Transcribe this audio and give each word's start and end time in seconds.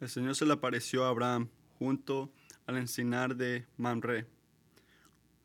el 0.00 0.08
Señor 0.08 0.36
se 0.36 0.44
le 0.44 0.52
apareció 0.52 1.04
a 1.04 1.08
Abraham 1.08 1.48
junto 1.78 2.30
al 2.66 2.76
encinar 2.76 3.36
de 3.36 3.66
Mamre. 3.76 4.26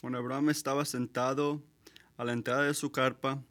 Cuando 0.02 0.20
Abraham 0.20 0.50
estaba 0.50 0.84
sentado 0.86 1.62
a 2.18 2.26
la 2.26 2.34
entrada 2.34 2.64
de 2.64 2.74
su 2.74 2.92
carpa, 2.92 3.42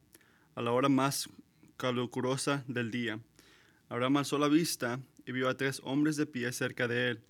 a 0.53 0.61
la 0.61 0.71
hora 0.71 0.89
más 0.89 1.29
calurosa 1.77 2.63
del 2.67 2.91
día, 2.91 3.19
Abraham 3.89 4.17
alzó 4.17 4.37
la 4.37 4.47
vista 4.47 4.99
y 5.25 5.31
vio 5.31 5.49
a 5.49 5.57
tres 5.57 5.81
hombres 5.83 6.17
de 6.17 6.25
pie 6.25 6.51
cerca 6.51 6.87
de 6.87 7.09
él. 7.09 7.21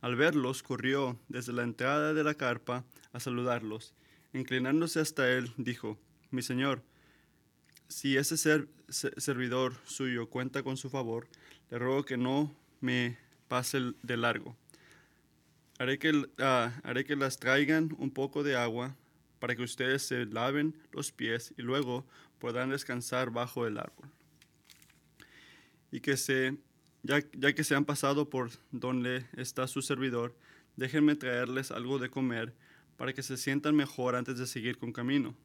Al 0.00 0.16
verlos, 0.16 0.62
corrió 0.62 1.18
desde 1.28 1.52
la 1.52 1.64
entrada 1.64 2.14
de 2.14 2.24
la 2.24 2.34
carpa 2.34 2.84
a 3.12 3.20
saludarlos. 3.20 3.94
Inclinándose 4.32 5.00
hasta 5.00 5.30
él, 5.30 5.52
dijo, 5.56 5.98
Mi 6.30 6.42
señor, 6.42 6.82
si 7.88 8.16
ese 8.16 8.36
ser, 8.36 8.68
servidor 8.88 9.74
suyo 9.84 10.28
cuenta 10.28 10.62
con 10.62 10.76
su 10.76 10.88
favor, 10.88 11.26
le 11.70 11.78
ruego 11.78 12.04
que 12.04 12.16
no 12.16 12.54
me 12.80 13.18
pase 13.48 13.92
de 14.02 14.16
largo. 14.16 14.56
Haré 15.78 15.98
que, 15.98 16.28
ah, 16.38 16.72
haré 16.82 17.04
que 17.04 17.16
las 17.16 17.38
traigan 17.38 17.94
un 17.98 18.10
poco 18.10 18.42
de 18.42 18.56
agua 18.56 18.96
para 19.38 19.54
que 19.54 19.62
ustedes 19.62 20.02
se 20.02 20.26
laven 20.26 20.76
los 20.92 21.12
pies 21.12 21.54
y 21.56 21.62
luego 21.62 22.04
puedan 22.38 22.70
descansar 22.70 23.30
bajo 23.30 23.66
el 23.66 23.78
árbol. 23.78 24.10
Y 25.90 26.00
que 26.00 26.16
se, 26.16 26.56
ya, 27.02 27.22
ya 27.32 27.52
que 27.52 27.64
se 27.64 27.74
han 27.74 27.84
pasado 27.84 28.28
por 28.28 28.50
donde 28.72 29.26
está 29.36 29.66
su 29.66 29.82
servidor, 29.82 30.36
déjenme 30.76 31.14
traerles 31.14 31.70
algo 31.70 31.98
de 31.98 32.10
comer 32.10 32.54
para 32.96 33.12
que 33.12 33.22
se 33.22 33.36
sientan 33.36 33.76
mejor 33.76 34.16
antes 34.16 34.38
de 34.38 34.46
seguir 34.46 34.78
con 34.78 34.92
camino. 34.92 35.36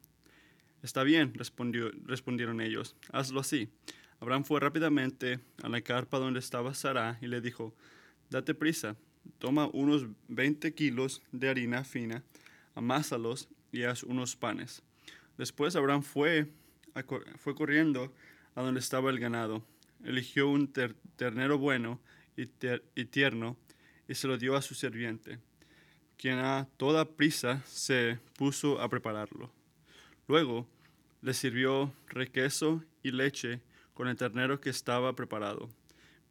Está 0.82 1.02
bien, 1.02 1.32
respondió, 1.34 1.90
respondieron 2.04 2.60
ellos, 2.60 2.94
hazlo 3.10 3.40
así. 3.40 3.70
Abraham 4.20 4.44
fue 4.44 4.60
rápidamente 4.60 5.40
a 5.62 5.68
la 5.68 5.80
carpa 5.80 6.18
donde 6.18 6.38
estaba 6.38 6.74
Sara 6.74 7.18
y 7.20 7.26
le 7.26 7.40
dijo, 7.40 7.74
date 8.30 8.54
prisa, 8.54 8.96
toma 9.38 9.68
unos 9.72 10.06
20 10.28 10.74
kilos 10.74 11.22
de 11.32 11.48
harina 11.48 11.84
fina, 11.84 12.22
amásalos 12.74 13.48
y 13.72 13.82
haz 13.82 14.02
unos 14.02 14.36
panes. 14.36 14.82
Después 15.36 15.76
Abraham 15.76 16.02
fue, 16.02 16.48
fue 17.38 17.54
corriendo 17.54 18.12
a 18.54 18.62
donde 18.62 18.80
estaba 18.80 19.10
el 19.10 19.18
ganado, 19.18 19.64
eligió 20.04 20.48
un 20.48 20.72
ternero 21.16 21.58
bueno 21.58 22.00
y, 22.36 22.48
y 22.94 23.04
tierno 23.06 23.56
y 24.08 24.14
se 24.14 24.28
lo 24.28 24.38
dio 24.38 24.56
a 24.56 24.62
su 24.62 24.74
sirviente, 24.74 25.38
quien 26.16 26.38
a 26.38 26.68
toda 26.76 27.04
prisa 27.16 27.62
se 27.66 28.18
puso 28.36 28.80
a 28.80 28.88
prepararlo. 28.88 29.50
Luego 30.28 30.66
le 31.20 31.34
sirvió 31.34 31.92
requeso 32.08 32.82
y 33.02 33.10
leche 33.10 33.60
con 33.94 34.08
el 34.08 34.16
ternero 34.16 34.60
que 34.60 34.70
estaba 34.70 35.14
preparado. 35.14 35.70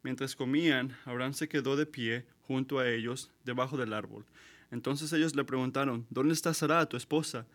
Mientras 0.02 0.36
comían, 0.36 0.96
Abraham 1.06 1.32
se 1.32 1.48
quedó 1.48 1.76
de 1.76 1.86
pie 1.86 2.26
junto 2.46 2.78
a 2.78 2.88
ellos, 2.88 3.30
debajo 3.44 3.76
del 3.76 3.94
árbol. 3.94 4.26
Entonces 4.70 5.12
ellos 5.12 5.34
le 5.34 5.44
preguntaron, 5.44 6.06
¿Dónde 6.10 6.34
está 6.34 6.52
Sara, 6.52 6.86
tu 6.86 6.96
esposa? 6.96 7.46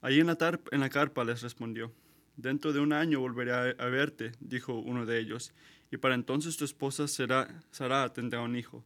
Allí 0.00 0.20
en 0.20 0.26
la, 0.26 0.60
en 0.70 0.88
carpa 0.88 1.24
les 1.24 1.42
respondió. 1.42 1.92
Dentro 2.36 2.72
de 2.72 2.80
un 2.80 2.92
año 2.92 3.20
volveré 3.20 3.52
a, 3.52 3.86
verte, 3.86 4.32
dijo 4.40 4.74
uno 4.74 5.04
de 5.04 5.18
ellos, 5.18 5.52
y 5.90 5.96
para 5.96 6.14
entonces 6.14 6.56
tu 6.56 6.64
esposa 6.64 7.08
será, 7.08 7.48
Sara 7.72 8.12
tendrá 8.12 8.40
un 8.40 8.56
hijo. 8.56 8.84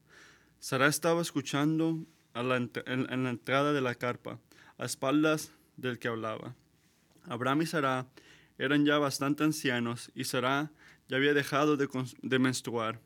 Sara 0.59 0.87
estaba 0.87 1.21
escuchando 1.21 1.99
la, 2.35 2.57
en 2.57 3.25
la 3.25 3.31
entrada 3.31 3.73
de 3.73 3.83
la 3.83 3.95
carpa, 3.95 4.39
a 4.79 4.85
espaldas 4.87 5.53
del 5.77 5.99
que 5.99 6.09
hablaba. 6.09 6.55
Abraham 7.29 7.63
y 7.63 7.67
Sara 7.67 8.07
eran 8.59 8.85
ya 8.85 8.99
bastante 8.99 9.45
ancianos 9.45 10.11
y 10.15 10.25
Sara 10.25 10.71
ya 11.09 11.17
había 11.17 11.35
dejado 11.35 11.77
de, 11.77 12.39
menstruar. 12.39 13.01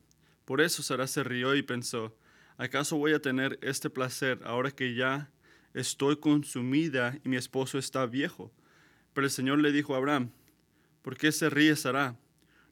Por 0.44 0.60
eso 0.60 0.82
Sara 0.82 1.06
se 1.06 1.24
rió 1.24 1.54
y 1.54 1.62
pensó, 1.62 2.16
¿acaso 2.56 2.96
voy 2.96 3.12
a 3.12 3.20
tener 3.20 3.58
este 3.62 3.90
placer 3.90 4.40
ahora 4.44 4.70
que 4.70 4.94
ya 4.94 5.30
estoy 5.74 6.16
consumida 6.18 7.18
y 7.24 7.28
mi 7.28 7.36
esposo 7.36 7.78
está 7.78 8.06
viejo? 8.06 8.52
Pero 9.12 9.26
el 9.26 9.30
Señor 9.30 9.58
le 9.58 9.72
dijo 9.72 9.94
a 9.94 9.98
Abraham, 9.98 10.30
¿por 11.02 11.16
qué 11.16 11.32
se 11.32 11.50
ríe 11.50 11.74
Sara? 11.74 12.16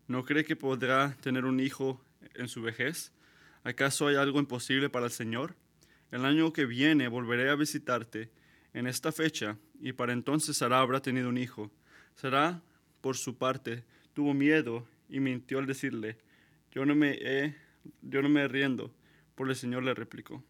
¿No 0.07 0.25
cree 0.25 0.45
que 0.45 0.57
podrá 0.57 1.17
tener 1.21 1.47
un 1.47 1.61
hijo 1.61 2.05
en 2.35 2.49
su 2.49 2.63
vejez? 2.63 3.13
¿Acaso 3.63 4.07
hay 4.07 4.17
algo 4.17 4.39
imposible 4.39 4.91
para 4.91 5.07
el 5.07 5.13
Señor? 5.13 5.57
El 6.11 6.25
año 6.25 6.53
que 6.53 6.67
viene 6.67 7.09
volveré 7.09 7.49
a 7.51 7.57
visitarte 7.57 8.31
en 8.75 8.87
esta 8.87 9.11
fecha 9.11 9.57
y 9.81 9.95
para 9.95 10.13
entonces 10.13 10.59
Sara 10.59 10.81
habrá 10.81 11.01
tenido 11.01 11.29
un 11.29 11.39
hijo. 11.39 11.73
Sara, 12.15 12.63
por 13.01 13.17
su 13.17 13.37
parte, 13.37 13.85
tuvo 14.13 14.35
miedo 14.35 14.87
y 15.09 15.21
mintió 15.21 15.59
al 15.59 15.67
decirle, 15.67 16.17
yo 16.71 16.87
no 16.87 16.95
me 16.95 17.13
he, 17.21 17.55
yo 18.03 18.23
no 18.23 18.29
me 18.29 18.47
riendo, 18.49 18.95
por 19.35 19.49
el 19.49 19.57
Señor 19.57 19.83
le 19.83 19.95
replicó. 19.95 20.43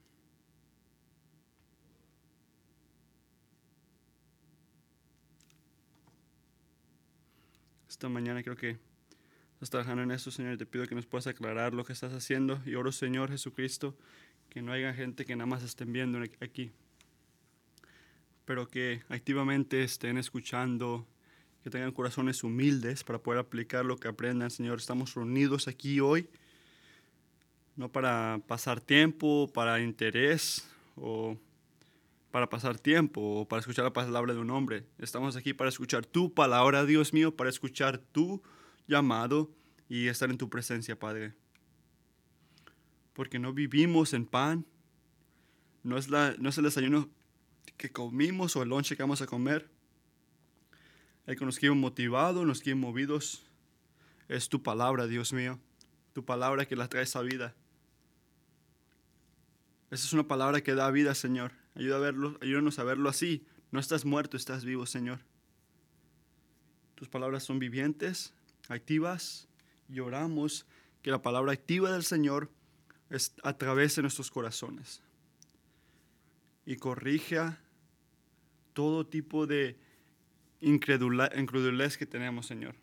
Esta 7.89 8.09
mañana 8.09 8.43
creo 8.43 8.57
que 8.57 8.79
estás 9.55 9.71
trabajando 9.71 10.03
en 10.03 10.11
eso, 10.11 10.31
Señor, 10.31 10.59
te 10.59 10.67
pido 10.67 10.87
que 10.87 10.95
nos 10.95 11.07
puedas 11.07 11.27
aclarar 11.27 11.75
lo 11.75 11.85
que 11.85 11.93
estás 11.93 12.13
haciendo 12.13 12.61
y 12.67 12.75
oro, 12.75 12.93
Señor 12.93 13.31
Jesucristo, 13.31 13.97
que 14.51 14.63
no 14.63 14.73
haya 14.73 14.93
gente 14.93 15.25
que 15.25 15.37
nada 15.37 15.47
más 15.47 15.63
estén 15.63 15.93
viendo 15.93 16.19
aquí 16.41 16.73
pero 18.45 18.69
que 18.69 19.03
activamente 19.09 19.83
estén 19.83 20.19
escuchando, 20.19 21.07
que 21.65 21.71
tengan 21.71 21.93
corazones 21.93 22.45
humildes 22.45 23.05
para 23.05 23.19
poder 23.19 23.41
aplicar 23.41 23.87
lo 23.87 23.97
que 23.97 24.07
aprendan, 24.07 24.51
Señor. 24.51 24.79
Estamos 24.79 25.15
reunidos 25.15 25.67
aquí 25.67 25.99
hoy, 25.99 26.29
no 27.75 27.91
para 27.91 28.39
pasar 28.47 28.83
tiempo, 28.83 29.51
para 29.51 29.81
interés 29.81 30.69
o 30.95 31.39
para 32.31 32.51
pasar 32.51 32.79
tiempo 32.79 33.23
o 33.23 33.49
para 33.49 33.61
escuchar 33.61 33.83
la 33.83 33.95
palabra 33.95 34.35
de 34.35 34.41
un 34.41 34.51
hombre. 34.51 34.85
Estamos 34.99 35.37
aquí 35.37 35.55
para 35.55 35.71
escuchar 35.71 36.05
tu 36.05 36.35
palabra, 36.35 36.85
Dios 36.85 37.15
mío, 37.15 37.35
para 37.35 37.49
escuchar 37.49 37.97
tu 37.97 38.43
llamado 38.87 39.51
y 39.89 40.09
estar 40.09 40.29
en 40.29 40.37
tu 40.37 40.51
presencia, 40.51 40.99
Padre. 40.99 41.33
Porque 43.15 43.39
no 43.39 43.55
vivimos 43.55 44.13
en 44.13 44.27
pan, 44.27 44.67
no 45.83 45.97
es, 45.97 46.11
la, 46.11 46.35
no 46.39 46.51
es 46.51 46.59
el 46.59 46.65
desayuno 46.65 47.09
que 47.79 47.91
comimos 47.91 48.55
o 48.55 48.63
el 48.63 48.69
lonche 48.69 48.99
que 48.99 49.03
vamos 49.03 49.23
a 49.23 49.27
comer. 49.27 49.71
El 51.27 51.37
que 51.37 51.45
nos 51.45 51.59
quiere 51.59 51.75
motivados, 51.75 52.47
nos 52.47 52.61
quiere 52.61 52.79
movidos, 52.79 53.43
es 54.29 54.49
tu 54.49 54.63
palabra, 54.63 55.07
Dios 55.07 55.33
mío. 55.33 55.59
Tu 56.13 56.25
palabra 56.25 56.67
que 56.67 56.77
la 56.77 56.89
trae 56.89 57.05
esa 57.05 57.23
vida. 57.23 57.55
Esa 59.91 60.07
es 60.07 60.13
una 60.13 60.27
palabra 60.27 60.63
que 60.63 60.75
da 60.75 60.91
vida, 60.91 61.15
Señor. 61.15 61.53
Ayuda 61.75 61.97
a 61.97 62.01
verlo, 62.01 62.39
ayúdanos 62.41 62.79
a 62.79 62.85
verlo 62.85 63.09
así. 63.09 63.47
No 63.71 63.81
estás 63.81 64.05
muerto, 64.05 64.37
estás 64.37 64.65
vivo, 64.65 64.87
Señor. 64.87 65.21
Tus 66.95 67.09
palabras 67.09 67.43
son 67.43 67.59
vivientes, 67.59 68.33
activas, 68.69 69.49
y 69.89 70.01
oramos 70.01 70.67
que 71.03 71.11
la 71.11 71.23
palabra 71.23 71.53
activa 71.53 71.93
del 71.93 72.05
Señor 72.05 72.51
es, 73.11 73.35
a 73.43 73.55
nuestros 74.03 74.31
corazones 74.31 75.03
y 76.67 76.77
corrija 76.77 77.61
todo 78.73 79.07
tipo 79.07 79.47
de 79.47 79.79
incredulez 80.65 81.97
que 81.99 82.07
tenemos, 82.07 82.47
Señor. 82.47 82.75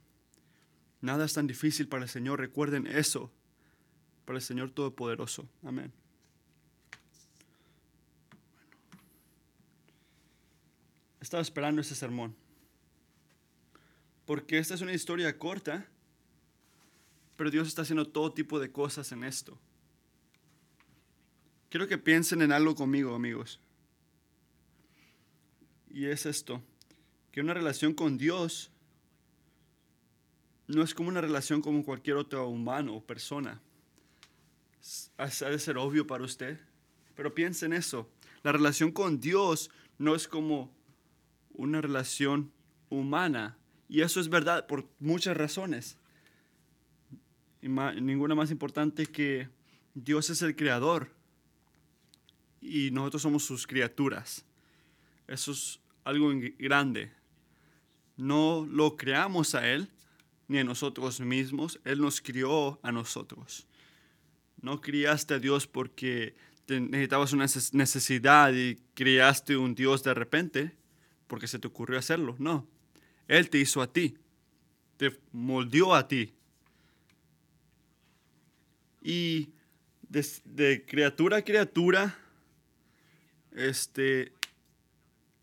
Nada 1.02 1.26
es 1.26 1.34
tan 1.34 1.48
difícil 1.48 1.88
para 1.88 2.04
el 2.04 2.10
Señor. 2.10 2.40
Recuerden 2.40 2.88
eso, 2.88 3.32
para 4.26 4.38
el 4.38 4.44
Señor 4.44 4.72
Todopoderoso. 4.72 5.50
Amén. 5.64 5.92
Estaba 11.20 11.42
esperando 11.42 11.82
ese 11.82 11.96
sermón. 11.96 12.36
Porque 14.26 14.60
esta 14.60 14.76
es 14.76 14.82
una 14.82 14.94
historia 14.94 15.38
corta, 15.38 15.88
pero 17.36 17.50
Dios 17.50 17.68
está 17.68 17.82
haciendo 17.82 18.08
todo 18.08 18.32
tipo 18.32 18.60
de 18.60 18.72
cosas 18.72 19.12
en 19.12 19.24
esto. 19.24 19.60
Quiero 21.70 21.88
que 21.88 21.98
piensen 21.98 22.42
en 22.42 22.52
algo 22.52 22.76
conmigo, 22.76 23.16
amigos. 23.16 23.60
Y 25.90 26.06
es 26.06 26.26
esto, 26.26 26.62
que 27.32 27.42
una 27.42 27.54
relación 27.54 27.94
con 27.94 28.18
Dios 28.18 28.72
no 30.68 30.84
es 30.84 30.94
como 30.94 31.10
una 31.10 31.22
relación 31.22 31.62
como 31.62 31.84
cualquier 31.84 32.18
otro 32.18 32.48
humano 32.48 32.96
o 32.96 33.04
persona. 33.04 33.62
Ha 35.18 35.50
de 35.50 35.60
ser 35.60 35.78
obvio 35.78 36.08
para 36.08 36.24
usted, 36.24 36.60
pero 37.16 37.34
piense 37.34 37.66
en 37.66 37.74
eso. 37.74 38.10
La 38.44 38.52
relación 38.52 38.92
con 38.92 39.20
Dios 39.20 39.70
no 39.98 40.16
es 40.16 40.28
como 40.28 40.74
una 41.54 41.82
relación 41.82 42.52
humana. 42.90 43.58
Y 43.88 44.02
eso 44.02 44.20
es 44.20 44.30
verdad 44.30 44.68
por 44.68 44.88
muchas 45.00 45.38
razones. 45.38 45.98
Y 47.62 47.68
ninguna 47.68 48.34
más 48.34 48.50
importante 48.50 49.06
que 49.06 49.50
Dios 49.94 50.30
es 50.30 50.42
el 50.42 50.56
creador 50.56 51.12
y 52.62 52.92
nosotros 52.92 53.22
somos 53.22 53.44
sus 53.44 53.68
criaturas. 53.68 54.46
Eso 55.28 55.52
es 55.52 55.80
algo 56.04 56.32
grande. 56.58 57.12
No 58.22 58.68
lo 58.70 58.98
creamos 58.98 59.56
a 59.56 59.68
Él 59.68 59.90
ni 60.48 60.60
a 60.60 60.64
nosotros 60.64 61.20
mismos. 61.20 61.80
Él 61.84 62.02
nos 62.02 62.22
crió 62.22 62.80
a 62.84 62.92
nosotros. 62.92 63.66
no 64.62 64.80
criaste 64.80 65.34
a 65.34 65.40
Dios 65.40 65.66
porque 65.66 66.36
necesitabas 66.68 67.34
una 67.34 67.48
necesidad 67.72 68.54
y 68.54 68.76
criaste 68.94 69.58
un 69.58 69.74
Dios 69.74 70.04
de 70.04 70.14
repente 70.14 70.72
porque 71.26 71.48
se 71.48 71.58
te 71.58 71.68
ocurrió 71.68 71.98
hacerlo. 71.98 72.36
No, 72.38 72.68
Él 73.28 73.50
te 73.50 73.58
hizo 73.58 73.82
a 73.82 73.92
ti, 73.92 74.16
te 74.98 75.20
moldeó 75.32 75.96
a 75.96 76.08
ti. 76.08 76.32
Y 79.02 79.50
de, 80.08 80.86
criatura 80.86 81.38
a 81.38 81.42
criatura, 81.42 82.20
este, 83.52 84.32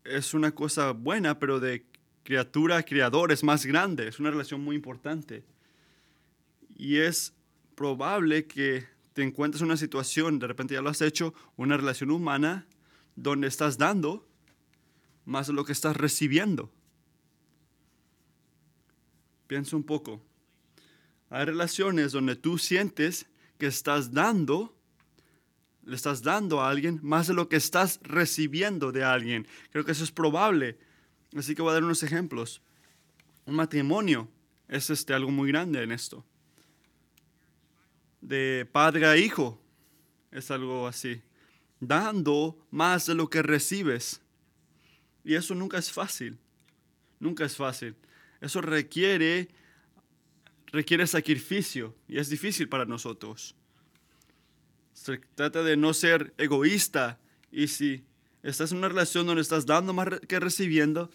es 0.05 0.33
una 0.33 0.55
cosa 0.55 0.91
buena, 0.91 1.39
pero 1.39 1.59
de 1.59 1.88
criatura 2.29 2.77
a 2.77 2.83
criador 2.83 3.31
es 3.31 3.43
más 3.43 3.65
grande, 3.65 4.07
es 4.07 4.19
una 4.19 4.29
relación 4.29 4.61
muy 4.61 4.75
importante. 4.75 5.43
Y 6.77 6.97
es 6.97 7.33
probable 7.73 8.45
que 8.45 8.85
te 9.13 9.23
encuentres 9.23 9.63
en 9.63 9.65
una 9.65 9.77
situación, 9.77 10.37
de 10.37 10.45
repente 10.45 10.75
ya 10.75 10.83
lo 10.83 10.91
has 10.91 11.01
hecho, 11.01 11.33
una 11.57 11.75
relación 11.75 12.11
humana 12.11 12.67
donde 13.15 13.47
estás 13.47 13.79
dando 13.79 14.27
más 15.25 15.47
de 15.47 15.53
lo 15.53 15.65
que 15.65 15.71
estás 15.71 15.97
recibiendo. 15.97 16.71
Piensa 19.47 19.75
un 19.75 19.83
poco. 19.83 20.21
Hay 21.31 21.45
relaciones 21.45 22.11
donde 22.11 22.35
tú 22.35 22.59
sientes 22.59 23.25
que 23.57 23.65
estás 23.65 24.13
dando, 24.13 24.77
le 25.83 25.95
estás 25.95 26.21
dando 26.21 26.61
a 26.61 26.69
alguien 26.69 26.99
más 27.01 27.25
de 27.25 27.33
lo 27.33 27.49
que 27.49 27.55
estás 27.55 27.99
recibiendo 28.03 28.91
de 28.91 29.03
alguien. 29.03 29.47
Creo 29.71 29.83
que 29.83 29.93
eso 29.93 30.03
es 30.03 30.11
probable. 30.11 30.77
Así 31.35 31.55
que 31.55 31.61
voy 31.61 31.71
a 31.71 31.73
dar 31.73 31.83
unos 31.83 32.03
ejemplos. 32.03 32.61
Un 33.45 33.55
matrimonio 33.55 34.27
es 34.67 34.89
este, 34.89 35.13
algo 35.13 35.31
muy 35.31 35.49
grande 35.49 35.83
en 35.83 35.91
esto 35.91 36.25
de 38.21 38.67
padre 38.71 39.05
a 39.05 39.17
hijo. 39.17 39.59
Es 40.31 40.51
algo 40.51 40.87
así. 40.87 41.21
Dando 41.79 42.57
más 42.71 43.05
de 43.05 43.15
lo 43.15 43.29
que 43.29 43.41
recibes. 43.41 44.21
Y 45.23 45.35
eso 45.35 45.55
nunca 45.55 45.77
es 45.77 45.91
fácil. 45.91 46.37
Nunca 47.19 47.45
es 47.45 47.55
fácil. 47.55 47.95
Eso 48.41 48.61
requiere, 48.61 49.49
requiere 50.67 51.05
sacrificio 51.07 51.95
y 52.07 52.19
es 52.19 52.29
difícil 52.29 52.69
para 52.69 52.85
nosotros. 52.85 53.55
Se 54.93 55.17
trata 55.35 55.63
de 55.63 55.77
no 55.77 55.93
ser 55.93 56.33
egoísta 56.37 57.19
y 57.51 57.67
si 57.67 58.03
estás 58.43 58.71
en 58.71 58.79
una 58.79 58.89
relación 58.89 59.27
donde 59.27 59.41
estás 59.41 59.65
dando 59.65 59.93
más 59.93 60.19
que 60.27 60.39
recibiendo, 60.39 61.09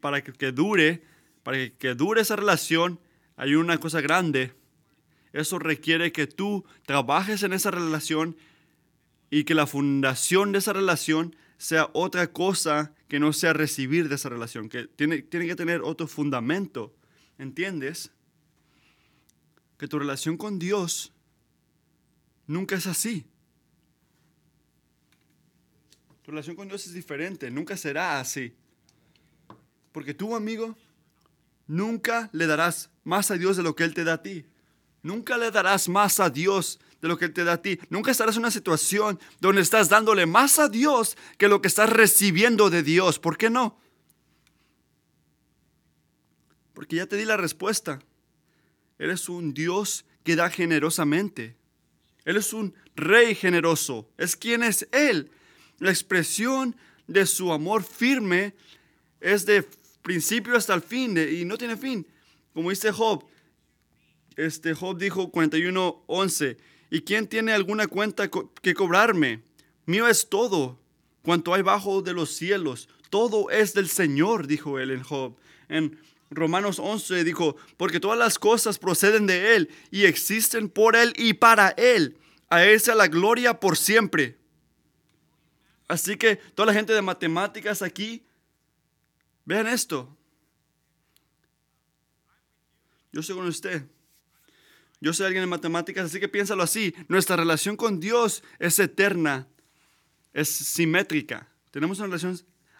para 0.00 0.22
que, 0.22 0.52
dure, 0.52 1.02
para 1.42 1.58
que, 1.58 1.72
que 1.72 1.94
dure 1.94 2.22
esa 2.22 2.36
relación, 2.36 3.00
hay 3.36 3.54
una 3.54 3.78
cosa 3.78 4.00
grande 4.00 4.52
eso 5.34 5.58
requiere 5.58 6.12
que 6.12 6.28
tú 6.28 6.64
trabajes 6.86 7.42
en 7.42 7.52
esa 7.52 7.72
relación 7.72 8.36
y 9.30 9.42
que 9.42 9.54
la 9.54 9.66
fundación 9.66 10.52
de 10.52 10.60
esa 10.60 10.72
relación 10.72 11.34
sea 11.58 11.90
otra 11.92 12.32
cosa 12.32 12.94
que 13.08 13.18
no 13.18 13.32
sea 13.32 13.52
recibir 13.52 14.08
de 14.08 14.14
esa 14.14 14.28
relación, 14.28 14.68
que 14.68 14.86
tiene, 14.86 15.22
tiene 15.22 15.48
que 15.48 15.56
tener 15.56 15.82
otro 15.82 16.06
fundamento. 16.06 16.94
¿Entiendes? 17.36 18.12
Que 19.76 19.88
tu 19.88 19.98
relación 19.98 20.36
con 20.36 20.60
Dios 20.60 21.12
nunca 22.46 22.76
es 22.76 22.86
así. 22.86 23.26
Tu 26.24 26.30
relación 26.30 26.56
con 26.56 26.68
Dios 26.68 26.86
es 26.86 26.94
diferente, 26.94 27.50
nunca 27.50 27.76
será 27.76 28.18
así. 28.18 28.54
Porque 29.92 30.14
tú, 30.14 30.34
amigo, 30.34 30.74
nunca 31.66 32.30
le 32.32 32.46
darás 32.46 32.88
más 33.04 33.30
a 33.30 33.36
Dios 33.36 33.58
de 33.58 33.62
lo 33.62 33.76
que 33.76 33.84
Él 33.84 33.92
te 33.92 34.04
da 34.04 34.14
a 34.14 34.22
ti. 34.22 34.46
Nunca 35.02 35.36
le 35.36 35.50
darás 35.50 35.86
más 35.86 36.20
a 36.20 36.30
Dios 36.30 36.80
de 37.02 37.08
lo 37.08 37.18
que 37.18 37.26
Él 37.26 37.34
te 37.34 37.44
da 37.44 37.52
a 37.52 37.62
ti. 37.62 37.78
Nunca 37.90 38.10
estarás 38.10 38.36
en 38.36 38.40
una 38.40 38.50
situación 38.50 39.20
donde 39.38 39.60
estás 39.60 39.90
dándole 39.90 40.24
más 40.24 40.58
a 40.58 40.70
Dios 40.70 41.18
que 41.36 41.46
lo 41.46 41.60
que 41.60 41.68
estás 41.68 41.90
recibiendo 41.90 42.70
de 42.70 42.82
Dios. 42.82 43.18
¿Por 43.18 43.36
qué 43.36 43.50
no? 43.50 43.78
Porque 46.72 46.96
ya 46.96 47.06
te 47.06 47.16
di 47.16 47.26
la 47.26 47.36
respuesta. 47.36 48.00
Eres 48.98 49.28
un 49.28 49.52
Dios 49.52 50.06
que 50.22 50.36
da 50.36 50.48
generosamente. 50.48 51.54
Él 52.24 52.38
es 52.38 52.54
un 52.54 52.74
rey 52.96 53.34
generoso. 53.34 54.08
Es 54.16 54.36
quien 54.36 54.62
es 54.62 54.88
Él. 54.90 55.30
La 55.78 55.90
expresión 55.90 56.76
de 57.06 57.26
su 57.26 57.52
amor 57.52 57.82
firme 57.82 58.54
es 59.20 59.46
de 59.46 59.66
principio 60.02 60.56
hasta 60.56 60.74
el 60.74 60.82
fin 60.82 61.16
y 61.16 61.44
no 61.44 61.58
tiene 61.58 61.76
fin. 61.76 62.06
Como 62.52 62.70
dice 62.70 62.92
Job, 62.92 63.24
este 64.36 64.74
Job 64.74 64.98
dijo 64.98 65.30
41:11, 65.30 66.56
¿y 66.90 67.00
quién 67.02 67.26
tiene 67.26 67.52
alguna 67.52 67.86
cuenta 67.86 68.30
que 68.30 68.74
cobrarme? 68.74 69.42
Mío 69.86 70.08
es 70.08 70.28
todo, 70.28 70.78
cuanto 71.22 71.54
hay 71.54 71.62
bajo 71.62 72.02
de 72.02 72.12
los 72.12 72.30
cielos, 72.30 72.88
todo 73.10 73.50
es 73.50 73.74
del 73.74 73.88
Señor, 73.88 74.46
dijo 74.46 74.78
él 74.78 74.90
en 74.90 75.02
Job. 75.02 75.36
En 75.68 75.98
Romanos 76.30 76.78
11 76.78 77.24
dijo, 77.24 77.56
porque 77.76 78.00
todas 78.00 78.18
las 78.18 78.38
cosas 78.38 78.78
proceden 78.78 79.26
de 79.26 79.56
Él 79.56 79.70
y 79.90 80.04
existen 80.04 80.68
por 80.68 80.96
Él 80.96 81.12
y 81.16 81.34
para 81.34 81.70
Él. 81.70 82.18
A 82.50 82.64
Él 82.64 82.80
sea 82.80 82.94
la 82.94 83.08
gloria 83.08 83.60
por 83.60 83.76
siempre. 83.76 84.36
Así 85.88 86.16
que 86.16 86.36
toda 86.36 86.66
la 86.66 86.72
gente 86.72 86.92
de 86.92 87.02
matemáticas 87.02 87.82
aquí, 87.82 88.26
vean 89.44 89.66
esto. 89.66 90.16
Yo 93.12 93.22
soy 93.22 93.36
con 93.36 93.46
usted. 93.46 93.86
Yo 95.00 95.12
soy 95.12 95.26
alguien 95.26 95.44
en 95.44 95.50
matemáticas, 95.50 96.06
así 96.06 96.18
que 96.18 96.28
piénsalo 96.28 96.62
así. 96.62 96.94
Nuestra 97.08 97.36
relación 97.36 97.76
con 97.76 98.00
Dios 98.00 98.42
es 98.58 98.78
eterna, 98.78 99.46
es 100.32 100.48
simétrica. 100.48 101.48
Tenemos 101.70 101.98
una 101.98 102.06
relación 102.06 102.38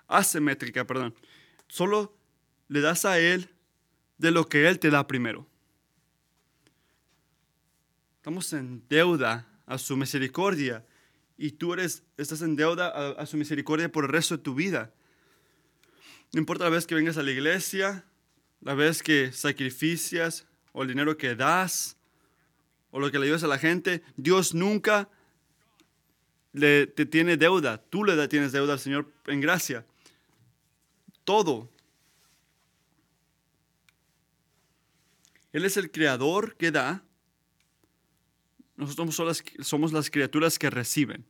asimétrica, 0.09 0.87
perdón. 0.87 1.15
Solo 1.69 2.17
le 2.69 2.81
das 2.81 3.05
a 3.05 3.19
Él 3.19 3.51
de 4.17 4.31
lo 4.31 4.49
que 4.49 4.69
Él 4.69 4.79
te 4.79 4.91
da 4.91 5.06
primero. 5.06 5.47
Estamos 8.17 8.53
en 8.55 8.83
deuda 8.89 9.47
a 9.67 9.77
su 9.77 9.96
misericordia 9.96 10.87
y 11.36 11.53
tú 11.53 11.72
eres, 11.72 12.03
estás 12.17 12.43
en 12.43 12.56
deuda 12.56 12.88
a, 12.88 13.26
su 13.26 13.36
misericordia 13.36 13.91
por 13.91 14.05
el 14.05 14.10
resto 14.10 14.36
de 14.36 14.43
tu 14.43 14.55
vida. 14.55 14.93
No 16.32 16.41
importa 16.41 16.64
la 16.64 16.70
vez 16.70 16.86
que 16.86 16.94
vengas 16.94 17.17
a 17.17 17.22
la 17.22 17.31
iglesia, 17.31 18.05
la 18.60 18.74
vez 18.74 19.03
que 19.03 19.32
sacrificias 19.32 20.46
o 20.72 20.82
el 20.82 20.88
dinero 20.88 21.17
que 21.17 21.34
das, 21.34 21.96
o 22.91 23.00
lo 23.00 23.10
que 23.10 23.19
le 23.19 23.26
ayudas 23.26 23.44
a 23.44 23.48
la 23.48 23.58
gente, 23.58 24.03
Dios 24.17 24.55
nunca 24.55 25.08
le, 26.53 26.86
te 26.86 27.06
tiene 27.06 27.36
deuda. 27.36 27.79
Tú 27.79 28.05
le 28.05 28.29
tienes 28.29 28.53
deuda 28.53 28.74
al 28.74 28.81
Señor 28.81 29.12
en 29.26 29.41
gracia. 29.41 29.84
Todo. 31.24 31.69
Él 35.53 35.64
es 35.64 35.76
el 35.76 35.91
creador 35.91 36.56
que 36.56 36.70
da. 36.72 37.04
Nosotros 38.77 39.15
somos 39.15 39.29
las, 39.29 39.67
somos 39.67 39.93
las 39.93 40.11
criaturas 40.11 40.59
que 40.59 40.71
reciben. 40.71 41.25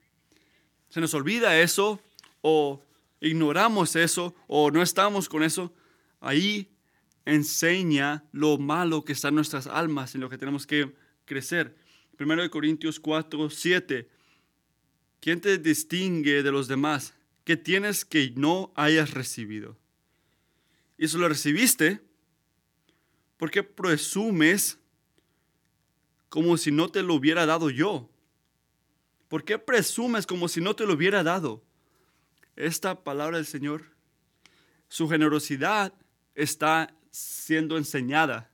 Se 0.89 1.01
nos 1.01 1.15
olvida 1.15 1.61
eso 1.61 2.01
o 2.41 2.83
ignoramos 3.21 3.97
eso 3.97 4.35
o 4.47 4.71
no 4.71 4.83
estamos 4.83 5.29
con 5.29 5.43
eso. 5.43 5.75
Ahí 6.21 6.71
enseña 7.25 8.25
lo 8.33 8.59
malo 8.59 9.05
que 9.05 9.13
está 9.13 9.29
en 9.29 9.35
nuestras 9.35 9.67
almas 9.67 10.15
y 10.15 10.19
lo 10.19 10.31
que 10.31 10.39
tenemos 10.39 10.67
que 10.67 10.95
crecer. 11.25 11.77
Primero 12.17 12.43
de 12.43 12.51
Corintios 12.51 13.01
4, 13.01 13.51
7. 13.51 14.09
¿Quién 15.21 15.41
te 15.41 15.59
distingue 15.59 16.43
de 16.43 16.53
los 16.53 16.69
demás? 16.69 17.15
¿Qué 17.45 17.57
tienes 17.57 18.05
que 18.05 18.33
no 18.37 18.73
hayas 18.77 19.13
recibido? 19.13 19.77
Y 20.97 21.09
si 21.09 21.19
lo 21.19 21.29
recibiste, 21.29 22.01
¿por 23.37 23.51
qué 23.51 23.63
presumes 23.63 24.79
como 26.35 26.57
si 26.57 26.73
no 26.73 26.89
te 26.89 27.05
lo 27.05 27.15
hubiera 27.15 27.47
dado 27.47 27.71
yo? 27.71 28.11
¿Por 29.29 29.45
qué 29.45 29.57
presumes 29.57 30.27
como 30.27 30.49
si 30.49 30.61
no 30.61 30.75
te 30.75 30.85
lo 30.85 30.95
hubiera 30.95 31.23
dado? 31.23 31.63
Esta 32.57 33.05
palabra 33.05 33.37
del 33.37 33.47
Señor, 33.47 33.85
su 34.89 35.09
generosidad 35.09 35.95
está 36.35 36.93
siendo 37.13 37.77
enseñada 37.77 38.51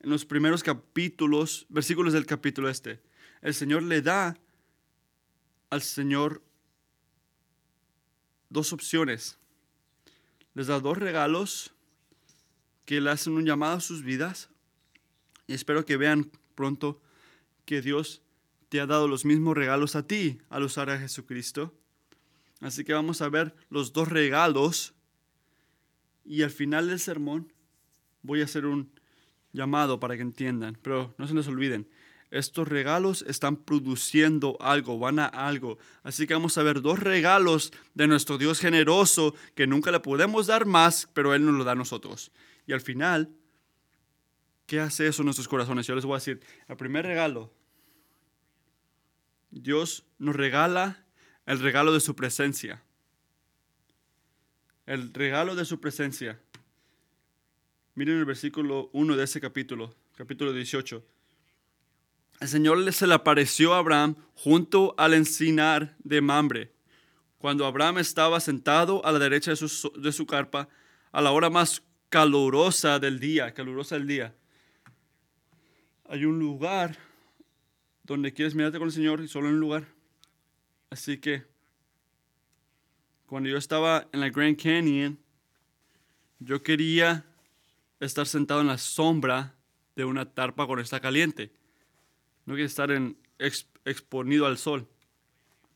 en 0.00 0.10
los 0.10 0.26
primeros 0.26 0.62
capítulos, 0.62 1.64
versículos 1.70 2.12
del 2.12 2.26
capítulo 2.26 2.68
este. 2.68 3.00
El 3.40 3.54
Señor 3.54 3.84
le 3.84 4.02
da 4.02 4.36
al 5.70 5.80
Señor 5.80 6.42
dos 8.50 8.74
opciones. 8.74 9.38
Les 10.52 10.66
da 10.66 10.80
dos 10.80 10.98
regalos 10.98 11.72
que 12.84 13.00
le 13.00 13.08
hacen 13.08 13.32
un 13.32 13.46
llamado 13.46 13.78
a 13.78 13.80
sus 13.80 14.02
vidas. 14.02 14.50
Y 15.46 15.54
espero 15.54 15.86
que 15.86 15.96
vean 15.96 16.30
pronto 16.52 17.00
que 17.64 17.82
Dios 17.82 18.22
te 18.68 18.80
ha 18.80 18.86
dado 18.86 19.06
los 19.06 19.24
mismos 19.24 19.56
regalos 19.56 19.96
a 19.96 20.06
ti 20.06 20.38
al 20.48 20.62
usar 20.62 20.88
a 20.90 20.98
Jesucristo. 20.98 21.74
Así 22.60 22.84
que 22.84 22.94
vamos 22.94 23.20
a 23.20 23.28
ver 23.28 23.54
los 23.68 23.92
dos 23.92 24.08
regalos. 24.08 24.94
Y 26.24 26.42
al 26.42 26.50
final 26.50 26.88
del 26.88 27.00
sermón 27.00 27.52
voy 28.22 28.40
a 28.40 28.44
hacer 28.44 28.64
un 28.64 28.90
llamado 29.52 30.00
para 30.00 30.16
que 30.16 30.22
entiendan, 30.22 30.78
pero 30.80 31.14
no 31.18 31.26
se 31.26 31.34
les 31.34 31.48
olviden. 31.48 31.88
estos 32.30 32.66
regalos 32.66 33.26
están 33.28 33.56
produciendo 33.56 34.56
algo, 34.58 34.98
van 34.98 35.18
a 35.18 35.26
algo. 35.26 35.76
Así 36.02 36.26
que 36.26 36.32
vamos 36.32 36.56
a 36.56 36.62
ver 36.62 36.80
dos 36.80 36.98
regalos 36.98 37.74
de 37.92 38.06
nuestro 38.06 38.38
Dios 38.38 38.58
generoso 38.58 39.34
que 39.54 39.66
nunca 39.66 39.90
le 39.90 40.00
podemos 40.00 40.46
dar 40.46 40.64
más, 40.64 41.10
pero 41.12 41.34
Él 41.34 41.44
nos 41.44 41.56
lo 41.56 41.64
da 41.64 41.72
a 41.72 41.74
nosotros. 41.74 42.32
Y 42.66 42.72
al 42.72 42.80
final, 42.80 43.28
¿qué 44.72 44.80
hace 44.80 45.06
eso 45.06 45.20
en 45.20 45.26
nuestros 45.26 45.48
corazones? 45.48 45.86
Yo 45.86 45.94
les 45.94 46.06
voy 46.06 46.14
a 46.14 46.16
decir, 46.16 46.40
el 46.66 46.78
primer 46.78 47.04
regalo, 47.04 47.52
Dios 49.50 50.06
nos 50.18 50.34
regala 50.34 51.04
el 51.44 51.60
regalo 51.60 51.92
de 51.92 52.00
su 52.00 52.16
presencia. 52.16 52.82
El 54.86 55.12
regalo 55.12 55.56
de 55.56 55.66
su 55.66 55.78
presencia. 55.78 56.40
Miren 57.94 58.16
el 58.16 58.24
versículo 58.24 58.88
1 58.94 59.14
de 59.14 59.24
ese 59.24 59.42
capítulo, 59.42 59.94
capítulo 60.16 60.54
18 60.54 61.04
el 62.40 62.48
Señor 62.48 62.90
se 62.94 63.06
le 63.06 63.12
apareció 63.12 63.74
a 63.74 63.78
Abraham 63.78 64.16
junto 64.34 64.94
al 64.96 65.12
encinar 65.12 65.94
de 65.98 66.22
Mambre, 66.22 66.72
cuando 67.36 67.66
Abraham 67.66 67.98
estaba 67.98 68.40
sentado 68.40 69.04
a 69.04 69.12
la 69.12 69.18
derecha 69.18 69.50
de 69.50 69.56
su, 69.58 69.92
de 70.00 70.12
su 70.12 70.26
carpa 70.26 70.70
a 71.12 71.20
la 71.20 71.30
hora 71.30 71.50
más 71.50 71.82
calurosa 72.08 72.98
del 72.98 73.20
día, 73.20 73.52
calurosa 73.52 73.96
del 73.96 74.06
día. 74.06 74.34
Hay 76.08 76.24
un 76.24 76.38
lugar 76.38 76.98
donde 78.02 78.32
quieres 78.32 78.54
mirarte 78.54 78.78
con 78.78 78.88
el 78.88 78.92
Señor 78.92 79.20
y 79.20 79.28
solo 79.28 79.48
en 79.48 79.54
un 79.54 79.60
lugar. 79.60 79.86
Así 80.90 81.18
que 81.18 81.44
cuando 83.26 83.48
yo 83.48 83.56
estaba 83.56 84.08
en 84.12 84.20
la 84.20 84.28
Grand 84.28 84.60
Canyon, 84.60 85.18
yo 86.38 86.62
quería 86.62 87.24
estar 88.00 88.26
sentado 88.26 88.60
en 88.60 88.66
la 88.66 88.78
sombra 88.78 89.54
de 89.96 90.04
una 90.04 90.26
tarpa 90.34 90.66
cuando 90.66 90.82
está 90.82 91.00
caliente. 91.00 91.52
No 92.44 92.54
quieres 92.54 92.72
estar 92.72 92.90
en, 92.90 93.16
exponido 93.84 94.46
al 94.46 94.58
sol. 94.58 94.88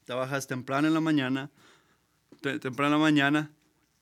Trabajas 0.05 0.47
temprano 0.47 0.89
en 0.89 0.95
la 0.95 1.01
mañana, 1.01 1.51
temprano 2.41 2.87
en 2.87 2.93
la 2.93 2.99
mañana 2.99 3.51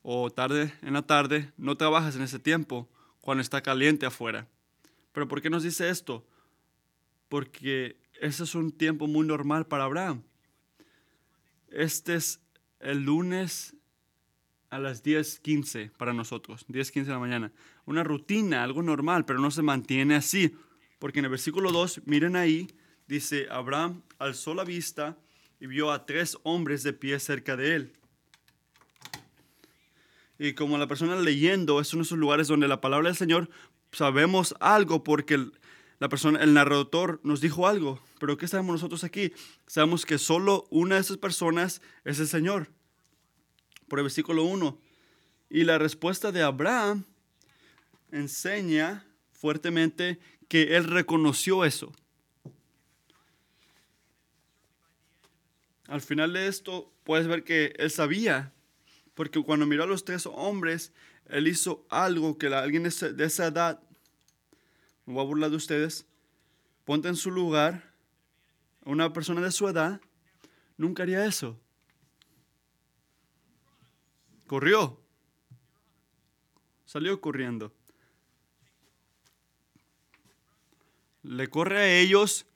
o 0.03 0.31
tarde 0.31 0.73
en 0.83 0.95
la 0.95 1.03
tarde. 1.03 1.53
No 1.57 1.77
trabajas 1.77 2.17
en 2.17 2.23
ese 2.23 2.39
tiempo 2.39 2.89
cuando 3.21 3.43
está 3.43 3.63
caliente 3.63 4.07
afuera. 4.07 4.49
Pero 5.15 5.29
¿por 5.29 5.41
qué 5.41 5.49
nos 5.49 5.63
dice 5.63 5.89
esto? 5.89 6.27
Porque 7.29 7.97
ese 8.21 8.43
es 8.43 8.55
un 8.55 8.73
tiempo 8.73 9.07
muy 9.07 9.27
normal 9.27 9.67
para 9.67 9.85
Abraham. 9.85 10.25
Este 11.69 12.17
es 12.17 12.41
el 12.81 13.05
lunes 13.05 13.75
a 14.71 14.79
las 14.81 15.05
10:15 15.05 15.93
para 15.97 16.13
nosotros, 16.13 16.67
10:15 16.67 17.07
de 17.07 17.13
la 17.13 17.21
mañana. 17.21 17.53
Una 17.87 18.03
rutina, 18.03 18.65
algo 18.65 18.83
normal, 18.83 19.25
pero 19.25 19.39
no 19.39 19.53
se 19.53 19.63
mantiene 19.63 20.17
así. 20.17 20.57
Porque 20.99 21.21
en 21.21 21.27
el 21.27 21.31
versículo 21.31 21.71
2, 21.71 22.03
miren 22.07 22.35
ahí, 22.35 22.67
dice, 23.07 23.47
Abraham 23.51 24.03
alzó 24.19 24.53
la 24.53 24.65
vista 24.65 25.17
y 25.61 25.69
vio 25.69 25.93
a 25.93 26.07
tres 26.07 26.37
hombres 26.43 26.83
de 26.83 26.93
pie 26.93 27.21
cerca 27.21 27.57
de 27.57 27.77
él. 27.77 27.93
Y 30.39 30.55
como 30.55 30.77
la 30.77 30.89
persona 30.89 31.15
leyendo 31.17 31.81
es 31.81 31.93
uno 31.95 32.03
de 32.03 32.07
esos 32.07 32.19
lugares 32.19 32.49
donde 32.49 32.67
la 32.67 32.81
palabra 32.81 33.09
del 33.09 33.17
Señor 33.17 33.49
sabemos 33.95 34.55
algo 34.61 35.03
porque 35.03 35.51
la 35.99 36.09
persona, 36.09 36.43
el 36.43 36.55
narrador 36.55 37.21
nos 37.23 37.41
dijo 37.41 37.67
algo. 37.67 38.01
Pero 38.21 38.37
¿qué 38.37 38.49
sabemos 38.49 38.75
nosotros 38.75 39.05
aquí? 39.05 39.33
Sabemos 39.67 40.05
que 40.05 40.19
solo 40.19 40.67
una 40.71 40.97
de 40.97 41.01
esas 41.01 41.17
personas 41.17 41.81
es 42.05 42.21
el 42.21 42.27
Señor. 42.27 42.69
Por 43.89 43.99
el 43.99 44.05
versículo 44.05 44.45
1. 44.45 44.79
Y 45.51 45.65
la 45.65 45.79
respuesta 45.79 46.33
de 46.33 46.43
Abraham 46.43 47.05
enseña 48.11 49.07
fuertemente 49.33 50.19
que 50.49 50.77
él 50.77 50.85
reconoció 50.85 51.65
eso. 51.65 51.93
Al 55.87 56.01
final 56.01 56.33
de 56.33 56.47
esto 56.47 56.93
puedes 57.05 57.27
ver 57.27 57.45
que 57.45 57.75
él 57.77 57.91
sabía, 57.91 58.53
porque 59.15 59.43
cuando 59.43 59.67
miró 59.67 59.85
a 59.85 59.87
los 59.87 60.05
tres 60.05 60.27
hombres, 60.27 60.93
él 61.27 61.49
hizo 61.49 61.87
algo 61.91 62.39
que 62.39 62.47
alguien 62.49 62.83
de 62.83 63.25
esa 63.25 63.47
edad, 63.47 63.81
me 65.07 65.15
voy 65.15 65.23
a 65.23 65.27
burlar 65.27 65.51
de 65.51 65.57
ustedes, 65.57 66.07
ponte 66.85 67.09
en 67.09 67.17
su 67.17 67.31
lugar, 67.31 67.93
una 68.85 69.13
persona 69.13 69.41
de 69.41 69.53
su 69.53 69.69
edad, 69.69 70.01
nunca 70.77 71.03
haría 71.03 71.25
eso. 71.25 71.59
Corrió, 74.47 75.01
salió 76.85 77.21
corriendo. 77.21 77.73
le 81.25 81.49
corre 81.49 81.79
a 81.79 81.99
ellos, 81.99 82.47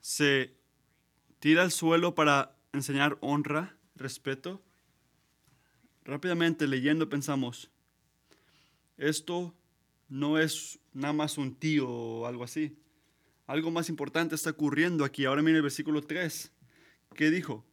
se 0.00 0.54
tira 1.40 1.62
al 1.62 1.72
suelo 1.72 2.14
para 2.14 2.56
enseñar 2.72 3.18
honra, 3.20 3.76
respeto. 3.96 4.62
Rápidamente 6.04 6.66
leyendo 6.66 7.08
pensamos, 7.08 7.70
esto 8.96 9.54
no 10.08 10.38
es 10.38 10.78
nada 10.92 11.12
más 11.12 11.38
un 11.38 11.54
tío 11.54 11.88
o 11.88 12.26
algo 12.26 12.44
así. 12.44 12.76
Algo 13.46 13.70
más 13.70 13.88
importante 13.88 14.34
está 14.34 14.50
ocurriendo 14.50 15.04
aquí. 15.04 15.24
Ahora 15.24 15.42
mire 15.42 15.56
el 15.56 15.62
versículo 15.62 16.02
3. 16.02 16.50
¿Qué 17.14 17.30
dijo? 17.30 17.64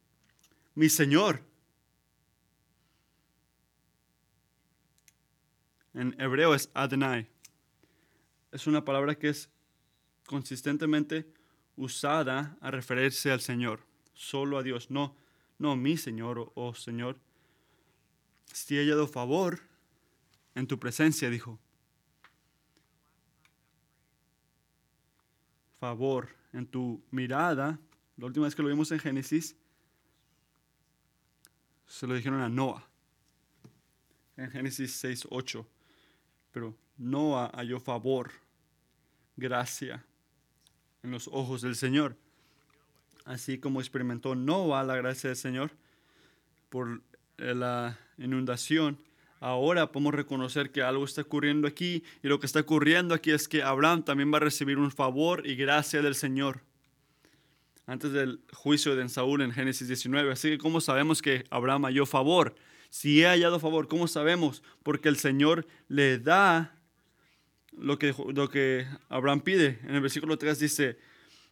Mi 0.75 0.89
Señor. 0.89 1.41
En 5.93 6.15
hebreo 6.19 6.53
es 6.53 6.69
Adonai. 6.73 7.27
Es 8.51 8.67
una 8.67 8.83
palabra 8.83 9.15
que 9.15 9.29
es 9.29 9.49
consistentemente 10.25 11.31
usada 11.75 12.57
a 12.61 12.71
referirse 12.71 13.31
al 13.31 13.41
Señor, 13.41 13.81
solo 14.13 14.57
a 14.57 14.63
Dios, 14.63 14.91
no, 14.91 15.15
no 15.57 15.75
mi 15.75 15.97
Señor 15.97 16.51
o 16.55 16.73
Señor. 16.73 17.17
Si 18.53 18.77
he 18.77 18.81
hallado 18.81 19.07
favor 19.07 19.59
en 20.55 20.67
tu 20.67 20.79
presencia, 20.79 21.29
dijo. 21.29 21.59
Favor 25.79 26.29
en 26.53 26.67
tu 26.67 27.01
mirada. 27.11 27.79
La 28.17 28.25
última 28.25 28.45
vez 28.45 28.55
que 28.55 28.61
lo 28.61 28.69
vimos 28.69 28.91
en 28.91 28.99
Génesis, 28.99 29.55
se 31.87 32.05
lo 32.05 32.13
dijeron 32.13 32.41
a 32.41 32.49
Noah. 32.49 32.85
En 34.35 34.51
Génesis 34.51 34.93
6, 34.93 35.27
8. 35.29 35.65
Pero 36.51 36.75
Noah 36.97 37.51
halló 37.55 37.79
favor, 37.79 38.31
gracia 39.37 40.05
en 41.03 41.11
los 41.11 41.27
ojos 41.27 41.61
del 41.61 41.75
Señor. 41.75 42.17
Así 43.25 43.59
como 43.59 43.79
experimentó 43.79 44.35
Noah 44.35 44.83
la 44.83 44.95
gracia 44.95 45.29
del 45.29 45.37
Señor 45.37 45.71
por 46.69 47.01
la 47.37 47.97
inundación, 48.19 48.99
ahora 49.39 49.91
podemos 49.91 50.13
reconocer 50.13 50.71
que 50.71 50.81
algo 50.81 51.05
está 51.05 51.21
ocurriendo 51.21 51.67
aquí 51.67 52.03
y 52.21 52.27
lo 52.27 52.39
que 52.39 52.45
está 52.45 52.59
ocurriendo 52.59 53.15
aquí 53.15 53.31
es 53.31 53.47
que 53.47 53.63
Abraham 53.63 54.03
también 54.03 54.31
va 54.31 54.37
a 54.37 54.41
recibir 54.41 54.77
un 54.77 54.91
favor 54.91 55.45
y 55.47 55.55
gracia 55.55 56.01
del 56.01 56.15
Señor 56.15 56.61
antes 57.89 58.11
del 58.11 58.39
juicio 58.53 58.95
de 58.95 59.09
Saúl 59.09 59.41
en 59.41 59.51
Génesis 59.51 59.87
19. 59.87 60.31
Así 60.31 60.49
que 60.49 60.57
¿cómo 60.59 60.79
sabemos 60.79 61.23
que 61.23 61.45
Abraham 61.49 61.85
halló 61.85 62.05
favor? 62.05 62.55
Si 62.91 63.23
he 63.23 63.25
hallado 63.25 63.59
favor, 63.59 63.87
¿cómo 63.87 64.07
sabemos? 64.07 64.61
Porque 64.83 65.09
el 65.09 65.17
Señor 65.17 65.65
le 65.87 66.19
da 66.19 66.75
lo 67.71 67.97
que, 67.97 68.13
lo 68.33 68.49
que 68.49 68.85
Abraham 69.09 69.41
pide. 69.41 69.79
En 69.83 69.95
el 69.95 70.01
versículo 70.01 70.37
3 70.37 70.59
dice, 70.59 70.99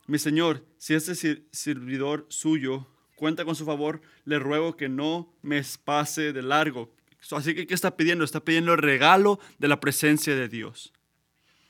mi 0.06 0.20
Señor, 0.20 0.64
si 0.78 0.94
este 0.94 1.44
servidor 1.52 2.28
suyo 2.30 2.88
cuenta 3.18 3.44
con 3.44 3.56
su 3.56 3.66
favor, 3.66 4.00
le 4.24 4.40
ruego 4.40 4.78
que 4.78 4.88
no 4.88 5.34
me 5.42 5.62
pase 5.84 6.32
de 6.32 6.42
largo. 6.42 6.94
Así 7.32 7.54
que, 7.54 7.68
¿qué 7.68 7.74
está 7.74 7.98
pidiendo? 7.98 8.24
Está 8.24 8.40
pidiendo 8.40 8.74
el 8.74 8.78
regalo 8.78 9.40
de 9.58 9.68
la 9.68 9.80
presencia 9.82 10.36
de 10.36 10.48
Dios. 10.48 10.94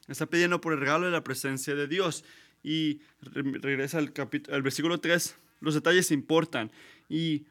Está 0.08 0.28
pidiendo 0.28 0.62
por 0.62 0.74
el 0.74 0.80
regalo 0.80 1.06
de 1.06 1.12
la 1.12 1.24
presencia 1.24 1.74
de 1.74 1.88
Dios. 1.88 2.24
Y 2.64 3.00
regresa 3.22 3.98
al, 3.98 4.14
al 4.52 4.62
versículo 4.62 5.00
3, 5.00 5.36
los 5.62 5.74
detalles 5.74 6.12
importan. 6.12 6.70
Y 7.10 7.46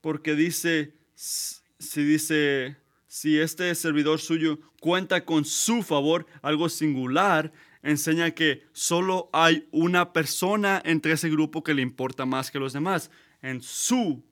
porque 0.00 0.34
dice, 0.34 0.94
si 1.14 2.02
dice, 2.02 2.76
si 3.06 3.38
este 3.38 3.74
servidor 3.74 4.20
suyo 4.20 4.58
cuenta 4.80 5.24
con 5.24 5.44
su 5.44 5.82
favor, 5.82 6.26
algo 6.40 6.70
singular, 6.70 7.52
enseña 7.82 8.30
que 8.30 8.64
solo 8.72 9.28
hay 9.32 9.68
una 9.72 10.12
persona 10.12 10.80
entre 10.84 11.12
ese 11.12 11.28
grupo 11.28 11.62
que 11.62 11.74
le 11.74 11.82
importa 11.82 12.26
más 12.26 12.50
que 12.50 12.58
los 12.58 12.72
demás, 12.72 13.10
en 13.42 13.60
su 13.60 14.24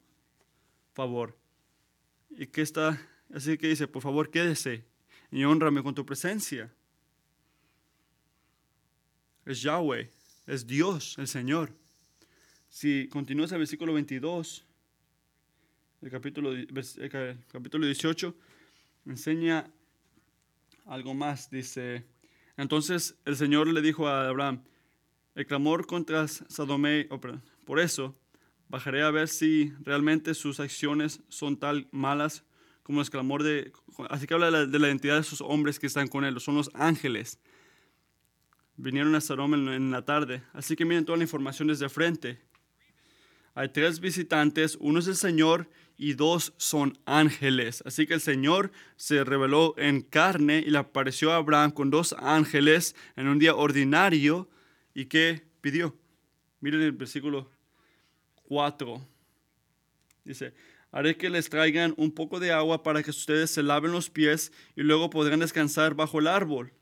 favor. 0.93 1.37
¿Y 2.31 2.47
qué 2.47 2.63
está? 2.63 3.01
Así 3.35 3.59
que 3.59 3.69
dice, 3.69 3.89
por 3.89 4.03
favor, 4.03 4.31
quédese 4.31 4.85
y 5.31 5.45
honrame 5.45 5.83
con 5.83 5.95
tu 5.95 6.05
presencia. 6.05 6.73
Es 9.45 9.63
Yahweh, 9.63 10.11
es 10.47 10.67
Dios, 10.67 11.17
el 11.19 11.29
Señor. 11.29 11.73
Si 12.69 13.09
continúas 13.09 13.51
el 13.53 13.59
versículo 13.59 13.93
22, 13.95 14.65
el 16.03 16.11
capítulo, 16.11 16.53
el 16.53 17.39
capítulo 17.51 17.87
18, 17.87 18.35
enseña 19.07 19.71
algo 20.87 21.15
más. 21.15 21.51
Dice, 21.51 22.05
entonces 22.61 23.17
el 23.25 23.37
Señor 23.37 23.67
le 23.69 23.81
dijo 23.81 24.07
a 24.07 24.29
Abraham, 24.29 24.63
el 25.35 25.47
clamor 25.47 25.87
contra 25.87 26.29
Salomé, 26.29 27.07
oh, 27.11 27.21
por 27.65 27.81
eso 27.81 28.15
bajaré 28.69 29.03
a 29.03 29.11
ver 29.11 29.29
si 29.29 29.73
realmente 29.81 30.35
sus 30.35 30.61
acciones 30.61 31.23
son 31.29 31.57
tal 31.57 31.89
malas 31.91 32.45
como 32.83 33.01
el 33.01 33.11
clamor 33.11 33.43
de... 33.43 33.73
Así 34.11 34.27
que 34.27 34.35
habla 34.35 34.47
de 34.47 34.53
la, 34.53 34.67
de 34.67 34.79
la 34.79 34.89
identidad 34.89 35.15
de 35.15 35.21
esos 35.21 35.41
hombres 35.41 35.79
que 35.79 35.87
están 35.87 36.09
con 36.09 36.25
él, 36.25 36.39
son 36.41 36.57
los 36.57 36.71
ángeles. 36.75 37.39
Vinieron 38.77 39.15
a 39.15 39.21
Salomé 39.21 39.57
en, 39.57 39.69
en 39.69 39.91
la 39.91 40.05
tarde, 40.05 40.43
así 40.53 40.77
que 40.77 40.85
miren 40.85 41.05
toda 41.05 41.19
la 41.19 41.25
información 41.25 41.69
desde 41.69 41.89
frente. 41.89 42.41
Hay 43.55 43.71
tres 43.71 44.01
visitantes, 44.01 44.77
uno 44.81 45.01
es 45.01 45.07
el 45.07 45.17
Señor 45.17 45.69
y 46.01 46.15
dos 46.15 46.55
son 46.57 46.99
ángeles. 47.05 47.83
Así 47.85 48.07
que 48.07 48.15
el 48.15 48.23
Señor 48.23 48.73
se 48.97 49.23
reveló 49.23 49.75
en 49.77 50.01
carne 50.01 50.65
y 50.67 50.71
le 50.71 50.79
apareció 50.79 51.31
a 51.31 51.37
Abraham 51.37 51.73
con 51.73 51.91
dos 51.91 52.15
ángeles 52.19 52.97
en 53.17 53.29
un 53.29 53.39
día 53.39 53.55
ordinario. 53.55 54.49
¿Y 54.95 55.05
qué 55.05 55.43
pidió? 55.61 55.95
Miren 56.61 56.81
el 56.81 56.93
versículo 56.93 57.51
4. 58.45 59.07
Dice, 60.25 60.55
haré 60.91 61.19
que 61.19 61.29
les 61.29 61.51
traigan 61.51 61.93
un 61.99 62.13
poco 62.13 62.41
de 62.41 62.51
agua 62.51 62.83
para 62.83 63.03
que 63.03 63.11
ustedes 63.11 63.51
se 63.51 63.63
laven 63.63 63.93
los 63.93 64.09
pies 64.09 64.53
y 64.77 64.81
luego 64.81 65.11
podrán 65.11 65.41
descansar 65.41 65.95
bajo 65.95 66.19
el 66.19 66.29
árbol. 66.29 66.73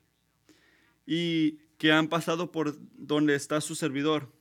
Y 1.07 1.59
que 1.77 1.91
han 1.91 2.07
pasado 2.07 2.53
por 2.53 2.79
donde 2.97 3.35
está 3.35 3.61
su 3.61 3.75
servidor. 3.75 4.33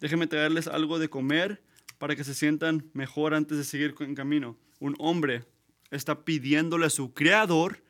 Déjenme 0.00 0.26
traerles 0.26 0.68
algo 0.68 0.98
de 0.98 1.10
comer 1.10 1.65
para 1.98 2.16
que 2.16 2.24
se 2.24 2.34
sientan 2.34 2.90
mejor 2.92 3.34
antes 3.34 3.58
de 3.58 3.64
seguir 3.64 3.94
en 4.00 4.14
camino. 4.14 4.56
Un 4.80 4.94
hombre 4.98 5.44
está 5.90 6.24
pidiéndole 6.24 6.86
a 6.86 6.90
su 6.90 7.14
creador 7.14 7.82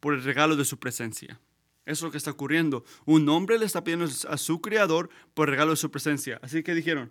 por 0.00 0.14
el 0.14 0.22
regalo 0.22 0.56
de 0.56 0.64
su 0.64 0.78
presencia. 0.78 1.40
Eso 1.84 1.92
es 1.92 2.02
lo 2.02 2.10
que 2.10 2.18
está 2.18 2.32
ocurriendo. 2.32 2.84
Un 3.06 3.28
hombre 3.28 3.58
le 3.58 3.64
está 3.64 3.82
pidiendo 3.82 4.06
a 4.28 4.36
su 4.36 4.60
creador 4.60 5.08
por 5.34 5.48
el 5.48 5.52
regalo 5.52 5.70
de 5.70 5.76
su 5.76 5.90
presencia. 5.90 6.38
Así 6.42 6.62
que 6.62 6.74
dijeron, 6.74 7.10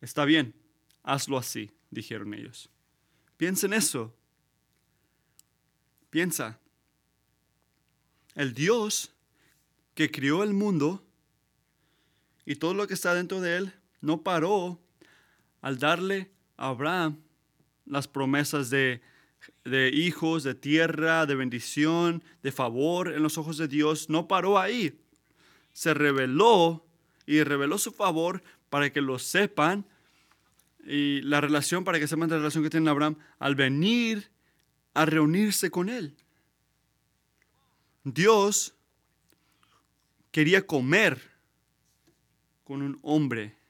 está 0.00 0.24
bien, 0.24 0.54
hazlo 1.02 1.38
así, 1.38 1.70
dijeron 1.90 2.34
ellos. 2.34 2.68
Piensa 3.36 3.66
en 3.66 3.72
eso. 3.72 4.14
Piensa. 6.10 6.60
El 8.34 8.52
Dios 8.54 9.12
que 9.94 10.10
crió 10.10 10.42
el 10.42 10.52
mundo 10.52 11.04
y 12.44 12.56
todo 12.56 12.74
lo 12.74 12.86
que 12.86 12.94
está 12.94 13.14
dentro 13.14 13.40
de 13.40 13.56
él 13.56 13.74
no 14.00 14.22
paró 14.22 14.80
al 15.62 15.78
darle 15.78 16.30
a 16.56 16.68
Abraham 16.68 17.22
las 17.86 18.06
promesas 18.08 18.68
de, 18.68 19.00
hijos, 19.94 20.42
de 20.42 20.54
tierra, 20.54 21.24
de 21.24 21.34
bendición, 21.34 22.22
de 22.42 22.52
favor 22.52 23.12
en 23.12 23.22
los 23.22 23.38
ojos 23.38 23.56
de 23.56 23.68
Dios, 23.68 24.10
no 24.10 24.28
paró 24.28 24.58
ahí. 24.58 25.00
Se 25.72 25.94
reveló 25.94 26.84
y 27.24 27.42
reveló 27.42 27.78
su 27.78 27.92
favor 27.92 28.42
para 28.68 28.92
que 28.92 29.00
lo 29.00 29.18
sepan 29.18 29.86
y 30.84 31.22
la 31.22 31.40
relación, 31.40 31.84
para 31.84 31.98
que 31.98 32.08
sepan 32.08 32.28
la 32.28 32.36
relación 32.36 32.64
que 32.64 32.70
tiene 32.70 32.90
Abraham 32.90 33.16
al 33.38 33.54
venir 33.54 34.30
a 34.94 35.06
reunirse 35.06 35.70
con 35.70 35.88
él. 35.88 36.16
Dios 38.04 38.74
quería 40.32 40.66
comer 40.66 41.20
con 42.64 42.82
un 42.82 42.98
hombre 43.02 43.61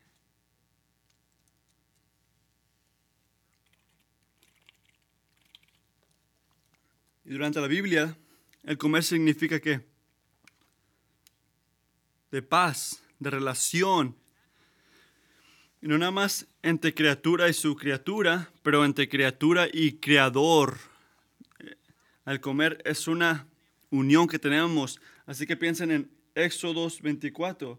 durante 7.32 7.60
la 7.60 7.66
Biblia, 7.66 8.16
el 8.62 8.78
comer 8.78 9.02
significa 9.02 9.58
que 9.60 9.80
de 12.30 12.42
paz, 12.42 13.02
de 13.18 13.30
relación. 13.30 14.16
Y 15.80 15.88
no 15.88 15.98
nada 15.98 16.12
más 16.12 16.46
entre 16.62 16.94
criatura 16.94 17.48
y 17.48 17.52
su 17.52 17.76
criatura, 17.76 18.50
pero 18.62 18.84
entre 18.84 19.08
criatura 19.08 19.68
y 19.72 19.94
creador. 19.94 20.78
El 22.24 22.40
comer 22.40 22.80
es 22.84 23.08
una 23.08 23.46
unión 23.90 24.28
que 24.28 24.38
tenemos. 24.38 25.00
Así 25.26 25.46
que 25.46 25.56
piensen 25.56 25.90
en 25.90 26.10
Éxodo 26.34 26.88
24. 27.02 27.78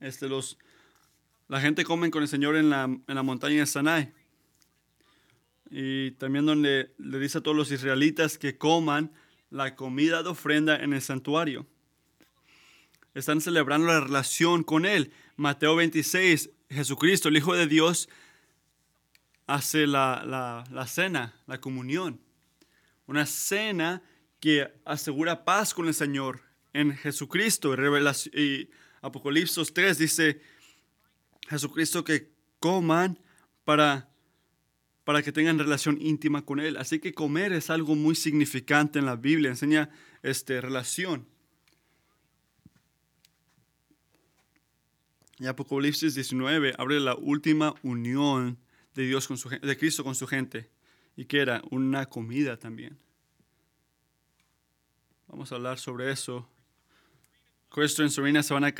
Este, 0.00 0.28
los, 0.28 0.58
la 1.48 1.60
gente 1.60 1.84
come 1.84 2.10
con 2.10 2.22
el 2.22 2.28
Señor 2.28 2.56
en 2.56 2.70
la, 2.70 2.84
en 2.84 3.14
la 3.14 3.22
montaña 3.22 3.60
de 3.60 3.66
Sanai 3.66 4.12
y 5.74 6.10
también 6.12 6.44
donde 6.44 6.92
le 6.98 7.18
dice 7.18 7.38
a 7.38 7.40
todos 7.40 7.56
los 7.56 7.72
israelitas 7.72 8.36
que 8.36 8.58
coman 8.58 9.10
la 9.48 9.74
comida 9.74 10.22
de 10.22 10.28
ofrenda 10.28 10.76
en 10.76 10.92
el 10.92 11.00
santuario. 11.00 11.66
Están 13.14 13.40
celebrando 13.40 13.86
la 13.86 14.00
relación 14.00 14.64
con 14.64 14.84
Él. 14.84 15.12
Mateo 15.36 15.74
26, 15.74 16.50
Jesucristo, 16.68 17.30
el 17.30 17.38
Hijo 17.38 17.54
de 17.54 17.66
Dios, 17.66 18.10
hace 19.46 19.86
la, 19.86 20.64
cena, 20.86 21.34
la 21.46 21.58
comunión. 21.58 22.20
Una 23.06 23.24
cena 23.24 24.02
que 24.40 24.70
asegura 24.84 25.46
paz 25.46 25.72
con 25.72 25.88
el 25.88 25.94
Señor 25.94 26.42
en 26.74 26.94
Jesucristo. 26.94 27.74
Y 28.34 28.68
Apocalipsis 29.00 29.72
3 29.72 29.96
dice, 29.96 30.42
Jesucristo 31.48 32.04
que 32.04 32.30
coman 32.60 33.18
para 33.64 34.11
para 35.04 35.22
que 35.22 35.32
tengan 35.32 35.58
relación 35.58 36.00
íntima 36.00 36.44
con 36.44 36.60
Él. 36.60 36.76
Así 36.76 37.00
que 37.00 37.12
comer 37.12 37.52
es 37.52 37.70
algo 37.70 37.94
muy 37.94 38.14
significante 38.14 38.98
en 38.98 39.06
la 39.06 39.16
Biblia, 39.16 39.50
enseña 39.50 39.90
este, 40.22 40.60
relación. 40.60 41.26
Y 45.38 45.46
Apocalipsis 45.46 46.14
19 46.14 46.74
abre 46.78 47.00
la 47.00 47.16
última 47.16 47.74
unión 47.82 48.58
de 48.94 49.06
Dios 49.06 49.26
con 49.26 49.38
su 49.38 49.48
de 49.48 49.76
Cristo 49.76 50.04
con 50.04 50.14
su 50.14 50.26
gente. 50.26 50.70
Y 51.16 51.24
que 51.24 51.40
era 51.40 51.62
una 51.70 52.06
comida 52.06 52.56
también. 52.56 52.98
Vamos 55.26 55.50
a 55.50 55.56
hablar 55.56 55.78
sobre 55.78 56.12
eso. 56.12 56.48
Cristo 57.70 58.04
y 58.04 58.10
Serena 58.10 58.42
se 58.42 58.54
van 58.54 58.64
a, 58.64 58.74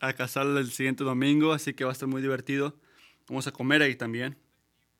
a 0.00 0.12
casar 0.14 0.46
el 0.46 0.70
siguiente 0.70 1.04
domingo, 1.04 1.52
así 1.52 1.74
que 1.74 1.84
va 1.84 1.90
a 1.90 1.92
estar 1.92 2.08
muy 2.08 2.20
divertido. 2.20 2.76
Vamos 3.28 3.46
a 3.46 3.52
comer 3.52 3.82
ahí 3.82 3.94
también. 3.94 4.36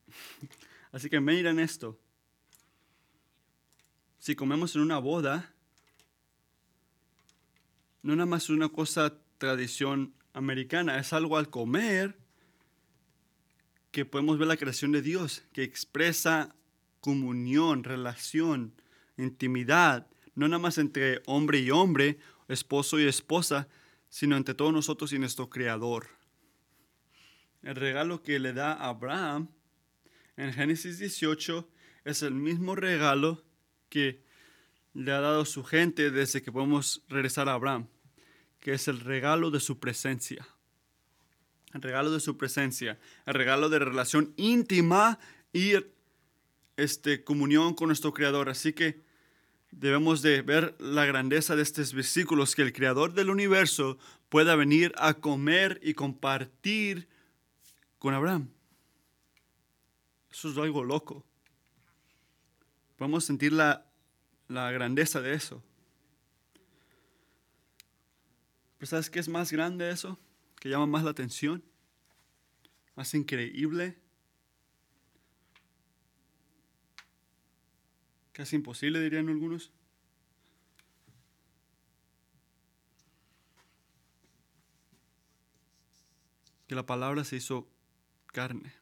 Así 0.92 1.10
que 1.10 1.20
miren 1.20 1.58
esto. 1.58 1.98
Si 4.18 4.34
comemos 4.34 4.74
en 4.74 4.82
una 4.82 4.98
boda, 4.98 5.54
no 8.02 8.16
nada 8.16 8.26
más 8.26 8.50
una 8.50 8.68
cosa 8.68 9.14
tradición 9.38 10.14
americana, 10.32 10.98
es 10.98 11.12
algo 11.12 11.36
al 11.36 11.50
comer 11.50 12.18
que 13.90 14.04
podemos 14.04 14.38
ver 14.38 14.48
la 14.48 14.56
creación 14.56 14.92
de 14.92 15.02
Dios, 15.02 15.44
que 15.52 15.62
expresa 15.62 16.54
comunión, 17.00 17.84
relación, 17.84 18.74
intimidad, 19.16 20.06
no 20.34 20.48
nada 20.48 20.60
más 20.60 20.78
entre 20.78 21.22
hombre 21.26 21.60
y 21.60 21.70
hombre, 21.70 22.18
esposo 22.48 22.98
y 23.00 23.06
esposa, 23.06 23.68
sino 24.08 24.36
entre 24.36 24.54
todos 24.54 24.72
nosotros 24.72 25.12
y 25.12 25.18
nuestro 25.18 25.48
Creador. 25.48 26.08
El 27.62 27.76
regalo 27.76 28.22
que 28.22 28.38
le 28.38 28.52
da 28.52 28.72
a 28.72 28.88
Abraham 28.88 29.48
en 30.38 30.52
Génesis 30.52 30.98
18 30.98 31.68
es 32.04 32.22
el 32.22 32.32
mismo 32.32 32.76
regalo 32.76 33.44
que 33.88 34.22
le 34.94 35.10
ha 35.10 35.20
dado 35.20 35.44
su 35.44 35.64
gente 35.64 36.12
desde 36.12 36.42
que 36.42 36.52
podemos 36.52 37.04
regresar 37.08 37.48
a 37.48 37.54
Abraham, 37.54 37.88
que 38.60 38.72
es 38.72 38.86
el 38.86 39.00
regalo 39.00 39.50
de 39.50 39.58
su 39.58 39.80
presencia. 39.80 40.46
El 41.74 41.82
regalo 41.82 42.12
de 42.12 42.20
su 42.20 42.38
presencia, 42.38 42.98
el 43.26 43.34
regalo 43.34 43.68
de 43.68 43.80
relación 43.80 44.32
íntima 44.36 45.18
y 45.52 45.72
este, 46.76 47.24
comunión 47.24 47.74
con 47.74 47.88
nuestro 47.88 48.14
Creador. 48.14 48.48
Así 48.48 48.72
que 48.72 49.02
debemos 49.72 50.22
de 50.22 50.40
ver 50.42 50.76
la 50.78 51.04
grandeza 51.04 51.56
de 51.56 51.62
estos 51.62 51.92
versículos, 51.92 52.54
que 52.54 52.62
el 52.62 52.72
Creador 52.72 53.12
del 53.12 53.28
universo 53.28 53.98
pueda 54.28 54.54
venir 54.54 54.92
a 54.98 55.14
comer 55.14 55.80
y 55.82 55.94
compartir 55.94 57.08
con 57.98 58.14
Abraham. 58.14 58.50
Eso 60.30 60.50
es 60.50 60.58
algo 60.58 60.84
loco. 60.84 61.24
Podemos 62.96 63.24
sentir 63.24 63.52
la, 63.52 63.86
la 64.48 64.70
grandeza 64.70 65.20
de 65.20 65.34
eso. 65.34 65.62
Pero 68.78 68.88
¿sabes 68.88 69.10
qué 69.10 69.18
es 69.18 69.28
más 69.28 69.50
grande 69.52 69.90
eso? 69.90 70.18
Que 70.60 70.68
llama 70.68 70.86
más 70.86 71.04
la 71.04 71.10
atención. 71.10 71.64
Más 72.94 73.12
increíble. 73.14 73.98
Casi 78.32 78.56
imposible, 78.56 79.00
dirían 79.00 79.28
algunos. 79.28 79.72
Que 86.68 86.74
la 86.74 86.86
palabra 86.86 87.24
se 87.24 87.36
hizo 87.36 87.68
carne. 88.26 88.72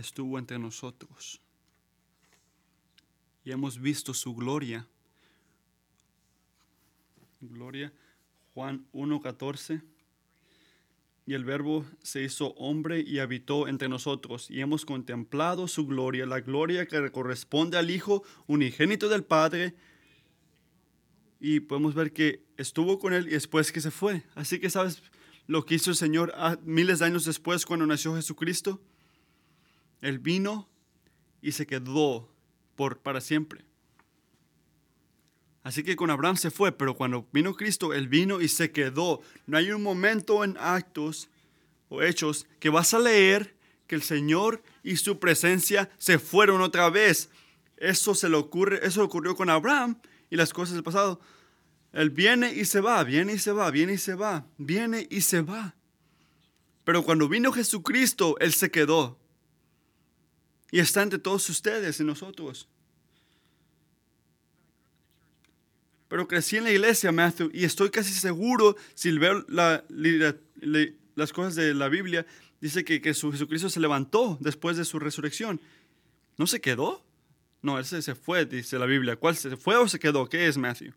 Estuvo 0.00 0.38
entre 0.38 0.58
nosotros. 0.58 1.40
Y 3.44 3.52
hemos 3.52 3.80
visto 3.80 4.12
su 4.14 4.34
gloria 4.34 4.86
gloria. 7.40 7.92
Juan 8.54 8.86
1.14. 8.92 9.82
Y 11.26 11.34
el 11.34 11.44
verbo 11.44 11.84
se 12.02 12.22
hizo 12.22 12.52
hombre 12.54 13.00
y 13.00 13.18
habitó 13.18 13.66
entre 13.66 13.88
nosotros, 13.88 14.48
y 14.48 14.60
hemos 14.60 14.86
contemplado 14.86 15.66
su 15.66 15.84
gloria, 15.84 16.24
la 16.24 16.40
gloria 16.40 16.86
que 16.86 17.10
corresponde 17.10 17.76
al 17.76 17.90
Hijo 17.90 18.22
unigénito 18.46 19.08
del 19.08 19.24
Padre. 19.24 19.74
Y 21.40 21.60
podemos 21.60 21.94
ver 21.94 22.12
que 22.12 22.44
estuvo 22.56 23.00
con 23.00 23.12
él 23.12 23.26
y 23.26 23.32
después 23.32 23.72
que 23.72 23.80
se 23.80 23.90
fue. 23.90 24.22
Así 24.36 24.60
que 24.60 24.70
sabes 24.70 25.02
lo 25.48 25.66
que 25.66 25.74
hizo 25.74 25.90
el 25.90 25.96
Señor 25.96 26.32
miles 26.62 27.00
de 27.00 27.06
años 27.06 27.24
después 27.24 27.66
cuando 27.66 27.86
nació 27.86 28.14
Jesucristo. 28.14 28.80
Él 30.06 30.20
vino 30.20 30.68
y 31.42 31.52
se 31.52 31.66
quedó 31.66 32.32
por, 32.76 32.98
para 32.98 33.20
siempre. 33.20 33.64
Así 35.64 35.82
que 35.82 35.96
con 35.96 36.10
Abraham 36.10 36.36
se 36.36 36.52
fue, 36.52 36.70
pero 36.70 36.96
cuando 36.96 37.26
vino 37.32 37.54
Cristo, 37.54 37.92
Él 37.92 38.06
vino 38.06 38.40
y 38.40 38.46
se 38.46 38.70
quedó. 38.70 39.20
No 39.46 39.58
hay 39.58 39.72
un 39.72 39.82
momento 39.82 40.44
en 40.44 40.56
actos 40.60 41.28
o 41.88 42.02
hechos 42.02 42.46
que 42.60 42.68
vas 42.68 42.94
a 42.94 43.00
leer 43.00 43.56
que 43.88 43.96
el 43.96 44.02
Señor 44.02 44.62
y 44.84 44.96
su 44.96 45.18
presencia 45.18 45.90
se 45.98 46.20
fueron 46.20 46.60
otra 46.60 46.88
vez. 46.88 47.30
Eso 47.76 48.14
se 48.14 48.28
le 48.28 48.36
ocurre, 48.36 48.86
eso 48.86 49.02
ocurrió 49.02 49.34
con 49.34 49.50
Abraham 49.50 49.98
y 50.30 50.36
las 50.36 50.52
cosas 50.52 50.74
del 50.74 50.84
pasado. 50.84 51.20
Él 51.92 52.10
viene 52.10 52.52
y 52.54 52.64
se 52.64 52.80
va, 52.80 53.02
viene 53.02 53.32
y 53.32 53.38
se 53.40 53.50
va, 53.50 53.72
viene 53.72 53.94
y 53.94 53.98
se 53.98 54.14
va, 54.14 54.46
viene 54.56 55.08
y 55.10 55.22
se 55.22 55.40
va. 55.40 55.74
Pero 56.84 57.02
cuando 57.02 57.28
vino 57.28 57.50
Jesucristo, 57.50 58.36
Él 58.38 58.52
se 58.52 58.70
quedó. 58.70 59.18
Y 60.70 60.80
está 60.80 61.02
entre 61.02 61.18
todos 61.18 61.48
ustedes 61.48 62.00
y 62.00 62.04
nosotros. 62.04 62.68
pero 66.08 66.28
crecí 66.28 66.56
en 66.56 66.64
la 66.64 66.70
iglesia, 66.70 67.10
Matthew, 67.12 67.50
y 67.52 67.64
estoy 67.64 67.90
casi 67.90 68.12
seguro, 68.12 68.76
si 68.94 69.10
veo 69.18 69.44
las 69.48 71.32
cosas 71.32 71.56
de 71.56 71.74
la 71.74 71.88
Biblia, 71.88 72.26
dice 72.60 72.84
que, 72.84 73.00
que 73.00 73.14
su 73.14 73.32
Jesucristo 73.32 73.68
se 73.68 73.80
levantó 73.80 74.38
después 74.40 74.76
de 74.76 74.84
su 74.84 74.98
resurrección. 74.98 75.60
¿No 76.38 76.46
se 76.46 76.60
quedó? 76.60 77.04
No, 77.62 77.78
él 77.78 77.84
se, 77.84 78.02
se 78.02 78.14
fue, 78.14 78.46
dice 78.46 78.78
la 78.78 78.86
Biblia. 78.86 79.16
¿Cuál 79.16 79.36
se 79.36 79.56
fue 79.56 79.76
o 79.76 79.88
se 79.88 79.98
quedó? 79.98 80.28
¿Qué 80.28 80.46
es, 80.46 80.56
Matthew? 80.56 80.92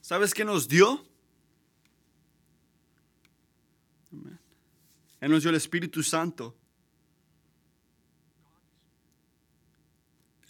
¿Sabes 0.00 0.34
qué 0.34 0.44
nos 0.44 0.66
dio? 0.66 1.06
Él 5.24 5.30
nos 5.30 5.42
dio 5.42 5.50
el 5.50 5.56
Espíritu 5.56 6.02
Santo. 6.02 6.54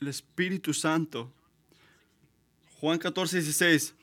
el 0.04 0.08
Espíritu 0.08 0.74
Santo. 0.74 1.32
Juan 2.80 2.98
14, 2.98 3.40
16. 3.40 3.94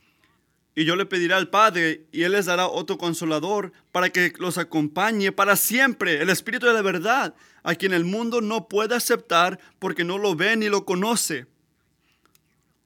Y 0.74 0.86
yo 0.86 0.96
le 0.96 1.06
pediré 1.06 1.34
al 1.34 1.50
Padre 1.50 2.08
y 2.12 2.24
Él 2.24 2.32
les 2.32 2.48
dará 2.48 2.68
otro 2.68 2.98
consolador 2.98 3.72
para 3.92 4.10
que 4.10 4.34
los 4.40 4.58
acompañe 4.58 5.32
para 5.32 5.56
siempre, 5.56 6.22
el 6.22 6.30
Espíritu 6.30 6.66
de 6.66 6.74
la 6.74 6.82
verdad, 6.82 7.36
a 7.62 7.76
quien 7.76 7.94
el 7.94 8.06
mundo 8.06 8.42
no 8.42 8.68
puede 8.68 8.96
aceptar 8.96 9.60
porque 9.80 10.04
no 10.04 10.18
lo 10.18 10.36
ve 10.36 10.56
ni 10.56 10.70
lo 10.70 10.86
conoce. 10.86 11.46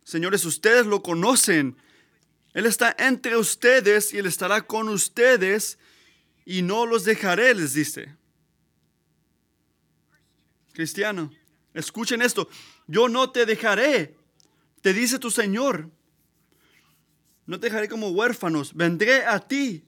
Señores, 0.04 0.44
ustedes 0.44 0.86
lo 0.86 1.02
conocen. 1.02 1.78
Él 2.54 2.66
está 2.66 2.96
entre 2.98 3.38
ustedes 3.38 4.14
y 4.14 4.18
Él 4.18 4.26
estará 4.26 4.64
con 4.64 4.90
ustedes 4.90 5.78
y 6.46 6.62
no 6.62 6.86
los 6.86 7.04
dejaré, 7.04 7.54
les 7.56 7.74
dice. 7.74 8.16
Cristiano, 10.74 11.32
escuchen 11.74 12.22
esto 12.22 12.50
yo 12.88 13.10
no 13.10 13.32
te 13.32 13.46
dejaré, 13.46 14.16
te 14.82 14.94
dice 14.94 15.20
tu 15.20 15.32
Señor. 15.32 15.90
No 17.46 17.60
te 17.60 17.68
dejaré 17.68 17.88
como 17.88 18.10
huérfanos, 18.10 18.74
vendré 18.74 19.26
a 19.26 19.40
ti. 19.40 19.84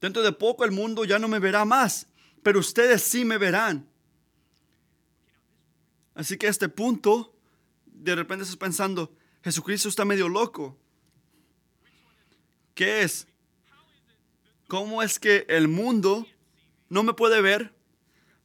Dentro 0.00 0.22
de 0.22 0.32
poco 0.32 0.64
el 0.64 0.72
mundo 0.72 1.04
ya 1.04 1.18
no 1.18 1.28
me 1.28 1.38
verá 1.38 1.64
más, 1.64 2.06
pero 2.42 2.60
ustedes 2.60 3.02
sí 3.02 3.24
me 3.24 3.38
verán. 3.38 3.88
Así 6.14 6.36
que 6.38 6.46
a 6.46 6.50
este 6.50 6.68
punto, 6.68 7.34
de 7.84 8.14
repente 8.14 8.42
estás 8.42 8.56
pensando, 8.56 9.14
Jesucristo 9.42 9.88
está 9.88 10.04
medio 10.04 10.28
loco. 10.28 10.78
¿Qué 12.74 13.02
es? 13.02 13.26
¿Cómo 14.68 15.02
es 15.02 15.18
que 15.18 15.46
el 15.48 15.68
mundo 15.68 16.26
no 16.88 17.02
me 17.02 17.14
puede 17.14 17.40
ver, 17.40 17.74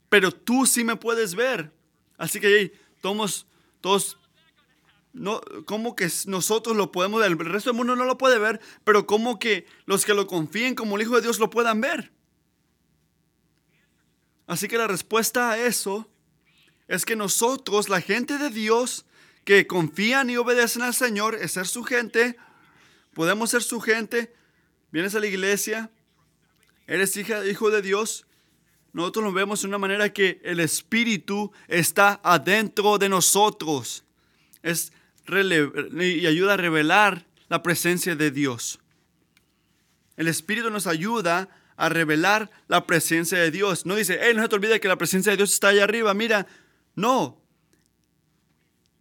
pero 0.10 0.32
tú 0.32 0.66
sí 0.66 0.84
me 0.84 0.96
puedes 0.96 1.36
ver? 1.36 1.72
Así 2.18 2.40
que 2.40 2.74
todos, 3.02 3.48
todos, 3.82 4.18
no, 5.14 5.42
como 5.66 5.96
que 5.96 6.10
nosotros 6.28 6.76
lo 6.78 6.92
podemos 6.92 7.22
ver, 7.22 7.32
el 7.32 7.40
resto 7.40 7.72
del 7.72 7.78
mundo 7.78 7.96
no 7.96 8.06
lo 8.06 8.18
puede 8.18 8.38
ver, 8.38 8.62
pero 8.84 9.08
como 9.08 9.40
que 9.40 9.66
los 9.86 10.06
que 10.06 10.14
lo 10.14 10.28
confíen 10.28 10.76
como 10.76 10.96
el 10.96 11.02
Hijo 11.02 11.16
de 11.16 11.24
Dios 11.24 11.40
lo 11.40 11.50
puedan 11.50 11.82
ver. 11.82 12.12
Así 14.46 14.68
que 14.68 14.78
la 14.78 14.88
respuesta 14.88 15.52
a 15.52 15.58
eso 15.58 16.10
es 16.88 17.06
que 17.06 17.16
nosotros, 17.16 17.90
la 17.90 18.02
gente 18.02 18.38
de 18.38 18.50
Dios, 18.50 19.06
que 19.46 19.66
confían 19.66 20.30
y 20.30 20.38
obedecen 20.38 20.82
al 20.82 20.94
Señor, 20.94 21.36
es 21.36 21.54
ser 21.54 21.66
su 21.66 21.84
gente, 21.84 22.38
podemos 23.14 23.50
ser 23.50 23.64
su 23.64 23.80
gente, 23.80 24.36
vienes 24.92 25.16
a 25.16 25.20
la 25.20 25.28
iglesia, 25.28 25.90
eres 26.92 27.16
hija, 27.16 27.46
hijo 27.46 27.72
de 27.72 27.82
Dios, 27.82 28.26
nosotros 28.92 29.24
lo 29.24 29.32
vemos 29.32 29.62
de 29.62 29.68
una 29.68 29.78
manera 29.78 30.12
que 30.12 30.42
el 30.44 30.60
Espíritu 30.60 31.54
está 31.70 32.20
adentro 32.22 32.98
de 32.98 33.08
nosotros. 33.08 34.04
Es 34.62 34.92
y 35.30 36.26
ayuda 36.28 36.56
a 36.56 36.58
revelar 36.58 37.26
la 37.48 37.64
presencia 37.64 38.16
de 38.16 38.32
Dios. 38.32 38.80
El 40.18 40.28
Espíritu 40.28 40.70
nos 40.70 40.88
ayuda 40.88 41.50
a 41.78 41.88
revelar 41.88 42.52
la 42.68 42.86
presencia 42.86 43.38
de 43.38 43.52
Dios. 43.52 43.86
No 43.86 43.96
dice, 43.96 44.20
hey, 44.22 44.34
no 44.36 44.42
se 44.42 44.50
te 44.50 44.56
olvide 44.56 44.82
que 44.82 44.90
la 44.90 44.98
presencia 44.98 45.32
de 45.32 45.38
Dios 45.38 45.54
está 45.54 45.70
allá 45.70 45.86
arriba. 45.86 46.14
Mira, 46.14 46.46
no. 46.96 47.42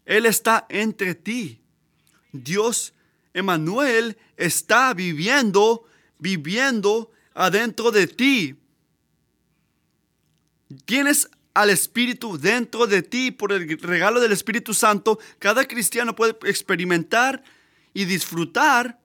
Él 0.05 0.27
está 0.27 0.67
entre 0.69 1.17
ti. 1.17 1.61
Dios, 2.33 2.95
Emanuel, 3.35 4.17
está 4.37 4.95
viviendo, 4.95 5.85
viviendo 6.19 7.11
adentro 7.35 7.91
de 7.91 8.07
ti. 8.07 8.57
Tienes 10.85 11.29
al 11.55 11.71
Espíritu 11.71 12.39
dentro 12.39 12.87
de 12.87 13.03
ti 13.03 13.31
por 13.31 13.53
el 13.53 13.79
regalo 13.81 14.21
del 14.21 14.33
Espíritu 14.33 14.75
Santo. 14.75 15.19
Cada 15.39 15.67
cristiano 15.67 16.15
puede 16.15 16.37
experimentar 16.45 17.43
y 17.93 18.05
disfrutar 18.05 19.01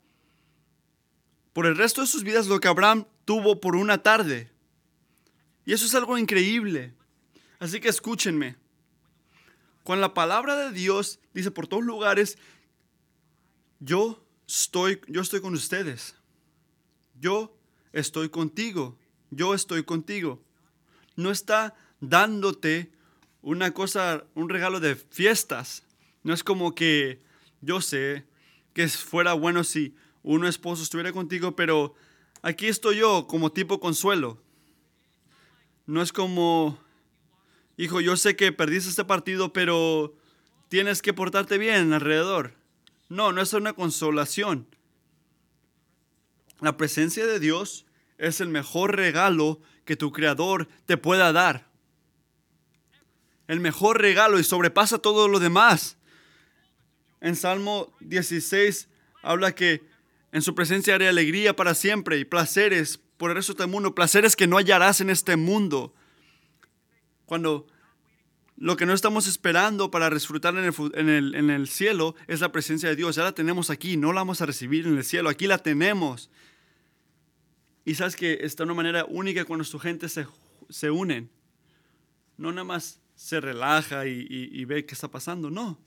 por 1.53 1.65
el 1.65 1.77
resto 1.77 2.01
de 2.01 2.07
sus 2.07 2.23
vidas 2.23 2.47
lo 2.47 2.59
que 2.59 2.67
Abraham 2.67 3.07
tuvo 3.25 3.59
por 3.59 3.75
una 3.75 4.03
tarde. 4.03 4.51
Y 5.65 5.73
eso 5.73 5.85
es 5.85 5.95
algo 5.95 6.17
increíble. 6.17 6.93
Así 7.59 7.79
que 7.79 7.89
escúchenme. 7.89 8.57
Con 9.83 10.01
la 10.01 10.13
palabra 10.13 10.55
de 10.55 10.71
Dios 10.71 11.19
dice 11.33 11.51
por 11.51 11.67
todos 11.67 11.83
lugares, 11.83 12.37
yo 13.79 14.23
estoy, 14.47 14.99
yo 15.07 15.21
estoy 15.21 15.41
con 15.41 15.53
ustedes. 15.53 16.15
Yo 17.19 17.54
estoy 17.95 18.29
contigo. 18.29 18.95
Yo 19.31 19.55
estoy 19.55 19.83
contigo 19.83 20.45
no 21.15 21.31
está 21.31 21.75
dándote 21.99 22.91
una 23.41 23.71
cosa, 23.71 24.25
un 24.33 24.49
regalo 24.49 24.79
de 24.79 24.95
fiestas. 24.95 25.83
No 26.23 26.33
es 26.33 26.43
como 26.43 26.75
que 26.75 27.21
yo 27.61 27.81
sé 27.81 28.25
que 28.73 28.87
fuera 28.87 29.33
bueno 29.33 29.63
si 29.63 29.95
uno 30.23 30.47
esposo 30.47 30.83
estuviera 30.83 31.13
contigo, 31.13 31.55
pero 31.55 31.93
aquí 32.41 32.67
estoy 32.67 32.97
yo 32.97 33.27
como 33.27 33.51
tipo 33.51 33.79
consuelo. 33.79 34.41
No 35.85 36.01
es 36.01 36.11
como, 36.11 36.79
hijo, 37.77 38.01
yo 38.01 38.17
sé 38.17 38.35
que 38.35 38.51
perdiste 38.51 38.89
este 38.89 39.05
partido, 39.05 39.53
pero 39.53 40.15
tienes 40.67 41.01
que 41.01 41.13
portarte 41.13 41.57
bien 41.57 41.93
alrededor. 41.93 42.55
No, 43.07 43.31
no 43.31 43.41
es 43.41 43.53
una 43.53 43.73
consolación. 43.73 44.67
La 46.59 46.75
presencia 46.75 47.27
de 47.27 47.39
Dios 47.39 47.84
es 48.17 48.41
el 48.41 48.49
mejor 48.49 48.95
regalo 48.95 49.59
que 49.83 49.95
tu 49.95 50.11
creador 50.11 50.67
te 50.85 50.97
pueda 50.97 51.31
dar. 51.31 51.67
El 53.47 53.59
mejor 53.59 54.01
regalo 54.01 54.39
y 54.39 54.43
sobrepasa 54.43 54.97
todo 54.97 55.27
lo 55.27 55.39
demás. 55.39 55.97
En 57.21 57.35
Salmo 57.35 57.93
16 57.99 58.89
habla 59.21 59.53
que 59.53 59.83
en 60.31 60.41
su 60.41 60.55
presencia 60.55 60.95
haré 60.95 61.07
alegría 61.07 61.55
para 61.55 61.75
siempre 61.75 62.17
y 62.17 62.25
placeres 62.25 62.99
por 63.17 63.29
el 63.29 63.37
resto 63.37 63.53
del 63.53 63.67
mundo, 63.67 63.95
placeres 63.95 64.35
que 64.35 64.47
no 64.47 64.57
hallarás 64.57 65.01
en 65.01 65.09
este 65.09 65.37
mundo. 65.37 65.93
Cuando 67.25 67.67
lo 68.57 68.77
que 68.77 68.85
no 68.85 68.93
estamos 68.93 69.27
esperando 69.27 69.91
para 69.91 70.09
disfrutar 70.09 70.55
en 70.55 71.49
el, 71.49 71.67
cielo 71.67 72.15
es 72.27 72.41
la 72.41 72.51
presencia 72.51 72.89
de 72.89 72.95
Dios. 72.95 73.15
Ya 73.15 73.23
la 73.23 73.33
tenemos 73.33 73.69
aquí, 73.69 73.97
no 73.97 74.13
la 74.13 74.21
vamos 74.21 74.41
a 74.41 74.45
recibir 74.45 74.87
en 74.87 74.97
el 74.97 75.03
cielo, 75.03 75.29
aquí 75.29 75.47
la 75.47 75.57
tenemos. 75.57 76.29
Y 77.85 77.93
sabes 77.93 78.15
que 78.15 78.39
está 78.41 78.63
una 78.63 78.73
manera 78.73 79.05
única 79.05 79.45
cuando 79.45 79.63
su 79.63 79.77
gente 79.77 80.09
se, 80.09 80.25
se 80.69 80.89
unen. 80.89 81.29
No 82.35 82.51
nada 82.51 82.63
más 82.63 82.99
se 83.15 83.39
relaja 83.39 84.07
y, 84.07 84.65
ve 84.65 84.85
qué 84.85 84.95
está 84.95 85.09
pasando, 85.09 85.51
no. 85.51 85.79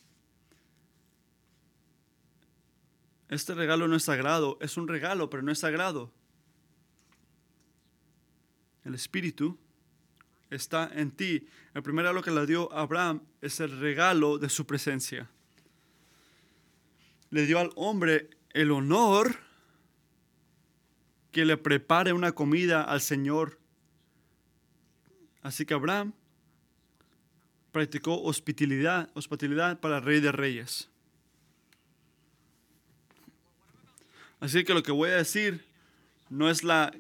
Este 3.29 3.53
regalo 3.53 3.89
no 3.89 3.97
es 3.97 4.05
sagrado, 4.05 4.57
es 4.63 4.77
un 4.77 4.89
regalo, 4.89 5.29
pero 5.29 5.43
no 5.43 5.53
es 5.53 5.59
sagrado. 5.59 6.11
El 8.85 8.95
Espíritu 8.95 9.59
está 10.49 10.91
en 10.95 11.11
ti. 11.11 11.47
El 11.75 11.83
primer 11.83 12.05
regalo 12.05 12.23
que 12.23 12.31
le 12.31 12.47
dio 12.47 12.73
Abraham 12.73 13.23
es 13.43 13.61
el 13.61 13.79
regalo 13.81 14.39
de 14.39 14.49
su 14.49 14.67
presencia. 14.67 15.29
Le 17.31 17.45
dio 17.45 17.59
al 17.59 17.71
hombre 17.75 18.31
el 18.51 18.71
honor 18.71 19.48
que 21.33 21.45
le 21.45 21.57
prepare 21.57 22.13
una 22.13 22.33
comida 22.33 22.83
al 22.83 23.01
Señor. 23.01 23.59
Así 25.43 25.65
que 25.65 25.75
Abraham 25.75 26.13
practicó 27.73 28.23
hospitalidad, 28.23 29.11
hospitalidad 29.15 29.79
para 29.81 29.99
el 29.99 30.05
Rey 30.05 30.21
de 30.21 30.33
Reyes. 30.33 30.89
Así 34.41 34.65
que 34.65 34.75
lo 34.75 34.83
que 34.83 34.93
voy 34.93 35.11
a 35.11 35.17
decir 35.17 35.65
no 36.31 36.49
es 36.49 36.63
la, 36.63 36.93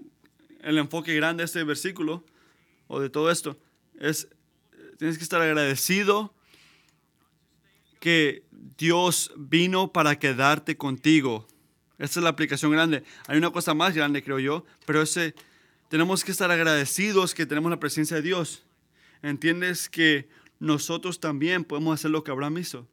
el 0.61 0.79
enfoque 0.79 1.15
grande 1.15 1.43
de 1.43 1.47
este 1.47 1.63
versículo 1.65 2.25
o 2.89 3.01
de 3.01 3.11
todo 3.11 3.31
esto. 3.31 3.59
Es, 3.99 4.29
tienes 4.99 5.19
que 5.19 5.25
estar 5.25 5.41
agradecido 5.41 6.35
que 8.01 8.45
Dios 8.77 9.33
vino 9.37 9.93
para 9.93 10.19
quedarte 10.19 10.77
contigo. 10.77 11.47
Esa 11.99 12.21
es 12.21 12.25
la 12.25 12.31
aplicación 12.31 12.71
grande. 12.73 13.03
Hay 13.27 13.39
una 13.39 13.51
cosa 13.51 13.75
más 13.75 13.95
grande, 13.95 14.23
creo 14.23 14.39
yo, 14.39 14.65
pero 14.87 15.03
ese, 15.03 15.35
tenemos 15.89 16.25
que 16.25 16.31
estar 16.31 16.51
agradecidos 16.51 17.35
que 17.35 17.47
tenemos 17.47 17.71
la 17.71 17.81
presencia 17.81 18.17
de 18.17 18.23
Dios. 18.23 18.65
¿Entiendes 19.23 19.89
que 19.89 20.29
nosotros 20.61 21.19
también 21.19 21.65
podemos 21.65 21.95
hacer 21.95 22.11
lo 22.11 22.23
que 22.23 22.31
Abraham 22.31 22.59
hizo? 22.59 22.89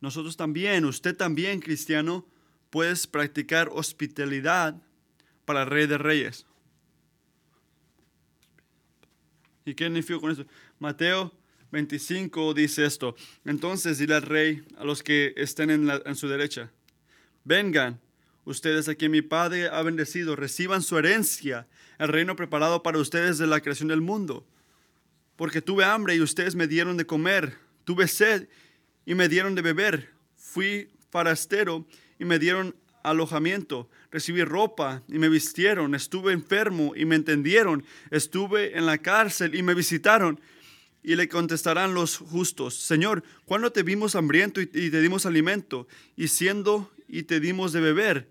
Nosotros 0.00 0.36
también, 0.36 0.84
usted 0.84 1.16
también, 1.16 1.60
cristiano, 1.60 2.26
puedes 2.70 3.06
practicar 3.06 3.68
hospitalidad 3.70 4.82
para 5.44 5.62
el 5.62 5.70
Rey 5.70 5.86
de 5.86 5.98
Reyes. 5.98 6.44
¿Y 9.64 9.74
qué 9.74 9.84
significa 9.84 10.18
con 10.18 10.32
eso? 10.32 10.44
Mateo 10.80 11.32
25 11.70 12.52
dice 12.54 12.84
esto. 12.84 13.14
Entonces 13.44 13.98
dile 13.98 14.16
al 14.16 14.22
rey 14.22 14.64
a 14.76 14.84
los 14.84 15.02
que 15.02 15.32
estén 15.36 15.70
en 15.70 16.16
su 16.16 16.28
derecha, 16.28 16.70
vengan, 17.44 18.00
ustedes 18.44 18.88
a 18.88 18.94
quien 18.94 19.12
mi 19.12 19.22
Padre 19.22 19.68
ha 19.68 19.82
bendecido, 19.82 20.36
reciban 20.36 20.82
su 20.82 20.98
herencia, 20.98 21.66
el 21.98 22.08
reino 22.08 22.36
preparado 22.36 22.82
para 22.82 22.98
ustedes 22.98 23.38
de 23.38 23.46
la 23.46 23.60
creación 23.60 23.88
del 23.88 24.00
mundo. 24.00 24.46
Porque 25.36 25.62
tuve 25.62 25.84
hambre 25.84 26.14
y 26.14 26.20
ustedes 26.20 26.54
me 26.54 26.66
dieron 26.66 26.96
de 26.96 27.06
comer, 27.06 27.56
tuve 27.84 28.08
sed 28.08 28.48
y 29.06 29.14
me 29.14 29.28
dieron 29.28 29.54
de 29.54 29.62
beber, 29.62 30.10
fui 30.36 30.88
farastero 31.10 31.86
y 32.18 32.24
me 32.24 32.38
dieron 32.38 32.74
alojamiento, 33.02 33.88
recibí 34.10 34.44
ropa 34.44 35.02
y 35.08 35.18
me 35.18 35.28
vistieron, 35.28 35.94
estuve 35.94 36.32
enfermo 36.32 36.92
y 36.96 37.04
me 37.04 37.16
entendieron, 37.16 37.84
estuve 38.10 38.76
en 38.76 38.86
la 38.86 38.98
cárcel 38.98 39.54
y 39.54 39.62
me 39.62 39.74
visitaron. 39.74 40.40
Y 41.04 41.16
le 41.16 41.28
contestarán 41.28 41.94
los 41.94 42.16
justos, 42.16 42.74
Señor, 42.74 43.24
¿cuándo 43.44 43.72
te 43.72 43.82
vimos 43.82 44.14
hambriento 44.14 44.60
y, 44.60 44.66
te 44.66 45.00
dimos 45.00 45.26
alimento? 45.26 45.88
Y 46.16 46.28
siendo 46.28 46.92
y 47.12 47.24
te 47.24 47.38
dimos 47.38 47.72
de 47.72 47.80
beber. 47.82 48.30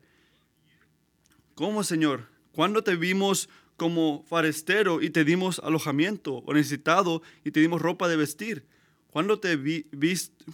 ¿Cómo, 1.54 1.84
Señor? 1.84 2.28
¿Cuándo 2.52 2.84
te 2.84 2.96
vimos 2.96 3.48
como 3.78 4.26
farestero 4.28 5.02
y 5.02 5.12
te 5.12 5.24
dimos 5.24 5.60
alojamiento? 5.60 6.38
¿O 6.46 6.54
necesitado 6.54 7.22
y 7.46 7.52
te 7.52 7.60
dimos 7.60 7.80
ropa 7.80 8.10
de 8.10 8.18
vestir? 8.18 8.66
¿Cuándo 9.12 9.40
te, 9.40 9.56
vi, 9.56 9.86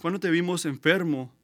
¿cuándo 0.00 0.20
te 0.20 0.30
vimos 0.30 0.66
enfermo 0.66 1.34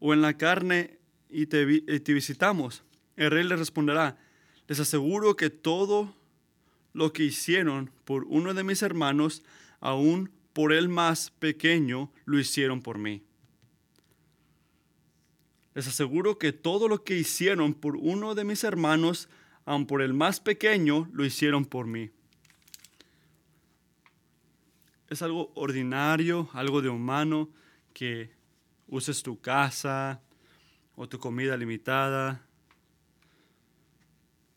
o 0.00 0.14
en 0.14 0.22
la 0.22 0.38
carne 0.38 0.98
y 1.28 1.46
te, 1.46 1.66
visitamos. 1.66 2.84
El 3.16 3.30
rey 3.30 3.44
le 3.44 3.56
responderá, 3.56 4.16
les 4.66 4.80
aseguro 4.80 5.36
que 5.36 5.50
todo 5.50 6.14
lo 6.94 7.12
que 7.12 7.24
hicieron 7.24 7.90
por 8.06 8.24
uno 8.24 8.54
de 8.54 8.64
mis 8.64 8.80
hermanos, 8.82 9.42
aún 9.80 10.30
por 10.54 10.72
el 10.72 10.88
más 10.88 11.32
pequeño, 11.32 12.10
lo 12.24 12.38
hicieron 12.38 12.80
por 12.80 12.96
mí. 12.96 13.27
Les 15.78 15.86
aseguro 15.86 16.38
que 16.38 16.52
todo 16.52 16.88
lo 16.88 17.04
que 17.04 17.16
hicieron 17.16 17.72
por 17.72 17.94
uno 17.94 18.34
de 18.34 18.42
mis 18.42 18.64
hermanos, 18.64 19.28
aun 19.64 19.86
por 19.86 20.02
el 20.02 20.12
más 20.12 20.40
pequeño, 20.40 21.08
lo 21.12 21.24
hicieron 21.24 21.64
por 21.64 21.86
mí. 21.86 22.10
Es 25.08 25.22
algo 25.22 25.52
ordinario, 25.54 26.50
algo 26.52 26.82
de 26.82 26.88
humano, 26.88 27.48
que 27.92 28.32
uses 28.88 29.22
tu 29.22 29.40
casa, 29.40 30.20
o 30.96 31.08
tu 31.08 31.20
comida 31.20 31.56
limitada, 31.56 32.44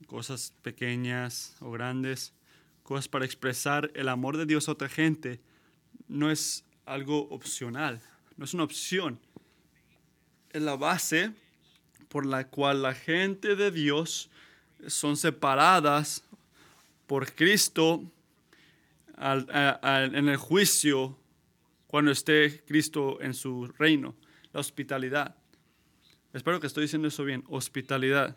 cosas 0.07 0.55
pequeñas 0.63 1.55
o 1.59 1.69
grandes, 1.69 2.33
cosas 2.81 3.07
para 3.07 3.25
expresar 3.25 3.91
el 3.93 4.09
amor 4.09 4.37
de 4.37 4.47
Dios 4.47 4.67
a 4.67 4.71
otra 4.71 4.89
gente, 4.89 5.39
no 6.07 6.31
es 6.31 6.65
algo 6.83 7.29
opcional, 7.29 8.01
no 8.37 8.45
es 8.45 8.55
una 8.55 8.63
opción. 8.63 9.19
Es 10.53 10.61
la 10.61 10.75
base 10.75 11.31
por 12.09 12.25
la 12.25 12.47
cual 12.47 12.81
la 12.81 12.93
gente 12.93 13.55
de 13.55 13.71
Dios 13.71 14.29
son 14.87 15.15
separadas 15.15 16.23
por 17.07 17.31
Cristo 17.33 18.03
en 19.17 20.29
el 20.29 20.37
juicio 20.37 21.17
cuando 21.87 22.11
esté 22.11 22.63
Cristo 22.67 23.21
en 23.21 23.33
su 23.33 23.67
reino, 23.77 24.15
la 24.51 24.59
hospitalidad. 24.59 25.35
Espero 26.33 26.59
que 26.59 26.67
estoy 26.67 26.83
diciendo 26.83 27.07
eso 27.07 27.23
bien. 27.23 27.43
Hospitalidad. 27.47 28.35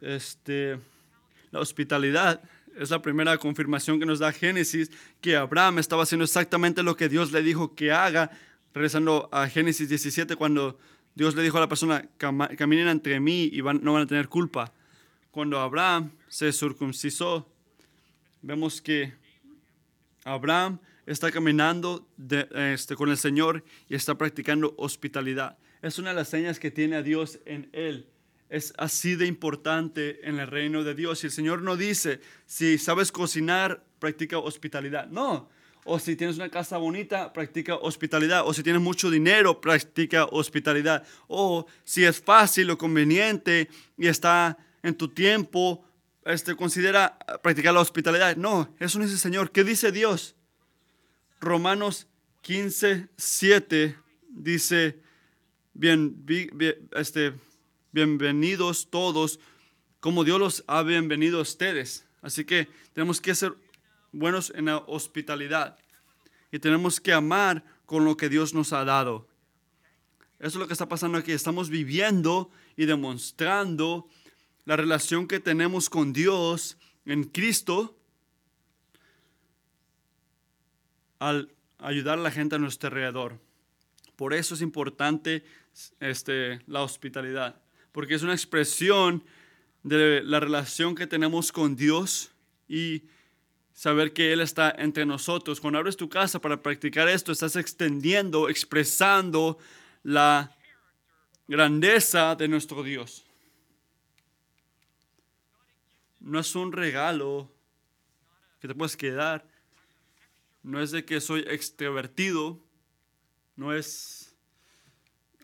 Este, 0.00 0.78
la 1.50 1.60
hospitalidad 1.60 2.42
es 2.76 2.90
la 2.90 3.02
primera 3.02 3.36
confirmación 3.38 3.98
que 3.98 4.06
nos 4.06 4.18
da 4.18 4.32
Génesis 4.32 4.90
que 5.20 5.36
Abraham 5.36 5.78
estaba 5.78 6.04
haciendo 6.04 6.24
exactamente 6.24 6.82
lo 6.82 6.96
que 6.96 7.08
Dios 7.08 7.32
le 7.32 7.42
dijo 7.42 7.74
que 7.74 7.92
haga. 7.92 8.30
Regresando 8.72 9.28
a 9.32 9.48
Génesis 9.48 9.88
17, 9.88 10.36
cuando 10.36 10.78
Dios 11.18 11.34
le 11.34 11.42
dijo 11.42 11.58
a 11.58 11.60
la 11.60 11.68
persona, 11.68 12.08
caminen 12.16 12.88
entre 12.88 13.20
mí 13.20 13.50
y 13.52 13.60
no 13.60 13.92
van 13.92 14.02
a 14.02 14.06
tener 14.06 14.28
culpa. 14.28 14.72
Cuando 15.30 15.58
Abraham 15.58 16.12
se 16.28 16.52
circuncisó, 16.52 17.46
vemos 18.40 18.80
que 18.80 19.12
Abraham 20.24 20.78
está 21.06 21.30
caminando 21.30 22.08
este, 22.54 22.96
con 22.96 23.10
el 23.10 23.18
Señor 23.18 23.64
y 23.88 23.94
está 23.94 24.16
practicando 24.16 24.74
hospitalidad 24.78 25.58
es 25.82 25.98
una 25.98 26.10
de 26.10 26.16
las 26.16 26.28
señas 26.28 26.58
que 26.58 26.70
tiene 26.70 26.96
a 26.96 27.02
Dios 27.02 27.38
en 27.44 27.68
él. 27.72 28.06
Es 28.48 28.72
así 28.78 29.14
de 29.14 29.26
importante 29.26 30.26
en 30.28 30.38
el 30.38 30.46
reino 30.46 30.82
de 30.82 30.94
Dios. 30.94 31.22
Y 31.22 31.26
el 31.26 31.32
Señor 31.32 31.62
no 31.62 31.76
dice, 31.76 32.20
si 32.46 32.78
sabes 32.78 33.12
cocinar, 33.12 33.84
practica 33.98 34.38
hospitalidad. 34.38 35.06
No. 35.08 35.50
O 35.90 35.98
si 35.98 36.16
tienes 36.16 36.36
una 36.36 36.50
casa 36.50 36.76
bonita, 36.76 37.32
practica 37.32 37.74
hospitalidad. 37.76 38.46
O 38.46 38.52
si 38.52 38.62
tienes 38.62 38.82
mucho 38.82 39.10
dinero, 39.10 39.58
practica 39.58 40.26
hospitalidad. 40.26 41.02
O 41.28 41.64
si 41.82 42.04
es 42.04 42.20
fácil 42.20 42.68
o 42.70 42.76
conveniente 42.76 43.70
y 43.96 44.06
está 44.06 44.58
en 44.82 44.94
tu 44.94 45.08
tiempo, 45.08 45.82
este, 46.26 46.54
considera 46.54 47.18
practicar 47.42 47.72
la 47.72 47.80
hospitalidad. 47.80 48.36
No, 48.36 48.74
eso 48.78 48.98
no 48.98 49.06
dice 49.06 49.14
el 49.14 49.20
Señor. 49.20 49.50
¿Qué 49.50 49.64
dice 49.64 49.90
Dios? 49.90 50.36
Romanos 51.40 52.06
15, 52.42 53.08
7 53.16 53.96
dice, 54.28 55.00
este, 56.96 57.32
bienvenidos 57.92 58.90
todos, 58.90 59.40
como 60.00 60.24
Dios 60.24 60.38
los 60.38 60.64
ha 60.66 60.82
bienvenido 60.82 61.38
a 61.38 61.42
ustedes. 61.42 62.04
Así 62.20 62.44
que 62.44 62.68
tenemos 62.92 63.22
que 63.22 63.34
ser 63.34 63.54
buenos 64.12 64.52
en 64.54 64.66
la 64.66 64.78
hospitalidad 64.78 65.78
y 66.50 66.58
tenemos 66.58 67.00
que 67.00 67.12
amar 67.12 67.64
con 67.86 68.04
lo 68.04 68.16
que 68.16 68.28
Dios 68.28 68.54
nos 68.54 68.72
ha 68.72 68.84
dado. 68.84 69.28
Eso 70.38 70.48
es 70.48 70.54
lo 70.56 70.66
que 70.66 70.72
está 70.72 70.88
pasando 70.88 71.18
aquí. 71.18 71.32
Estamos 71.32 71.68
viviendo 71.68 72.50
y 72.76 72.86
demostrando 72.86 74.08
la 74.64 74.76
relación 74.76 75.26
que 75.26 75.40
tenemos 75.40 75.90
con 75.90 76.12
Dios 76.12 76.78
en 77.06 77.24
Cristo 77.24 77.98
al 81.18 81.50
ayudar 81.78 82.18
a 82.18 82.22
la 82.22 82.30
gente 82.30 82.56
a 82.56 82.58
nuestro 82.58 82.88
alrededor. 82.88 83.40
Por 84.16 84.34
eso 84.34 84.54
es 84.54 84.62
importante 84.62 85.44
este, 86.00 86.60
la 86.66 86.82
hospitalidad, 86.82 87.60
porque 87.92 88.14
es 88.14 88.22
una 88.22 88.34
expresión 88.34 89.24
de 89.82 90.22
la 90.22 90.40
relación 90.40 90.94
que 90.94 91.06
tenemos 91.06 91.52
con 91.52 91.76
Dios 91.76 92.30
y 92.68 93.04
saber 93.78 94.12
que 94.12 94.32
Él 94.32 94.40
está 94.40 94.74
entre 94.76 95.06
nosotros. 95.06 95.60
Cuando 95.60 95.78
abres 95.78 95.96
tu 95.96 96.08
casa 96.08 96.40
para 96.40 96.60
practicar 96.60 97.08
esto, 97.08 97.30
estás 97.30 97.54
extendiendo, 97.54 98.48
expresando 98.48 99.56
la 100.02 100.52
grandeza 101.46 102.34
de 102.34 102.48
nuestro 102.48 102.82
Dios. 102.82 103.24
No 106.18 106.40
es 106.40 106.56
un 106.56 106.72
regalo 106.72 107.52
que 108.58 108.66
te 108.66 108.74
puedes 108.74 108.96
quedar. 108.96 109.46
No 110.64 110.82
es 110.82 110.90
de 110.90 111.04
que 111.04 111.20
soy 111.20 111.44
extrovertido. 111.46 112.58
No 113.54 113.72
es 113.72 114.34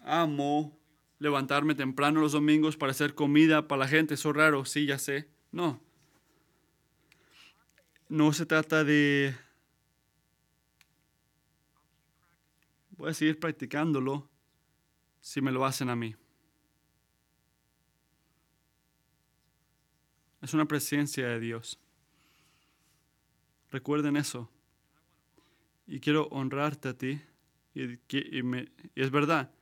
amo 0.03 0.77
levantarme 1.20 1.77
temprano 1.77 2.20
los 2.20 2.33
domingos 2.33 2.77
para 2.77 2.90
hacer 2.90 3.14
comida 3.14 3.68
para 3.68 3.85
la 3.85 3.88
gente. 3.88 4.14
Eso 4.14 4.31
es 4.31 4.37
raro, 4.37 4.64
sí, 4.64 4.87
ya 4.87 4.99
sé. 4.99 5.29
No. 5.53 5.84
No 8.14 8.33
se 8.33 8.46
trata 8.46 8.85
de... 8.85 9.35
Voy 12.90 13.11
a 13.11 13.12
seguir 13.12 13.40
practicándolo 13.40 14.31
si 15.20 15.40
me 15.40 15.50
lo 15.50 15.64
hacen 15.64 15.90
a 15.90 15.96
mí. 15.96 16.14
Es 20.40 20.55
una 20.55 20.64
presencia 20.64 21.27
de 21.27 21.40
Dios. 21.40 21.77
Recuerden 23.72 24.16
eso. 24.16 24.48
Y 25.85 25.98
quiero 25.98 26.29
honrarte 26.29 26.90
a 26.90 26.96
ti. 26.96 27.20
Y, 27.74 27.98
es 28.94 29.11
verdad. 29.11 29.53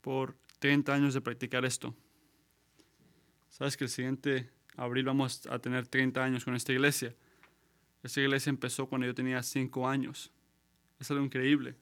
Por 0.00 0.36
30 0.58 0.92
años 0.92 1.14
de 1.14 1.20
practicar 1.20 1.64
esto. 1.64 1.94
Sabes 3.50 3.76
que 3.76 3.84
el 3.84 3.90
siguiente 3.90 4.57
abril 4.78 5.04
vamos 5.04 5.46
a 5.46 5.58
tener 5.58 5.86
30 5.86 6.22
años 6.22 6.44
con 6.44 6.54
esta 6.54 6.72
iglesia. 6.72 7.14
Esta 8.02 8.20
iglesia 8.20 8.50
empezó 8.50 8.86
cuando 8.86 9.06
yo 9.06 9.14
tenía 9.14 9.42
5 9.42 9.88
años. 9.88 10.30
Es 11.00 11.10
algo 11.10 11.24
increíble. 11.24 11.74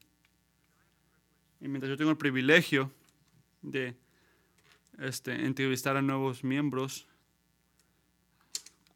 Y 1.61 1.69
mientras 1.69 1.91
yo 1.91 1.97
tengo 1.97 2.11
el 2.11 2.17
privilegio 2.17 2.91
de 3.63 3.95
este, 4.99 5.45
entrevistar 5.45 5.97
a 5.97 6.03
nuevos 6.03 6.43
miembros, 6.43 7.07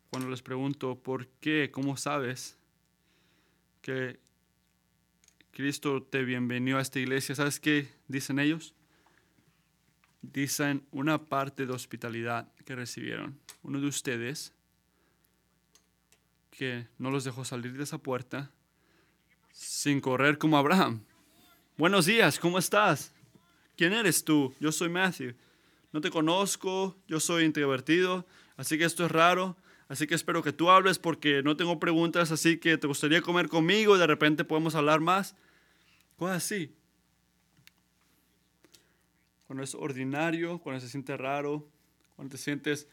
cuando 0.08 0.30
les 0.30 0.42
pregunto 0.42 0.98
por 0.98 1.26
qué, 1.40 1.70
cómo 1.70 1.96
sabes 1.96 2.58
que 3.82 4.18
Cristo 5.52 6.02
te 6.02 6.24
bienvenió 6.24 6.78
a 6.78 6.80
esta 6.80 6.98
iglesia, 6.98 7.34
¿sabes 7.34 7.60
qué 7.60 7.88
dicen 8.08 8.38
ellos? 8.38 8.74
Dicen 10.22 10.86
una 10.90 11.26
parte 11.26 11.66
de 11.66 11.72
hospitalidad 11.72 12.52
que 12.64 12.74
recibieron. 12.74 13.38
Uno 13.62 13.80
de 13.80 13.86
ustedes 13.86 14.52
que 16.50 16.86
no 16.98 17.10
los 17.10 17.24
dejó 17.24 17.44
salir 17.44 17.76
de 17.76 17.84
esa 17.84 17.98
puerta 17.98 18.50
sin 19.52 20.00
correr 20.00 20.38
como 20.38 20.58
Abraham. 20.58 21.02
Buenos 21.76 22.06
días, 22.06 22.38
¿cómo 22.38 22.58
estás? 22.58 23.12
¿Quién 23.76 23.94
eres 23.94 24.24
tú? 24.24 24.54
Yo 24.60 24.70
soy 24.70 24.90
Matthew. 24.90 25.34
No 25.92 26.00
te 26.00 26.10
conozco, 26.10 26.96
yo 27.08 27.18
soy 27.18 27.44
introvertido, 27.44 28.26
así 28.56 28.76
que 28.76 28.84
esto 28.84 29.06
es 29.06 29.10
raro. 29.10 29.56
Así 29.88 30.06
que 30.06 30.14
espero 30.14 30.42
que 30.42 30.52
tú 30.52 30.70
hables 30.70 31.00
porque 31.00 31.42
no 31.42 31.56
tengo 31.56 31.80
preguntas, 31.80 32.30
así 32.30 32.58
que 32.58 32.78
te 32.78 32.86
gustaría 32.86 33.22
comer 33.22 33.48
conmigo 33.48 33.96
y 33.96 33.98
de 33.98 34.06
repente 34.06 34.44
podemos 34.44 34.76
hablar 34.76 35.00
más. 35.00 35.34
Cosas 36.16 36.36
así. 36.36 36.72
Cuando 39.50 39.64
es 39.64 39.74
ordinario, 39.74 40.60
cuando 40.60 40.80
se 40.80 40.88
siente 40.88 41.16
raro, 41.16 41.68
cuando 42.14 42.30
te 42.30 42.38
sientes 42.38 42.86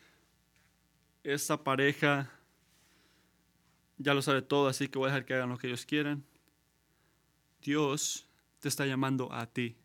esa 1.23 1.63
pareja 1.63 2.31
ya 3.99 4.15
lo 4.15 4.23
sabe 4.23 4.41
todo, 4.41 4.67
así 4.67 4.87
que 4.87 4.97
voy 4.97 5.05
a 5.05 5.11
dejar 5.11 5.25
que 5.25 5.35
hagan 5.35 5.49
lo 5.49 5.59
que 5.59 5.67
ellos 5.67 5.85
quieran. 5.85 6.25
Dios 7.61 8.27
te 8.59 8.69
está 8.69 8.87
llamando 8.87 9.31
a 9.31 9.45
ti. 9.45 9.77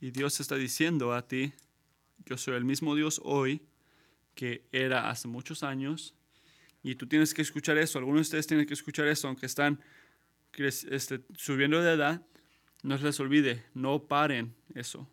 Y 0.00 0.12
Dios 0.12 0.38
está 0.38 0.54
diciendo 0.54 1.12
a 1.12 1.26
ti, 1.26 1.54
yo 2.24 2.36
soy 2.36 2.54
el 2.54 2.64
mismo 2.64 2.94
Dios 2.94 3.20
hoy 3.24 3.60
que 4.36 4.68
era 4.70 5.10
hace 5.10 5.26
muchos 5.26 5.64
años. 5.64 6.14
Y 6.84 6.94
tú 6.94 7.08
tienes 7.08 7.34
que 7.34 7.42
escuchar 7.42 7.78
eso. 7.78 7.98
Algunos 7.98 8.20
de 8.20 8.22
ustedes 8.28 8.46
tienen 8.46 8.64
que 8.64 8.74
escuchar 8.74 9.08
eso, 9.08 9.26
aunque 9.26 9.46
están 9.46 9.80
este, 10.56 11.24
subiendo 11.34 11.82
de 11.82 11.94
edad. 11.94 12.24
No 12.84 12.96
se 12.96 13.02
les 13.02 13.18
olvide, 13.18 13.64
no 13.74 14.04
paren 14.04 14.54
eso. 14.72 15.10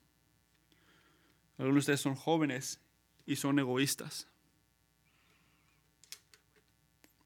Algunos 1.57 1.75
de 1.75 1.79
ustedes 1.79 2.01
son 2.01 2.15
jóvenes 2.15 2.79
y 3.25 3.35
son 3.35 3.59
egoístas. 3.59 4.27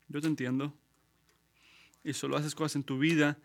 Yo 0.08 0.22
te 0.22 0.28
entiendo. 0.28 0.74
Y 2.04 2.14
solo 2.14 2.38
haces 2.38 2.56
cosas 2.56 2.78
en 2.78 2.84
tu 2.84 2.98
vida 2.98 3.38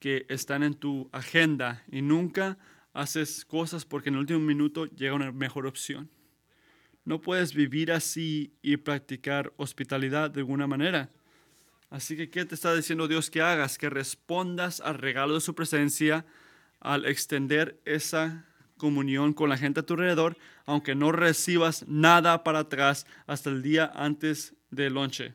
que 0.00 0.26
están 0.28 0.62
en 0.62 0.74
tu 0.74 1.08
agenda 1.12 1.84
y 1.90 2.02
nunca 2.02 2.58
haces 2.92 3.44
cosas 3.44 3.84
porque 3.84 4.08
en 4.08 4.16
el 4.16 4.20
último 4.20 4.40
minuto 4.40 4.86
llega 4.86 5.14
una 5.14 5.30
mejor 5.30 5.66
opción. 5.66 6.10
No 7.04 7.20
puedes 7.20 7.54
vivir 7.54 7.92
así 7.92 8.52
y 8.62 8.76
practicar 8.78 9.52
hospitalidad 9.56 10.30
de 10.30 10.40
alguna 10.40 10.66
manera. 10.66 11.10
Así 11.88 12.16
que, 12.16 12.30
¿qué 12.30 12.44
te 12.44 12.54
está 12.54 12.74
diciendo 12.74 13.08
Dios 13.08 13.30
que 13.30 13.42
hagas? 13.42 13.78
Que 13.78 13.90
respondas 13.90 14.80
al 14.80 14.96
regalo 14.98 15.34
de 15.34 15.40
su 15.40 15.54
presencia 15.54 16.24
al 16.80 17.04
extender 17.04 17.80
esa 17.84 18.46
comunión 18.80 19.34
con 19.34 19.50
la 19.50 19.58
gente 19.58 19.80
a 19.80 19.82
tu 19.84 19.92
alrededor, 19.92 20.38
aunque 20.64 20.94
no 20.94 21.12
recibas 21.12 21.86
nada 21.86 22.42
para 22.42 22.60
atrás 22.60 23.06
hasta 23.26 23.50
el 23.50 23.62
día 23.62 23.92
antes 23.94 24.54
del 24.70 24.94
lonche. 24.94 25.34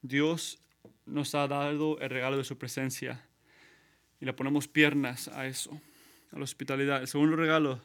Dios 0.00 0.60
nos 1.06 1.34
ha 1.34 1.48
dado 1.48 1.98
el 1.98 2.08
regalo 2.08 2.36
de 2.36 2.44
su 2.44 2.56
presencia 2.56 3.26
y 4.20 4.24
le 4.24 4.32
ponemos 4.32 4.68
piernas 4.68 5.26
a 5.26 5.48
eso, 5.48 5.80
a 6.30 6.38
la 6.38 6.44
hospitalidad. 6.44 7.00
El 7.00 7.08
segundo 7.08 7.34
regalo, 7.34 7.80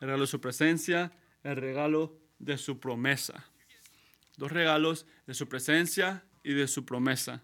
el 0.00 0.08
regalo 0.08 0.24
de 0.24 0.28
su 0.28 0.40
presencia, 0.40 1.10
el 1.42 1.56
regalo 1.56 2.18
de 2.38 2.58
su 2.58 2.78
promesa. 2.78 3.46
Dos 4.36 4.52
regalos 4.52 5.06
de 5.26 5.32
su 5.32 5.48
presencia 5.48 6.22
y 6.44 6.52
de 6.52 6.68
su 6.68 6.84
promesa. 6.84 7.42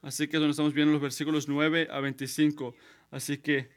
Así 0.00 0.26
que 0.26 0.38
es 0.38 0.40
donde 0.40 0.52
estamos 0.52 0.72
viendo 0.72 0.92
los 0.92 1.02
versículos 1.02 1.48
9 1.48 1.88
a 1.90 2.00
25. 2.00 2.74
Así 3.10 3.36
que 3.36 3.70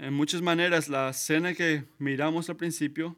en 0.00 0.14
muchas 0.14 0.42
maneras 0.42 0.88
la 0.88 1.10
escena 1.10 1.54
que 1.54 1.84
miramos 1.98 2.48
al 2.48 2.56
principio 2.56 3.16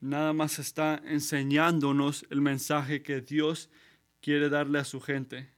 nada 0.00 0.32
más 0.32 0.60
está 0.60 1.02
enseñándonos 1.04 2.24
el 2.30 2.40
mensaje 2.40 3.02
que 3.02 3.20
Dios 3.20 3.68
quiere 4.20 4.48
darle 4.48 4.78
a 4.78 4.84
su 4.84 5.00
gente. 5.00 5.50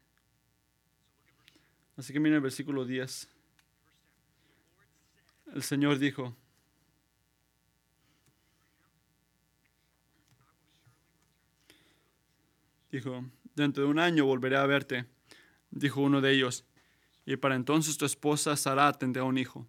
Así 1.98 2.14
que 2.14 2.20
miren 2.20 2.36
el 2.36 2.40
versículo 2.40 2.86
10. 2.86 3.28
El 5.54 5.62
Señor 5.62 5.98
dijo, 5.98 6.34
dijo, 12.90 13.24
dentro 13.54 13.84
de 13.84 13.90
un 13.90 13.98
año 13.98 14.24
volveré 14.24 14.56
a 14.56 14.64
verte, 14.64 15.04
dijo 15.70 16.00
uno 16.00 16.22
de 16.22 16.32
ellos, 16.32 16.64
y 17.26 17.36
para 17.36 17.54
entonces 17.54 17.98
tu 17.98 18.06
esposa 18.06 18.56
Sara 18.56 18.92
tendrá 18.94 19.24
un 19.24 19.36
hijo. 19.36 19.68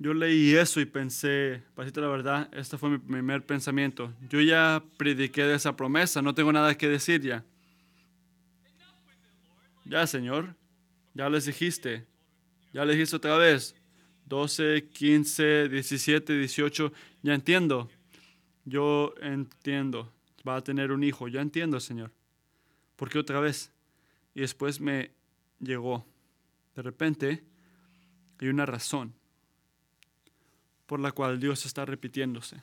Yo 0.00 0.14
leí 0.14 0.54
eso 0.56 0.80
y 0.80 0.86
pensé, 0.86 1.62
para 1.74 1.90
la 1.90 2.08
verdad, 2.08 2.48
este 2.54 2.78
fue 2.78 2.88
mi 2.88 2.96
primer 2.96 3.44
pensamiento. 3.44 4.14
Yo 4.30 4.40
ya 4.40 4.82
prediqué 4.96 5.44
de 5.44 5.56
esa 5.56 5.76
promesa, 5.76 6.22
no 6.22 6.34
tengo 6.34 6.50
nada 6.50 6.74
que 6.74 6.88
decir 6.88 7.20
ya. 7.20 7.44
Ya, 9.84 10.06
Señor, 10.06 10.56
ya 11.12 11.28
les 11.28 11.44
dijiste. 11.44 12.06
Ya 12.72 12.86
les 12.86 12.96
dijiste 12.96 13.16
otra 13.16 13.36
vez. 13.36 13.76
12, 14.24 14.88
15, 14.88 15.68
17, 15.68 16.32
18. 16.32 16.92
Ya 17.22 17.34
entiendo. 17.34 17.90
Yo 18.64 19.12
entiendo. 19.20 20.10
Va 20.48 20.56
a 20.56 20.64
tener 20.64 20.92
un 20.92 21.04
hijo. 21.04 21.28
Ya 21.28 21.42
entiendo, 21.42 21.78
Señor. 21.78 22.10
¿Por 22.96 23.10
qué 23.10 23.18
otra 23.18 23.38
vez? 23.38 23.70
Y 24.34 24.40
después 24.40 24.80
me 24.80 25.10
llegó. 25.58 26.06
De 26.74 26.80
repente 26.80 27.44
hay 28.38 28.48
una 28.48 28.64
razón 28.64 29.19
por 30.90 30.98
la 30.98 31.12
cual 31.12 31.38
Dios 31.38 31.66
está 31.66 31.84
repitiéndose. 31.84 32.60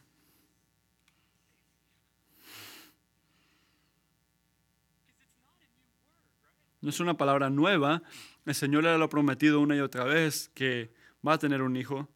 No 6.82 6.90
es 6.90 7.00
una 7.00 7.16
palabra 7.16 7.50
nueva. 7.50 8.04
El 8.46 8.54
Señor 8.54 8.84
le 8.84 8.90
ha 8.90 9.08
prometido 9.08 9.62
una 9.62 9.78
y 9.78 9.80
otra 9.80 10.04
vez 10.04 10.52
que 10.54 10.92
va 11.26 11.36
a 11.36 11.40
tener 11.40 11.62
un 11.62 11.78
hijo. 11.78 12.10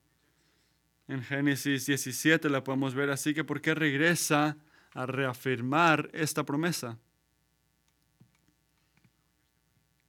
En 1.07 1.24
Génesis 1.24 1.86
17 1.86 2.49
la 2.49 2.62
podemos 2.62 2.93
ver 2.93 3.09
así 3.09 3.34
que 3.34 3.45
¿por 3.45 3.62
qué 3.62 3.74
regresa 3.74 4.57
a 4.93 5.05
reafirmar 5.05 6.09
esta 6.12 6.43
promesa? 6.43 6.99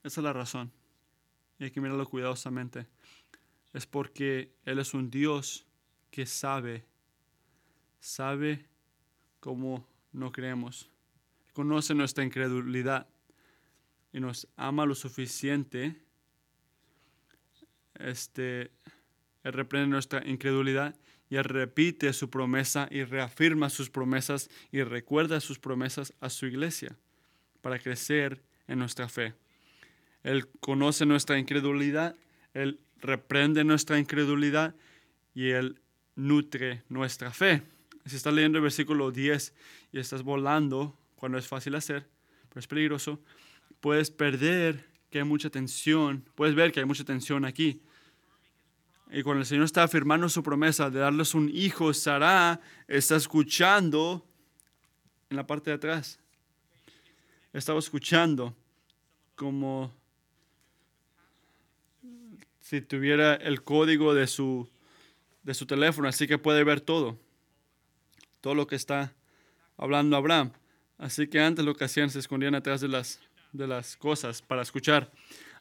Esa 0.03 0.19
es 0.19 0.23
la 0.25 0.33
razón. 0.33 0.69
Y 1.59 1.63
hay 1.63 1.71
que 1.71 1.79
mirarlo 1.79 2.05
cuidadosamente. 2.09 2.87
Es 3.71 3.85
porque 3.85 4.53
Él 4.65 4.79
es 4.79 4.93
un 4.93 5.09
Dios 5.09 5.65
que 6.13 6.27
sabe, 6.27 6.85
sabe 7.99 8.63
cómo 9.39 9.83
no 10.11 10.31
creemos. 10.31 10.87
Conoce 11.53 11.95
nuestra 11.95 12.23
incredulidad 12.23 13.07
y 14.11 14.19
nos 14.19 14.47
ama 14.55 14.85
lo 14.85 14.93
suficiente, 14.93 15.99
este, 17.95 18.69
Él 19.43 19.53
reprende 19.53 19.87
nuestra 19.87 20.23
incredulidad 20.23 20.95
y 21.31 21.37
Él 21.37 21.45
repite 21.45 22.13
su 22.13 22.29
promesa 22.29 22.87
y 22.91 23.05
reafirma 23.05 23.71
sus 23.71 23.89
promesas 23.89 24.51
y 24.71 24.83
recuerda 24.83 25.39
sus 25.39 25.57
promesas 25.57 26.13
a 26.19 26.29
su 26.29 26.45
iglesia 26.45 26.95
para 27.63 27.79
crecer 27.79 28.43
en 28.67 28.77
nuestra 28.77 29.09
fe. 29.09 29.33
Él 30.21 30.47
conoce 30.59 31.07
nuestra 31.07 31.39
incredulidad, 31.39 32.15
Él 32.53 32.79
reprende 33.01 33.63
nuestra 33.63 33.97
incredulidad 33.97 34.75
y 35.33 35.49
Él 35.49 35.79
nutre 36.15 36.83
nuestra 36.89 37.31
fe. 37.31 37.63
Si 38.05 38.15
estás 38.15 38.33
leyendo 38.33 38.57
el 38.57 38.63
versículo 38.63 39.11
10 39.11 39.53
y 39.91 39.99
estás 39.99 40.23
volando, 40.23 40.97
cuando 41.15 41.37
es 41.37 41.47
fácil 41.47 41.75
hacer, 41.75 42.07
pero 42.49 42.59
es 42.59 42.67
peligroso, 42.67 43.19
puedes 43.79 44.11
perder 44.11 44.85
que 45.09 45.19
hay 45.19 45.25
mucha 45.25 45.49
tensión, 45.49 46.23
puedes 46.35 46.55
ver 46.55 46.71
que 46.71 46.79
hay 46.79 46.85
mucha 46.85 47.03
tensión 47.03 47.45
aquí. 47.45 47.81
Y 49.11 49.21
cuando 49.21 49.41
el 49.41 49.45
Señor 49.45 49.65
está 49.65 49.83
afirmando 49.83 50.27
su 50.27 50.41
promesa 50.41 50.89
de 50.89 50.99
darles 50.99 51.35
un 51.35 51.49
hijo, 51.53 51.93
Sara 51.93 52.59
está 52.87 53.15
escuchando 53.15 54.25
en 55.29 55.37
la 55.37 55.45
parte 55.45 55.69
de 55.69 55.75
atrás. 55.75 56.19
Estaba 57.53 57.77
escuchando 57.77 58.55
como 59.35 59.93
si 62.59 62.81
tuviera 62.81 63.35
el 63.35 63.61
código 63.61 64.15
de 64.15 64.25
su, 64.25 64.67
de 65.43 65.53
su 65.53 65.65
teléfono, 65.65 66.07
así 66.07 66.27
que 66.27 66.37
puede 66.37 66.63
ver 66.63 66.81
todo, 66.81 67.19
todo 68.41 68.55
lo 68.55 68.65
que 68.67 68.75
está 68.75 69.13
hablando 69.77 70.15
Abraham. 70.15 70.51
Así 70.97 71.27
que 71.27 71.39
antes 71.39 71.65
lo 71.65 71.75
que 71.75 71.85
hacían 71.85 72.09
se 72.09 72.19
escondían 72.19 72.55
atrás 72.55 72.81
de 72.81 72.87
las, 72.87 73.19
de 73.51 73.67
las 73.67 73.97
cosas 73.97 74.41
para 74.41 74.61
escuchar. 74.61 75.11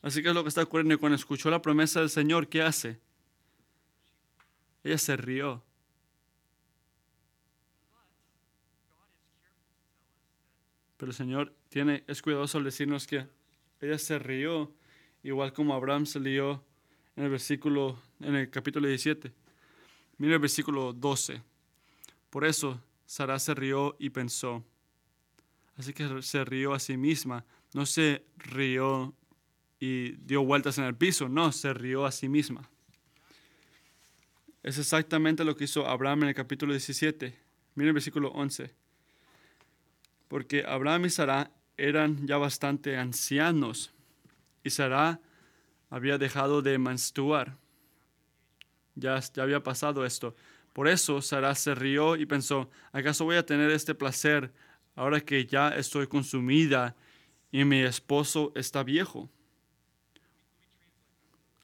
Así 0.00 0.22
que 0.22 0.28
es 0.28 0.34
lo 0.34 0.42
que 0.42 0.48
está 0.48 0.62
ocurriendo. 0.62 0.94
Y 0.94 0.98
cuando 0.98 1.16
escuchó 1.16 1.50
la 1.50 1.62
promesa 1.62 2.00
del 2.00 2.10
Señor, 2.10 2.48
¿qué 2.48 2.62
hace? 2.62 3.00
Ella 4.84 4.98
se 4.98 5.16
rió. 5.16 5.62
Pero 10.96 11.10
el 11.10 11.16
Señor 11.16 11.52
tiene, 11.68 12.04
es 12.06 12.22
cuidadoso 12.22 12.58
al 12.58 12.64
decirnos 12.64 13.06
que 13.06 13.26
ella 13.80 13.98
se 13.98 14.18
rió, 14.20 14.72
igual 15.24 15.52
como 15.52 15.74
Abraham 15.74 16.06
se 16.06 16.20
rió 16.20 16.62
en 17.16 17.24
el 17.24 17.30
versículo, 17.30 18.00
en 18.20 18.36
el 18.36 18.50
capítulo 18.50 18.86
17. 18.86 19.32
Mira 20.18 20.34
el 20.34 20.40
versículo 20.40 20.92
12. 20.92 21.42
Por 22.30 22.44
eso 22.44 22.80
Sara 23.06 23.38
se 23.38 23.54
rió 23.54 23.96
y 23.98 24.10
pensó. 24.10 24.64
Así 25.76 25.92
que 25.92 26.22
se 26.22 26.44
rió 26.44 26.74
a 26.74 26.78
sí 26.78 26.96
misma. 26.96 27.44
No 27.74 27.86
se 27.86 28.24
rió 28.36 29.14
y 29.80 30.12
dio 30.12 30.44
vueltas 30.44 30.78
en 30.78 30.84
el 30.84 30.94
piso. 30.94 31.28
No, 31.28 31.52
se 31.52 31.74
rió 31.74 32.06
a 32.06 32.12
sí 32.12 32.28
misma. 32.28 32.68
Es 34.62 34.78
exactamente 34.78 35.44
lo 35.44 35.56
que 35.56 35.64
hizo 35.64 35.88
Abraham 35.88 36.22
en 36.22 36.28
el 36.28 36.34
capítulo 36.34 36.72
17. 36.72 37.36
Mira 37.74 37.88
el 37.88 37.94
versículo 37.94 38.30
11. 38.30 38.72
Porque 40.28 40.64
Abraham 40.66 41.06
y 41.06 41.10
Sara 41.10 41.50
eran 41.76 42.26
ya 42.26 42.36
bastante 42.36 42.96
ancianos 42.96 43.90
y 44.62 44.70
Sara 44.70 45.20
había 45.90 46.16
dejado 46.16 46.62
de 46.62 46.78
menstruar. 46.78 47.58
Ya, 48.94 49.18
ya 49.20 49.42
había 49.42 49.62
pasado 49.62 50.04
esto. 50.04 50.34
Por 50.72 50.88
eso 50.88 51.20
Sara 51.20 51.54
se 51.54 51.74
rió 51.74 52.16
y 52.16 52.26
pensó, 52.26 52.70
¿acaso 52.92 53.24
voy 53.24 53.36
a 53.36 53.46
tener 53.46 53.70
este 53.70 53.94
placer 53.94 54.52
ahora 54.94 55.20
que 55.20 55.46
ya 55.46 55.68
estoy 55.68 56.06
consumida 56.06 56.96
y 57.50 57.64
mi 57.64 57.80
esposo 57.80 58.52
está 58.54 58.82
viejo? 58.82 59.30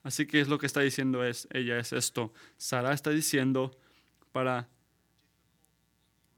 Así 0.02 0.26
que 0.26 0.40
es 0.40 0.48
lo 0.48 0.58
que 0.58 0.66
está 0.66 0.80
diciendo 0.80 1.24
es, 1.24 1.48
ella 1.52 1.78
es 1.78 1.92
esto. 1.92 2.32
Sara 2.56 2.92
está 2.92 3.10
diciendo 3.10 3.76
para, 4.32 4.68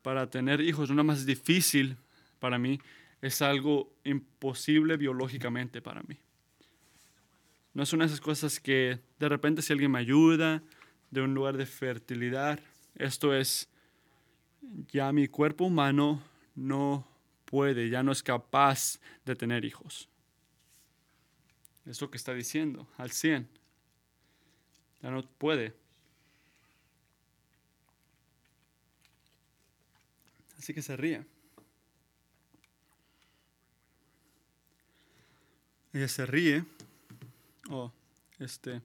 para 0.02 0.30
tener 0.30 0.60
hijos, 0.60 0.90
no 0.90 1.04
más 1.04 1.26
difícil 1.26 1.96
para 2.38 2.58
mí, 2.58 2.80
es 3.20 3.42
algo 3.42 3.92
imposible 4.04 4.96
biológicamente 4.96 5.82
para 5.82 6.02
mí. 6.02 6.16
No 7.74 7.82
es 7.82 7.92
una 7.92 8.04
de 8.04 8.08
esas 8.08 8.20
cosas 8.20 8.58
que 8.58 9.00
de 9.18 9.28
repente 9.28 9.62
si 9.62 9.72
alguien 9.72 9.90
me 9.90 9.98
ayuda 9.98 10.62
de 11.10 11.20
un 11.20 11.34
lugar 11.34 11.56
de 11.56 11.66
fertilidad, 11.66 12.60
esto 12.94 13.34
es, 13.34 13.68
ya 14.92 15.12
mi 15.12 15.28
cuerpo 15.28 15.64
humano 15.64 16.22
no 16.54 17.06
puede, 17.44 17.88
ya 17.88 18.02
no 18.02 18.12
es 18.12 18.22
capaz 18.22 19.00
de 19.24 19.34
tener 19.34 19.64
hijos. 19.64 20.08
Es 21.86 22.00
lo 22.00 22.10
que 22.10 22.16
está 22.16 22.34
diciendo, 22.34 22.86
al 22.96 23.10
100. 23.10 23.48
Ya 25.02 25.10
no 25.10 25.22
puede. 25.22 25.74
Así 30.58 30.74
que 30.74 30.82
se 30.82 30.96
ríe. 30.96 31.24
Ella 35.92 36.06
se 36.06 36.26
ríe. 36.26 36.64
Oh, 37.70 37.90
este. 38.38 38.82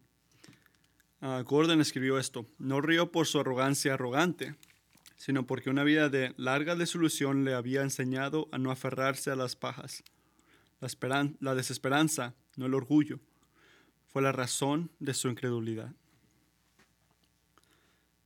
Uh, 1.21 1.43
Gordon 1.43 1.81
escribió 1.81 2.19
esto. 2.19 2.45
No 2.57 2.81
río 2.81 3.11
por 3.11 3.27
su 3.27 3.39
arrogancia 3.39 3.93
arrogante, 3.93 4.55
sino 5.17 5.47
porque 5.47 5.69
una 5.69 5.83
vida 5.83 6.09
de 6.09 6.33
larga 6.37 6.75
desilusión 6.75 7.45
le 7.45 7.53
había 7.53 7.81
enseñado 7.81 8.47
a 8.51 8.57
no 8.57 8.71
aferrarse 8.71 9.31
a 9.31 9.35
las 9.35 9.55
pajas. 9.55 10.03
La, 11.39 11.55
desesperanza, 11.55 12.35
no 12.57 12.65
el 12.67 12.73
orgullo, 12.73 13.19
fue 14.07 14.21
la 14.21 14.31
razón 14.31 14.91
de 14.99 15.13
su 15.13 15.29
incredulidad. 15.29 15.93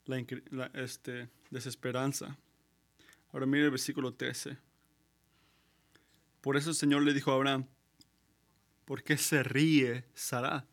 La, 0.06 0.72
este, 0.74 1.30
desesperanza. 1.52 2.38
Ahora 3.32 3.46
mire 3.46 3.66
el 3.66 3.72
versículo 3.72 4.14
13. 4.14 4.58
Por 6.42 6.58
eso 6.58 6.72
el 6.72 6.76
Señor 6.76 7.04
le 7.04 7.14
dijo 7.14 7.32
a 7.32 7.36
Abraham, 7.36 7.66
¿Por 8.86 9.04
qué 9.04 9.18
se 9.18 9.44
ríe 9.44 10.06
Sara? 10.16 10.66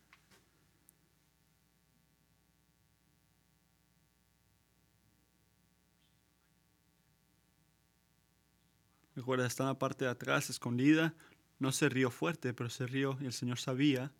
Recuerda, 9.16 9.46
está 9.46 9.62
en 9.62 9.70
la 9.70 9.78
parte 9.78 10.04
de 10.04 10.10
atrás, 10.10 10.50
escondida. 10.50 11.14
No 11.58 11.72
se 11.72 11.88
rió 11.88 12.10
fuerte, 12.10 12.52
pero 12.52 12.68
se 12.68 12.86
rió 12.86 13.16
y 13.20 13.24
el 13.24 13.32
Señor 13.32 13.58
sabía 13.58 14.12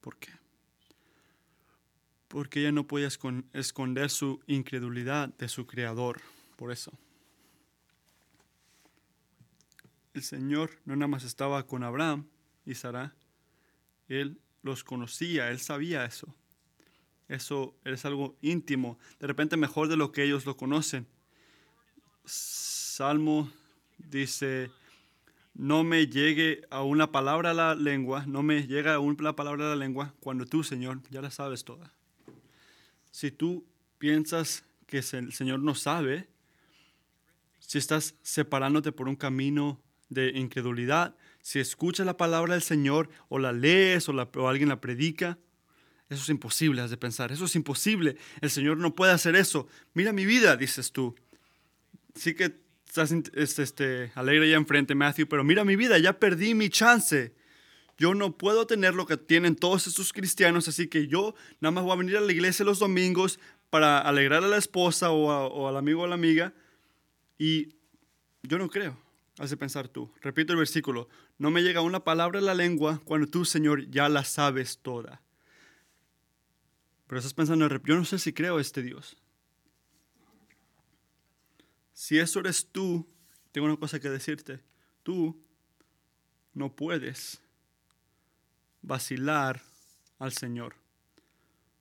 por 0.00 0.16
qué. 0.16 0.30
Porque 2.28 2.60
ella 2.60 2.70
no 2.70 2.86
podía 2.86 3.08
esconder 3.52 4.10
su 4.10 4.40
incredulidad 4.46 5.30
de 5.34 5.48
su 5.48 5.66
Creador. 5.66 6.20
Por 6.56 6.70
eso. 6.70 6.92
El 10.14 10.22
Señor 10.22 10.70
no 10.84 10.94
nada 10.94 11.08
más 11.08 11.24
estaba 11.24 11.66
con 11.66 11.82
Abraham 11.82 12.28
y 12.64 12.74
Sara, 12.74 13.14
él 14.08 14.40
los 14.62 14.84
conocía, 14.84 15.50
él 15.50 15.58
sabía 15.58 16.04
eso. 16.04 16.32
Eso 17.28 17.74
es 17.84 18.04
algo 18.04 18.36
íntimo, 18.40 18.98
de 19.18 19.26
repente 19.26 19.56
mejor 19.56 19.88
de 19.88 19.96
lo 19.96 20.12
que 20.12 20.22
ellos 20.22 20.46
lo 20.46 20.56
conocen. 20.56 21.06
Salmo 22.24 23.50
dice, 23.98 24.70
no 25.54 25.84
me 25.84 26.06
llegue 26.06 26.62
a 26.70 26.82
una 26.82 27.10
palabra 27.10 27.52
la 27.52 27.74
lengua, 27.74 28.24
no 28.26 28.42
me 28.42 28.66
llega 28.66 28.94
a 28.94 28.98
una 29.00 29.34
palabra 29.34 29.68
la 29.70 29.76
lengua 29.76 30.14
cuando 30.20 30.46
tú, 30.46 30.62
Señor, 30.62 31.00
ya 31.10 31.20
la 31.20 31.30
sabes 31.30 31.64
toda. 31.64 31.92
Si 33.10 33.30
tú 33.30 33.66
piensas 33.98 34.64
que 34.86 34.98
el 34.98 35.32
Señor 35.32 35.60
no 35.60 35.74
sabe, 35.74 36.28
si 37.58 37.78
estás 37.78 38.14
separándote 38.22 38.92
por 38.92 39.08
un 39.08 39.16
camino 39.16 39.80
de 40.08 40.30
incredulidad, 40.30 41.16
si 41.42 41.58
escuchas 41.58 42.06
la 42.06 42.16
palabra 42.16 42.54
del 42.54 42.62
Señor 42.62 43.10
o 43.28 43.38
la 43.38 43.52
lees 43.52 44.08
o, 44.08 44.48
alguien 44.48 44.68
la 44.68 44.80
predica, 44.80 45.38
eso 46.08 46.22
es 46.22 46.28
imposible, 46.28 46.80
has 46.80 46.90
de 46.90 46.96
pensar, 46.96 47.32
eso 47.32 47.44
es 47.44 47.56
imposible. 47.56 48.16
El 48.40 48.50
Señor 48.50 48.78
no 48.78 48.94
puede 48.94 49.12
hacer 49.12 49.36
eso. 49.36 49.68
Mira 49.92 50.12
mi 50.12 50.24
vida, 50.24 50.56
dices 50.56 50.92
tú. 50.92 51.14
Sí 52.14 52.34
que 52.34 52.67
estás 52.88 53.12
este, 53.12 53.62
este, 53.62 54.12
alegre 54.14 54.50
ya 54.50 54.56
enfrente, 54.56 54.94
Matthew, 54.94 55.28
pero 55.28 55.44
mira 55.44 55.64
mi 55.64 55.76
vida, 55.76 55.98
ya 55.98 56.18
perdí 56.18 56.54
mi 56.54 56.70
chance. 56.70 57.34
Yo 57.98 58.14
no 58.14 58.36
puedo 58.36 58.66
tener 58.66 58.94
lo 58.94 59.06
que 59.06 59.16
tienen 59.16 59.56
todos 59.56 59.86
estos 59.86 60.12
cristianos, 60.12 60.68
así 60.68 60.88
que 60.88 61.06
yo 61.06 61.34
nada 61.60 61.72
más 61.72 61.84
voy 61.84 61.92
a 61.92 61.96
venir 61.96 62.16
a 62.16 62.20
la 62.20 62.32
iglesia 62.32 62.64
los 62.64 62.78
domingos 62.78 63.38
para 63.70 63.98
alegrar 63.98 64.42
a 64.42 64.48
la 64.48 64.56
esposa 64.56 65.10
o, 65.10 65.68
al 65.68 65.76
amigo 65.76 66.02
o 66.02 66.04
a 66.04 66.08
la 66.08 66.14
amiga. 66.14 66.54
Y 67.38 67.74
yo 68.42 68.58
no 68.58 68.68
creo 68.68 68.96
hace 69.38 69.56
pensar 69.56 69.88
tú. 69.88 70.10
Repito 70.22 70.52
el 70.52 70.58
versículo. 70.58 71.08
No 71.38 71.50
me 71.50 71.62
llega 71.62 71.80
una 71.80 72.04
palabra 72.04 72.38
a 72.38 72.42
la 72.42 72.54
lengua 72.54 73.00
cuando 73.04 73.28
tú, 73.28 73.44
Señor, 73.44 73.88
ya 73.90 74.08
la 74.08 74.24
sabes 74.24 74.78
toda. 74.78 75.22
Pero 77.06 77.18
estás 77.18 77.34
pensando, 77.34 77.68
yo 77.84 77.96
no 77.96 78.04
sé 78.04 78.18
si 78.18 78.32
creo 78.32 78.58
a 78.58 78.60
este 78.60 78.82
Dios. 78.82 79.16
Si 81.98 82.16
eso 82.16 82.38
eres 82.38 82.68
tú, 82.70 83.04
tengo 83.50 83.66
una 83.66 83.76
cosa 83.76 83.98
que 83.98 84.08
decirte. 84.08 84.60
Tú 85.02 85.36
no 86.54 86.70
puedes 86.76 87.40
vacilar 88.82 89.60
al 90.20 90.32
Señor. 90.32 90.76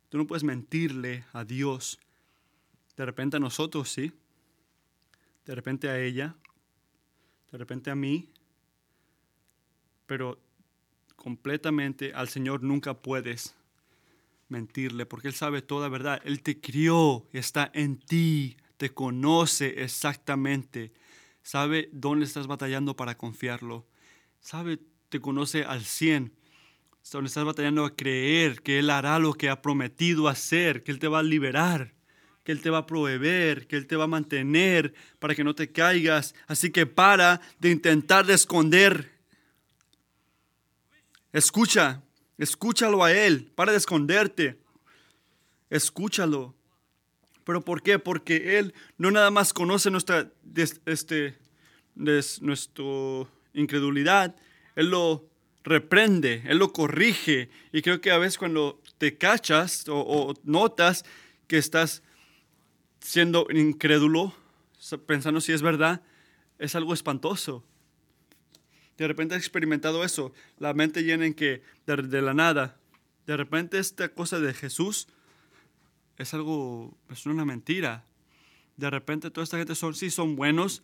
Tú 0.10 0.18
no 0.18 0.26
puedes 0.26 0.44
mentirle 0.44 1.24
a 1.34 1.46
Dios. 1.46 2.00
De 2.96 3.06
repente 3.06 3.38
a 3.38 3.40
nosotros 3.40 3.92
sí. 3.92 4.12
De 5.46 5.54
repente 5.54 5.88
a 5.88 6.00
ella 6.00 6.36
de 7.52 7.58
repente 7.58 7.92
a 7.92 7.96
mí, 7.96 8.30
pero 10.08 10.42
completamente 11.16 12.12
al 12.14 12.28
Señor 12.28 12.64
nunca 12.64 12.96
puedes 12.96 13.56
mentirle, 14.50 15.06
porque 15.06 15.28
Él 15.28 15.36
sabe 15.36 15.62
toda 15.62 15.90
verdad. 15.90 16.22
Él 16.26 16.42
te 16.42 16.60
crió, 16.60 17.28
está 17.34 17.70
en 17.76 18.00
ti, 18.00 18.58
te 18.78 18.94
conoce 18.94 19.84
exactamente, 19.84 20.94
sabe 21.42 21.90
dónde 21.92 22.26
estás 22.26 22.48
batallando 22.48 22.96
para 22.96 23.18
confiarlo, 23.18 23.86
sabe, 24.40 24.80
te 25.10 25.20
conoce 25.20 25.64
al 25.64 25.84
100, 25.84 26.34
donde 27.12 27.28
estás 27.28 27.46
batallando 27.46 27.86
a 27.86 27.96
creer 27.96 28.62
que 28.62 28.80
Él 28.80 28.90
hará 28.90 29.20
lo 29.20 29.34
que 29.34 29.50
ha 29.50 29.62
prometido 29.62 30.28
hacer, 30.28 30.84
que 30.84 30.92
Él 30.92 31.00
te 31.00 31.08
va 31.08 31.20
a 31.20 31.24
liberar, 31.24 31.94
que 32.44 32.52
Él 32.52 32.62
te 32.62 32.70
va 32.70 32.80
a 32.80 32.86
proveer, 32.86 33.68
que 33.68 33.78
Él 33.78 33.88
te 33.88 33.96
va 33.96 34.06
a 34.06 34.08
mantener 34.08 34.94
para 35.20 35.36
que 35.36 35.44
no 35.44 35.56
te 35.56 35.72
caigas. 35.72 36.36
Así 36.48 36.72
que 36.72 36.86
para 36.86 37.42
de 37.60 37.72
intentar 37.72 38.26
de 38.26 38.34
esconder. 38.34 39.12
Escucha, 41.32 42.04
escúchalo 42.38 43.04
a 43.04 43.12
Él, 43.12 43.52
para 43.56 43.72
de 43.72 43.78
esconderte. 43.78 44.60
Escúchalo. 45.70 46.57
¿Pero 47.48 47.62
por 47.62 47.82
qué? 47.82 47.98
Porque 47.98 48.60
Él 48.60 48.74
no 48.98 49.10
nada 49.10 49.32
más 49.32 49.54
conoce 49.54 49.90
nuestra, 49.90 50.30
este, 50.86 51.38
nuestra 51.96 52.84
incredulidad, 53.54 54.36
Él 54.76 54.90
lo 54.90 55.30
reprende, 55.64 56.44
Él 56.46 56.58
lo 56.58 56.74
corrige. 56.74 57.50
Y 57.72 57.84
creo 57.84 58.02
que 58.02 58.12
a 58.12 58.18
veces 58.18 58.38
cuando 58.38 58.82
te 58.98 59.18
cachas 59.18 59.86
o, 59.88 60.34
notas 60.44 61.06
que 61.48 61.58
estás 61.58 62.04
siendo 63.00 63.48
incrédulo, 63.50 64.36
pensando 65.06 65.40
si 65.40 65.54
es 65.54 65.62
verdad, 65.62 66.02
es 66.60 66.76
algo 66.76 66.94
espantoso. 66.94 67.64
De 68.98 69.08
repente 69.08 69.36
has 69.36 69.42
experimentado 69.42 70.04
eso, 70.04 70.34
la 70.60 70.74
mente 70.74 71.02
llena 71.02 71.26
en 71.26 71.34
que 71.34 71.62
de, 71.86 72.22
la 72.22 72.34
nada, 72.34 72.76
de 73.26 73.38
repente 73.38 73.80
esta 73.80 74.10
cosa 74.10 74.42
de 74.42 74.54
Jesús 74.54 75.08
es 76.18 76.34
algo, 76.34 76.98
es 77.10 77.26
una 77.26 77.46
mentira. 77.46 78.04
De 78.76 78.90
repente 78.90 79.32
toda 79.32 79.44
esta 79.44 79.58
gente 79.58 79.76
son, 79.76 79.96
sí 79.96 80.10
son 80.10 80.36
buenos, 80.36 80.84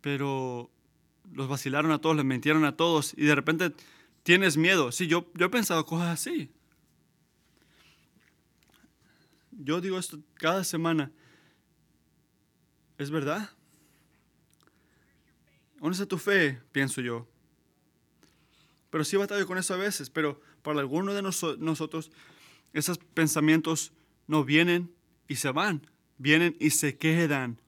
pero 0.00 0.70
los 1.32 1.48
vacilaron 1.48 1.90
a 1.92 2.00
todos, 2.00 2.16
les 2.16 2.24
mintieron 2.24 2.64
a 2.64 2.76
todos 2.76 3.14
y 3.16 3.24
de 3.24 3.34
repente 3.34 3.72
tienes 4.22 4.56
miedo. 4.56 4.92
Sí, 4.92 5.06
yo, 5.06 5.30
yo 5.34 5.46
he 5.46 5.50
pensado 5.50 5.84
cosas 5.86 6.08
así. 6.08 6.50
Yo 9.50 9.80
digo 9.80 9.98
esto 9.98 10.18
cada 10.34 10.64
semana. 10.64 11.10
¿Es 12.98 13.10
verdad? 13.10 13.50
¿Dónde 15.80 16.06
tu 16.06 16.18
fe? 16.18 16.60
Pienso 16.72 17.00
yo. 17.00 17.26
Pero 18.90 19.04
sí 19.04 19.16
batallo 19.16 19.46
con 19.46 19.58
eso 19.58 19.74
a 19.74 19.76
veces, 19.76 20.08
pero 20.08 20.40
para 20.62 20.80
algunos 20.80 21.14
de 21.14 21.22
nosotros 21.58 22.10
esos 22.72 22.98
pensamientos 22.98 23.92
no 24.26 24.44
vienen 24.44 24.92
y 25.28 25.36
se 25.36 25.50
van, 25.50 25.86
vienen 26.18 26.56
y 26.60 26.70
se 26.70 26.96
quedan 26.96 27.60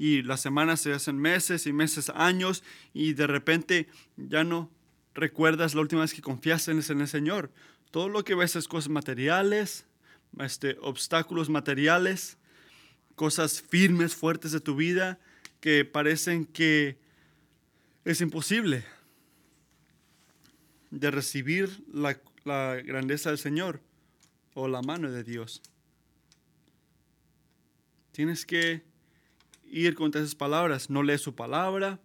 y 0.00 0.22
las 0.22 0.40
semanas 0.40 0.80
se 0.80 0.94
hacen 0.94 1.18
meses 1.18 1.66
y 1.66 1.74
meses, 1.74 2.10
años, 2.14 2.64
y 2.94 3.12
de 3.12 3.26
repente 3.26 3.86
ya 4.16 4.44
no 4.44 4.70
recuerdas 5.12 5.74
la 5.74 5.82
última 5.82 6.00
vez 6.00 6.14
que 6.14 6.22
confiaste 6.22 6.70
en 6.70 6.78
el 7.02 7.06
Señor. 7.06 7.52
Todo 7.90 8.08
lo 8.08 8.24
que 8.24 8.34
ves 8.34 8.56
es 8.56 8.66
cosas 8.66 8.88
materiales, 8.88 9.84
este, 10.38 10.78
obstáculos 10.80 11.50
materiales, 11.50 12.38
cosas 13.14 13.60
firmes, 13.60 14.14
fuertes 14.14 14.52
de 14.52 14.60
tu 14.60 14.74
vida 14.74 15.20
que 15.60 15.84
parecen 15.84 16.46
que 16.46 16.98
es 18.06 18.22
imposible 18.22 18.86
de 20.90 21.10
recibir 21.10 21.84
la, 21.92 22.18
la 22.44 22.76
grandeza 22.76 23.28
del 23.28 23.38
Señor 23.38 23.82
o 24.54 24.66
la 24.66 24.80
mano 24.80 25.10
de 25.10 25.24
Dios. 25.24 25.60
Tienes 28.20 28.44
que 28.44 28.82
ir 29.64 29.94
contra 29.94 30.20
esas 30.20 30.34
palabras. 30.34 30.90
No 30.90 31.02
lees 31.02 31.22
su 31.22 31.34
palabra, 31.34 31.98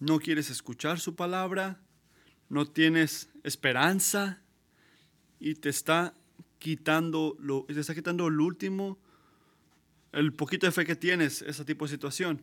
no 0.00 0.18
quieres 0.18 0.50
escuchar 0.50 0.98
su 0.98 1.14
palabra, 1.14 1.80
no 2.48 2.66
tienes 2.66 3.30
esperanza 3.44 4.42
y 5.38 5.54
te 5.54 5.68
está 5.68 6.16
quitando 6.58 7.36
lo, 7.38 7.66
te 7.66 7.78
está 7.78 7.94
quitando 7.94 8.26
el 8.26 8.40
último, 8.40 8.98
el 10.10 10.32
poquito 10.32 10.66
de 10.66 10.72
fe 10.72 10.84
que 10.84 10.96
tienes, 10.96 11.42
ese 11.42 11.64
tipo 11.64 11.84
de 11.84 11.92
situación. 11.92 12.42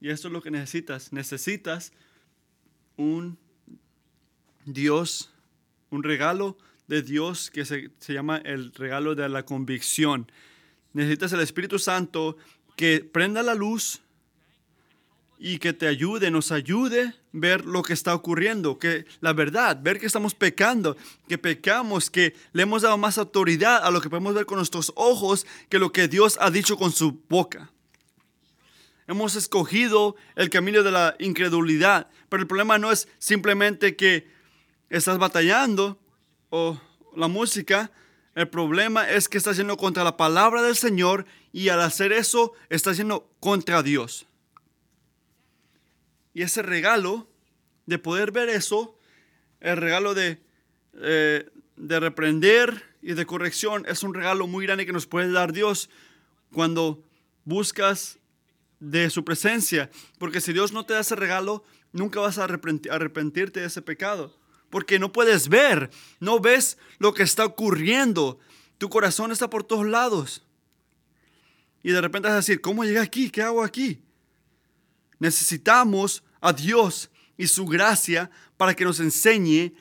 Y 0.00 0.08
esto 0.08 0.26
es 0.26 0.32
lo 0.32 0.42
que 0.42 0.50
necesitas. 0.50 1.12
Necesitas 1.12 1.92
un 2.96 3.38
Dios, 4.64 5.32
un 5.90 6.02
regalo 6.02 6.58
de 6.88 7.02
Dios 7.02 7.48
que 7.52 7.64
se, 7.64 7.92
se 8.00 8.12
llama 8.12 8.38
el 8.38 8.74
regalo 8.74 9.14
de 9.14 9.28
la 9.28 9.44
convicción. 9.44 10.28
Necesitas 10.98 11.32
el 11.32 11.38
Espíritu 11.38 11.78
Santo 11.78 12.36
que 12.74 12.98
prenda 12.98 13.40
la 13.44 13.54
luz 13.54 14.00
y 15.38 15.60
que 15.60 15.72
te 15.72 15.86
ayude, 15.86 16.28
nos 16.32 16.50
ayude 16.50 17.02
a 17.02 17.14
ver 17.30 17.64
lo 17.64 17.84
que 17.84 17.92
está 17.92 18.16
ocurriendo, 18.16 18.80
que 18.80 19.06
la 19.20 19.32
verdad, 19.32 19.78
ver 19.80 20.00
que 20.00 20.06
estamos 20.06 20.34
pecando, 20.34 20.96
que 21.28 21.38
pecamos, 21.38 22.10
que 22.10 22.34
le 22.52 22.64
hemos 22.64 22.82
dado 22.82 22.98
más 22.98 23.16
autoridad 23.16 23.84
a 23.84 23.92
lo 23.92 24.00
que 24.00 24.10
podemos 24.10 24.34
ver 24.34 24.44
con 24.44 24.56
nuestros 24.56 24.92
ojos 24.96 25.46
que 25.68 25.78
lo 25.78 25.92
que 25.92 26.08
Dios 26.08 26.36
ha 26.40 26.50
dicho 26.50 26.76
con 26.76 26.90
su 26.90 27.22
boca. 27.28 27.70
Hemos 29.06 29.36
escogido 29.36 30.16
el 30.34 30.50
camino 30.50 30.82
de 30.82 30.90
la 30.90 31.14
incredulidad, 31.20 32.10
pero 32.28 32.42
el 32.42 32.48
problema 32.48 32.76
no 32.76 32.90
es 32.90 33.06
simplemente 33.20 33.94
que 33.94 34.26
estás 34.90 35.18
batallando 35.18 35.96
o 36.50 36.76
la 37.14 37.28
música, 37.28 37.92
el 38.34 38.48
problema 38.48 39.08
es 39.08 39.28
que 39.28 39.38
estás 39.38 39.56
yendo 39.56 39.76
contra 39.76 40.04
la 40.04 40.16
palabra 40.16 40.62
del 40.62 40.76
Señor 40.76 41.26
y 41.52 41.70
al 41.70 41.80
hacer 41.80 42.12
eso 42.12 42.52
está 42.68 42.92
yendo 42.92 43.30
contra 43.40 43.82
Dios. 43.82 44.26
Y 46.34 46.42
ese 46.42 46.62
regalo 46.62 47.28
de 47.86 47.98
poder 47.98 48.30
ver 48.30 48.48
eso, 48.48 48.96
el 49.60 49.76
regalo 49.76 50.14
de, 50.14 50.40
eh, 50.94 51.50
de 51.76 52.00
reprender 52.00 52.84
y 53.02 53.14
de 53.14 53.26
corrección, 53.26 53.84
es 53.88 54.02
un 54.02 54.14
regalo 54.14 54.46
muy 54.46 54.66
grande 54.66 54.86
que 54.86 54.92
nos 54.92 55.06
puede 55.06 55.32
dar 55.32 55.52
Dios 55.52 55.90
cuando 56.52 57.02
buscas 57.44 58.18
de 58.78 59.10
su 59.10 59.24
presencia. 59.24 59.90
Porque 60.18 60.40
si 60.40 60.52
Dios 60.52 60.72
no 60.72 60.86
te 60.86 60.94
da 60.94 61.00
ese 61.00 61.16
regalo, 61.16 61.64
nunca 61.92 62.20
vas 62.20 62.38
a 62.38 62.44
arrepentirte 62.44 63.60
de 63.60 63.66
ese 63.66 63.82
pecado. 63.82 64.38
Porque 64.70 64.98
no 64.98 65.12
puedes 65.12 65.48
ver, 65.48 65.90
no 66.20 66.40
ves 66.40 66.78
lo 66.98 67.14
que 67.14 67.22
está 67.22 67.44
ocurriendo. 67.44 68.38
Tu 68.76 68.88
corazón 68.88 69.32
está 69.32 69.48
por 69.48 69.64
todos 69.64 69.86
lados. 69.86 70.44
Y 71.82 71.92
de 71.92 72.00
repente 72.00 72.28
vas 72.28 72.34
a 72.34 72.38
decir, 72.38 72.60
¿cómo 72.60 72.84
llegué 72.84 72.98
aquí? 72.98 73.30
¿Qué 73.30 73.42
hago 73.42 73.62
aquí? 73.62 74.02
Necesitamos 75.18 76.22
a 76.40 76.52
Dios 76.52 77.10
y 77.36 77.46
su 77.46 77.66
gracia 77.66 78.30
para 78.56 78.74
que 78.74 78.84
nos 78.84 79.00
enseñe 79.00 79.72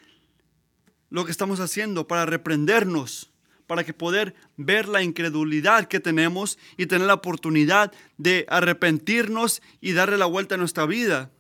lo 1.09 1.25
que 1.25 1.31
estamos 1.31 1.59
haciendo, 1.59 2.07
para 2.07 2.25
reprendernos, 2.25 3.31
para 3.65 3.83
que 3.83 3.93
poder 3.93 4.35
ver 4.55 4.87
la 4.87 5.03
incredulidad 5.03 5.87
que 5.87 5.99
tenemos 5.99 6.57
y 6.77 6.85
tener 6.85 7.07
la 7.07 7.15
oportunidad 7.15 7.91
de 8.17 8.45
arrepentirnos 8.49 9.61
y 9.81 9.93
darle 9.93 10.17
la 10.17 10.25
vuelta 10.25 10.55
a 10.55 10.57
nuestra 10.57 10.85
vida. 10.85 11.31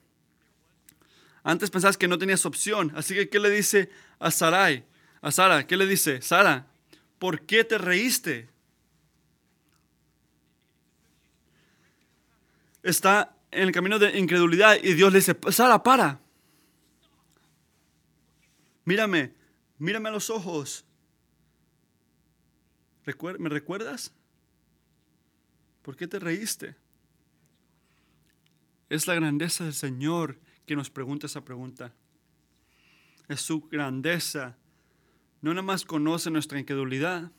Antes 1.47 1.69
pensabas 1.69 1.95
que 1.95 2.09
no 2.09 2.17
tenías 2.17 2.45
opción, 2.45 2.91
así 2.93 3.15
que 3.15 3.29
¿qué 3.29 3.39
le 3.39 3.49
dice 3.49 3.89
a 4.19 4.31
Sarai? 4.31 4.83
A 5.21 5.31
Sara, 5.31 5.65
¿qué 5.65 5.77
le 5.77 5.87
dice? 5.87 6.21
Sara, 6.21 6.67
¿por 7.19 7.43
qué 7.43 7.63
te 7.63 7.77
reíste? 7.77 8.49
está 12.83 13.33
en 13.49 13.63
el 13.63 13.71
camino 13.71 13.97
de 13.97 14.19
incredulidad 14.19 14.75
y 14.83 14.93
Dios 14.93 15.13
le 15.13 15.19
dice, 15.19 15.37
Sara, 15.49 15.81
para. 15.81 16.19
Mírame, 18.83 19.31
mírame 19.77 20.09
a 20.09 20.11
los 20.11 20.29
ojos. 20.29 20.83
¿Me 23.05 23.47
recuerdas? 23.47 24.11
¿Por 25.81 25.95
qué 25.95 26.07
te 26.07 26.19
reíste? 26.19 26.75
Es 28.89 29.07
la 29.07 29.15
grandeza 29.15 29.63
del 29.63 29.73
Señor 29.73 30.37
que 30.67 30.75
nos 30.75 30.91
pregunta 30.91 31.25
esa 31.25 31.43
pregunta. 31.43 31.93
Es 33.27 33.41
su 33.41 33.61
grandeza. 33.61 34.57
No 35.41 35.51
nada 35.51 35.63
más 35.63 35.85
conoce 35.85 36.29
nuestra 36.29 36.59
incredulidad 36.59 37.31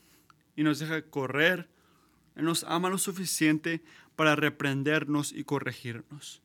y 0.57 0.64
nos 0.64 0.81
deja 0.81 1.03
correr. 1.03 1.68
Él 2.35 2.47
nos 2.47 2.64
ama 2.64 2.89
lo 2.89 2.99
suficiente 2.99 3.83
para 4.16 4.35
reprendernos 4.35 5.33
y 5.33 5.45
corregirnos, 5.45 6.43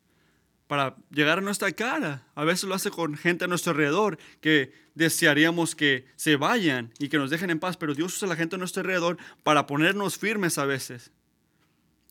para 0.68 0.98
llegar 1.10 1.38
a 1.38 1.42
nuestra 1.42 1.72
cara. 1.72 2.28
A 2.36 2.44
veces 2.44 2.66
lo 2.66 2.76
hace 2.76 2.92
con 2.92 3.16
gente 3.16 3.46
a 3.46 3.48
nuestro 3.48 3.72
alrededor 3.72 4.20
que 4.42 4.74
desearíamos 4.94 5.76
que 5.76 6.06
se 6.16 6.36
vayan 6.36 6.92
y 7.00 7.08
que 7.08 7.18
nos 7.18 7.30
dejen 7.30 7.50
en 7.50 7.60
paz, 7.60 7.78
pero 7.78 7.96
Dios 7.96 8.16
usa 8.16 8.28
a 8.28 8.30
la 8.30 8.36
gente 8.36 8.56
a 8.58 8.60
nuestro 8.60 8.82
alrededor 8.82 9.18
para 9.44 9.66
ponernos 9.68 10.18
firmes 10.18 10.58
a 10.58 10.66
veces. 10.66 11.12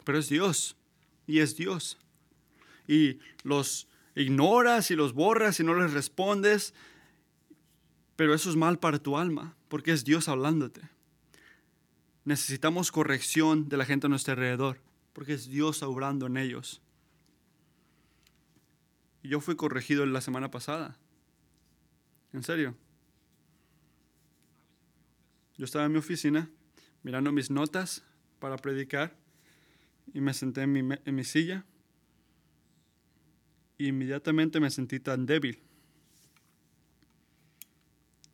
Pero 0.05 0.19
es 0.19 0.29
Dios 0.29 0.77
y 1.27 1.41
es 1.41 1.57
Dios. 1.57 1.99
Y 2.89 3.21
los 3.45 3.87
ignoras 4.15 4.91
y 4.91 4.97
los 4.97 5.13
borras 5.13 5.61
y 5.61 5.65
no 5.65 5.75
les 5.75 5.93
respondes 5.93 6.75
Pero 8.17 8.35
eso 8.35 8.51
es 8.51 8.57
mal 8.57 8.79
para 8.79 8.99
tu 8.99 9.17
alma, 9.17 9.57
porque 9.69 9.93
es 9.93 10.05
Dios 10.05 10.29
hablándote. 10.29 10.83
Necesitamos 12.25 12.93
corrección 12.93 13.69
de 13.69 13.77
la 13.77 13.85
gente 13.85 14.07
a 14.07 14.11
nuestro 14.11 14.35
alrededor, 14.35 14.81
porque 15.13 15.33
es 15.33 15.49
Dios 15.49 15.83
obrando 15.83 16.27
en 16.27 16.37
ellos. 16.37 16.83
Yo 19.23 19.41
fui 19.41 19.57
corregido 19.57 20.05
la 20.07 20.21
semana 20.21 20.51
pasada. 20.51 20.99
En 22.33 22.43
serio. 22.43 22.77
Yo 25.57 25.65
estaba 25.65 25.85
en 25.85 25.93
mi 25.93 25.99
oficina 25.99 26.51
mirando 27.03 27.33
mis 27.33 27.51
notas 27.51 28.05
para 28.39 28.57
predicar 28.57 29.17
y 30.13 30.21
me 30.21 30.35
senté 30.35 30.63
en 30.63 30.73
mi, 30.73 30.97
en 31.05 31.15
mi 31.15 31.25
silla 31.25 31.65
inmediatamente 33.89 34.61
me 34.61 34.71
sentí 34.71 35.01
tan 35.01 35.27
débil. 35.27 35.59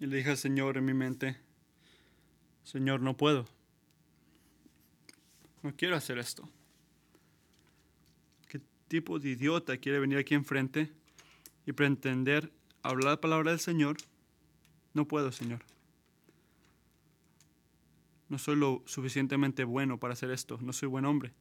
Y 0.01 0.07
le 0.07 0.17
dije 0.17 0.31
al 0.31 0.37
Señor 0.37 0.77
en 0.77 0.85
mi 0.85 0.95
mente, 0.95 1.37
Señor, 2.65 3.01
no 3.01 3.17
puedo. 3.17 3.47
No 5.63 5.75
quiero 5.75 5.97
hacer 5.97 6.19
esto. 6.19 6.49
¿Qué 8.47 8.61
tipo 8.87 9.19
de 9.19 9.31
idiota 9.31 9.77
quiere 9.79 9.99
venir 9.99 10.19
aquí 10.19 10.35
enfrente 10.35 10.93
y 11.67 11.73
pretender 11.73 12.53
hablar 12.83 13.13
la 13.13 13.21
palabra 13.21 13.51
del 13.51 13.61
Señor? 13.61 13.97
No 14.95 15.09
puedo, 15.09 15.33
Señor. 15.33 15.65
No 18.29 18.39
soy 18.39 18.57
lo 18.57 18.83
suficientemente 18.87 19.65
bueno 19.65 19.99
para 19.99 20.13
hacer 20.13 20.31
esto. 20.31 20.59
No 20.61 20.73
soy 20.73 20.89
buen 20.89 21.07
hombre. 21.07 21.33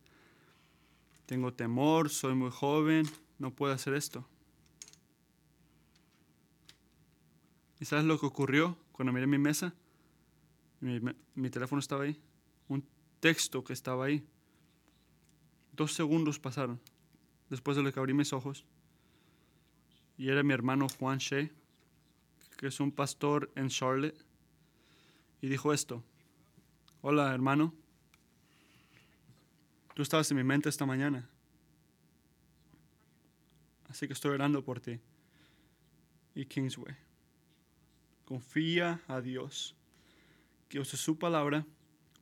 Tengo 1.25 1.53
temor, 1.53 2.09
soy 2.09 2.35
muy 2.35 2.49
joven, 2.49 3.05
no 3.39 3.51
puedo 3.51 3.73
hacer 3.73 3.93
esto. 3.93 4.27
¿Y 7.79 7.85
sabes 7.85 8.05
lo 8.05 8.19
que 8.19 8.25
ocurrió 8.25 8.77
cuando 8.91 9.13
miré 9.13 9.27
mi 9.27 9.37
mesa? 9.37 9.73
Mi, 10.79 10.99
mi, 11.35 11.49
teléfono 11.49 11.79
estaba 11.79 12.03
ahí. 12.03 12.19
Un 12.67 12.83
texto 13.19 13.63
que 13.63 13.73
estaba 13.73 14.05
ahí. 14.05 14.27
Dos 15.73 15.93
segundos 15.93 16.39
pasaron 16.39 16.79
después 17.49 17.77
de 17.77 17.83
lo 17.83 17.93
que 17.93 17.99
abrí 17.99 18.13
mis 18.13 18.33
ojos. 18.33 18.65
Y 20.17 20.29
era 20.29 20.41
mi 20.41 20.53
hermano 20.53 20.87
Juan 20.97 21.19
Shea, 21.19 21.51
que 22.57 22.67
es 22.67 22.79
un 22.79 22.91
pastor 22.91 23.51
en 23.55 23.69
Charlotte. 23.69 24.17
Y 25.41 25.47
dijo 25.47 25.71
esto. 25.71 26.03
Hola 27.01 27.31
hermano. 27.31 27.73
Tú 29.93 30.01
estabas 30.01 30.29
en 30.31 30.37
mi 30.37 30.43
mente 30.43 30.69
esta 30.69 30.85
mañana. 30.85 31.29
Así 33.89 34.07
que 34.07 34.13
estoy 34.13 34.31
orando 34.31 34.63
por 34.63 34.79
ti. 34.79 34.99
Y 36.35 36.45
Kingsway. 36.45 36.95
Confía 38.25 39.01
a 39.07 39.21
Dios 39.21 39.75
que 40.69 40.79
use 40.79 40.97
su 40.97 41.17
palabra 41.17 41.65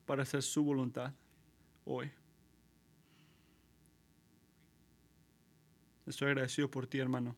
para 0.06 0.24
hacer 0.24 0.44
su 0.44 0.64
voluntad 0.64 1.14
hoy. 1.84 2.12
Estoy 6.06 6.28
agradecido 6.28 6.70
por 6.70 6.86
ti, 6.86 7.00
hermano. 7.00 7.36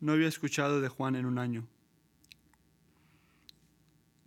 No 0.00 0.12
había 0.12 0.28
escuchado 0.28 0.80
de 0.80 0.88
Juan 0.88 1.16
en 1.16 1.26
un 1.26 1.38
año. 1.38 1.66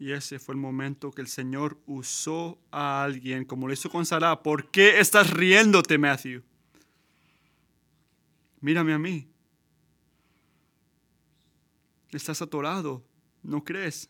Y 0.01 0.13
ese 0.13 0.39
fue 0.39 0.55
el 0.55 0.59
momento 0.59 1.11
que 1.11 1.21
el 1.21 1.27
Señor 1.27 1.77
usó 1.85 2.57
a 2.71 3.03
alguien, 3.03 3.45
como 3.45 3.67
lo 3.67 3.73
hizo 3.73 3.87
con 3.87 4.03
Sara. 4.03 4.41
¿Por 4.41 4.71
qué 4.71 4.99
estás 4.99 5.29
riéndote, 5.29 5.99
Matthew? 5.99 6.41
Mírame 8.61 8.93
a 8.93 8.97
mí. 8.97 9.27
Estás 12.09 12.41
atorado, 12.41 13.05
¿no 13.43 13.63
crees? 13.63 14.09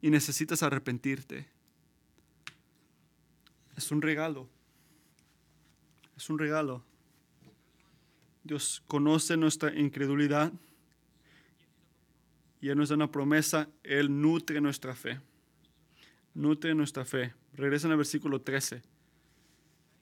Y 0.00 0.08
necesitas 0.08 0.62
arrepentirte. 0.62 1.46
Es 3.76 3.90
un 3.90 4.00
regalo. 4.00 4.48
Es 6.16 6.30
un 6.30 6.38
regalo. 6.38 6.82
Dios 8.44 8.82
conoce 8.86 9.36
nuestra 9.36 9.78
incredulidad 9.78 10.54
y 12.62 12.70
Él 12.70 12.78
nos 12.78 12.88
da 12.90 12.94
una 12.94 13.10
promesa, 13.10 13.68
Él 13.82 14.22
nutre 14.22 14.60
nuestra 14.60 14.94
fe. 14.94 15.20
Nutre 16.32 16.76
nuestra 16.76 17.04
fe. 17.04 17.34
Regresen 17.54 17.90
al 17.90 17.96
versículo 17.96 18.40
13. 18.40 18.80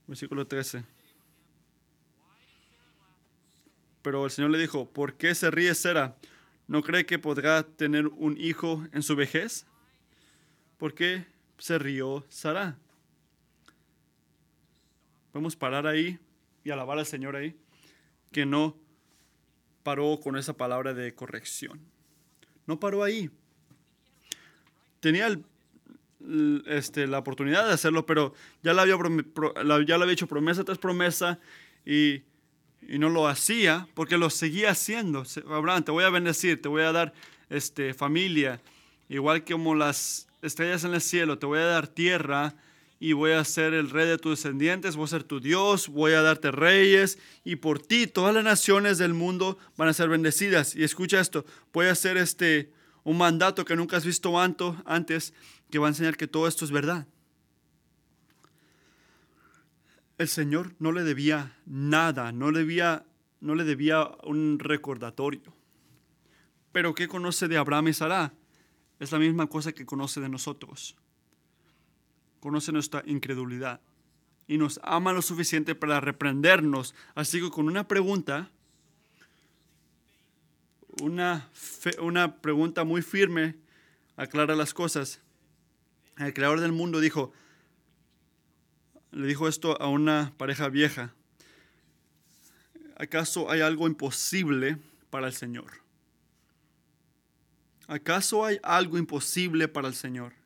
Versículo 0.06 0.46
13. 0.46 0.84
Pero 4.02 4.26
el 4.26 4.30
Señor 4.30 4.50
le 4.50 4.58
dijo, 4.58 4.90
¿por 4.90 5.14
qué 5.14 5.34
se 5.34 5.50
ríe 5.50 5.74
Sera? 5.74 6.18
¿No 6.68 6.82
cree 6.82 7.06
que 7.06 7.18
podrá 7.18 7.62
tener 7.62 8.06
un 8.08 8.36
hijo 8.38 8.86
en 8.92 9.02
su 9.02 9.16
vejez? 9.16 9.64
¿Por 10.76 10.94
qué 10.94 11.26
se 11.56 11.78
rió 11.78 12.26
Sara? 12.28 12.76
Podemos 15.32 15.56
parar 15.56 15.86
ahí 15.86 16.18
y 16.62 16.70
alabar 16.70 16.98
al 16.98 17.06
Señor 17.06 17.36
ahí, 17.36 17.56
que 18.32 18.44
no 18.44 18.76
paró 19.82 20.20
con 20.20 20.36
esa 20.36 20.52
palabra 20.52 20.92
de 20.92 21.14
corrección. 21.14 21.80
No 22.70 22.78
paró 22.78 23.02
ahí. 23.02 23.28
Tenía 25.00 25.36
este, 26.66 27.08
la 27.08 27.18
oportunidad 27.18 27.66
de 27.66 27.72
hacerlo, 27.72 28.06
pero 28.06 28.32
ya 28.62 28.72
le 28.72 28.80
había, 28.82 28.96
ya 29.84 30.12
hecho 30.12 30.28
promesa 30.28 30.62
tras 30.62 30.78
promesa 30.78 31.40
y, 31.84 32.22
no 32.86 33.08
lo 33.08 33.26
hacía 33.26 33.88
porque 33.94 34.16
lo 34.18 34.30
seguía 34.30 34.70
haciendo. 34.70 35.24
Abraham, 35.48 35.82
te 35.82 35.90
voy 35.90 36.04
a 36.04 36.10
bendecir, 36.10 36.62
te 36.62 36.68
voy 36.68 36.82
a 36.82 36.92
dar 36.92 37.12
este, 37.48 37.92
familia, 37.92 38.60
igual 39.08 39.44
como 39.44 39.74
las 39.74 40.28
estrellas 40.40 40.84
en 40.84 40.94
el 40.94 41.00
cielo, 41.00 41.40
te 41.40 41.46
voy 41.46 41.58
a 41.58 41.64
dar 41.64 41.88
tierra 41.88 42.54
y 43.02 43.14
voy 43.14 43.32
a 43.32 43.42
ser 43.46 43.72
el 43.72 43.88
rey 43.88 44.06
de 44.06 44.18
tus 44.18 44.32
descendientes, 44.32 44.94
voy 44.94 45.06
a 45.06 45.08
ser 45.08 45.24
tu 45.24 45.40
Dios, 45.40 45.88
voy 45.88 46.12
a 46.12 46.20
darte 46.20 46.50
reyes 46.50 47.18
y 47.42 47.56
por 47.56 47.80
ti 47.80 48.06
todas 48.06 48.34
las 48.34 48.44
naciones 48.44 48.98
del 48.98 49.14
mundo 49.14 49.56
van 49.78 49.88
a 49.88 49.94
ser 49.94 50.10
bendecidas. 50.10 50.76
Y 50.76 50.84
escucha 50.84 51.18
esto, 51.18 51.46
voy 51.72 51.86
a 51.86 51.92
hacer 51.92 52.18
este 52.18 52.74
un 53.02 53.16
mandato 53.16 53.64
que 53.64 53.74
nunca 53.74 53.96
has 53.96 54.04
visto 54.04 54.38
antes 54.38 55.32
que 55.70 55.78
va 55.78 55.86
a 55.86 55.88
enseñar 55.88 56.18
que 56.18 56.28
todo 56.28 56.46
esto 56.46 56.66
es 56.66 56.70
verdad. 56.70 57.08
El 60.18 60.28
Señor 60.28 60.74
no 60.78 60.92
le 60.92 61.02
debía 61.02 61.56
nada, 61.64 62.32
no 62.32 62.50
le 62.50 62.58
debía, 62.58 63.06
no 63.40 63.54
le 63.54 63.64
debía 63.64 64.10
un 64.24 64.58
recordatorio. 64.58 65.56
Pero 66.70 66.94
¿qué 66.94 67.08
conoce 67.08 67.48
de 67.48 67.56
Abraham 67.56 67.88
y 67.88 67.94
Sara? 67.94 68.34
Es 68.98 69.10
la 69.10 69.18
misma 69.18 69.46
cosa 69.46 69.72
que 69.72 69.86
conoce 69.86 70.20
de 70.20 70.28
nosotros 70.28 70.98
conoce 72.40 72.72
nuestra 72.72 73.02
incredulidad 73.06 73.80
y 74.50 74.58
nos 74.58 74.80
ama 74.82 75.12
lo 75.12 75.22
suficiente 75.22 75.74
para 75.76 76.00
reprendernos. 76.00 76.94
Así 77.14 77.40
que 77.40 77.50
con 77.50 77.66
una 77.66 77.86
pregunta, 77.86 78.50
una, 81.00 81.48
una 82.00 82.36
pregunta 82.40 82.82
muy 82.82 83.02
firme, 83.02 83.54
aclara 84.16 84.56
las 84.56 84.74
cosas. 84.74 85.20
El 86.18 86.34
creador 86.34 86.60
del 86.60 86.72
mundo 86.72 86.98
dijo, 86.98 87.32
le 89.12 89.26
dijo 89.26 89.46
esto 89.46 89.80
a 89.80 89.88
una 89.88 90.32
pareja 90.36 90.68
vieja. 90.68 91.14
¿Acaso 92.96 93.50
hay 93.50 93.60
algo 93.60 93.86
imposible 93.86 94.78
para 95.10 95.28
el 95.28 95.32
Señor? 95.32 95.70
¿Acaso 97.86 98.44
hay 98.44 98.58
algo 98.62 98.98
imposible 98.98 99.68
para 99.68 99.88
el 99.88 99.94
Señor? 99.94 100.39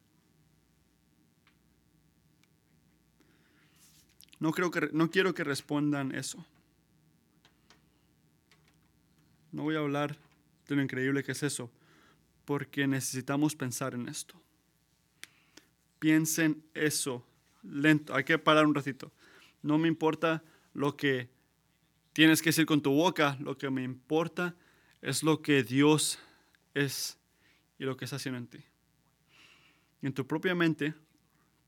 No, 4.40 4.52
creo 4.52 4.70
que, 4.70 4.88
no 4.92 5.10
quiero 5.10 5.34
que 5.34 5.44
respondan 5.44 6.14
eso. 6.14 6.44
No 9.52 9.62
voy 9.62 9.76
a 9.76 9.78
hablar 9.78 10.16
de 10.68 10.76
lo 10.76 10.82
increíble 10.82 11.22
que 11.22 11.32
es 11.32 11.42
eso, 11.42 11.70
porque 12.44 12.86
necesitamos 12.86 13.54
pensar 13.54 13.94
en 13.94 14.08
esto. 14.08 14.34
Piensen 15.98 16.62
eso, 16.74 17.24
lento, 17.62 18.14
hay 18.14 18.24
que 18.24 18.38
parar 18.38 18.66
un 18.66 18.74
ratito. 18.74 19.12
No 19.62 19.78
me 19.78 19.88
importa 19.88 20.42
lo 20.74 20.96
que 20.96 21.28
tienes 22.12 22.42
que 22.42 22.50
decir 22.50 22.66
con 22.66 22.82
tu 22.82 22.92
boca, 22.92 23.36
lo 23.40 23.56
que 23.56 23.70
me 23.70 23.82
importa 23.82 24.54
es 25.00 25.22
lo 25.22 25.40
que 25.40 25.62
Dios 25.62 26.18
es 26.74 27.18
y 27.78 27.84
lo 27.84 27.96
que 27.96 28.04
está 28.04 28.16
haciendo 28.16 28.38
en 28.38 28.46
ti. 28.46 28.64
En 30.02 30.12
tu 30.12 30.26
propia 30.26 30.54
mente, 30.54 30.94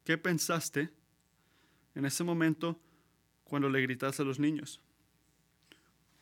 ¿qué 0.05 0.19
pensaste? 0.19 0.91
En 1.97 2.05
ese 2.05 2.23
momento 2.23 2.79
cuando 3.45 3.69
le 3.69 3.81
gritas 3.81 4.21
a 4.21 4.25
los 4.25 4.39
niños. 4.39 4.81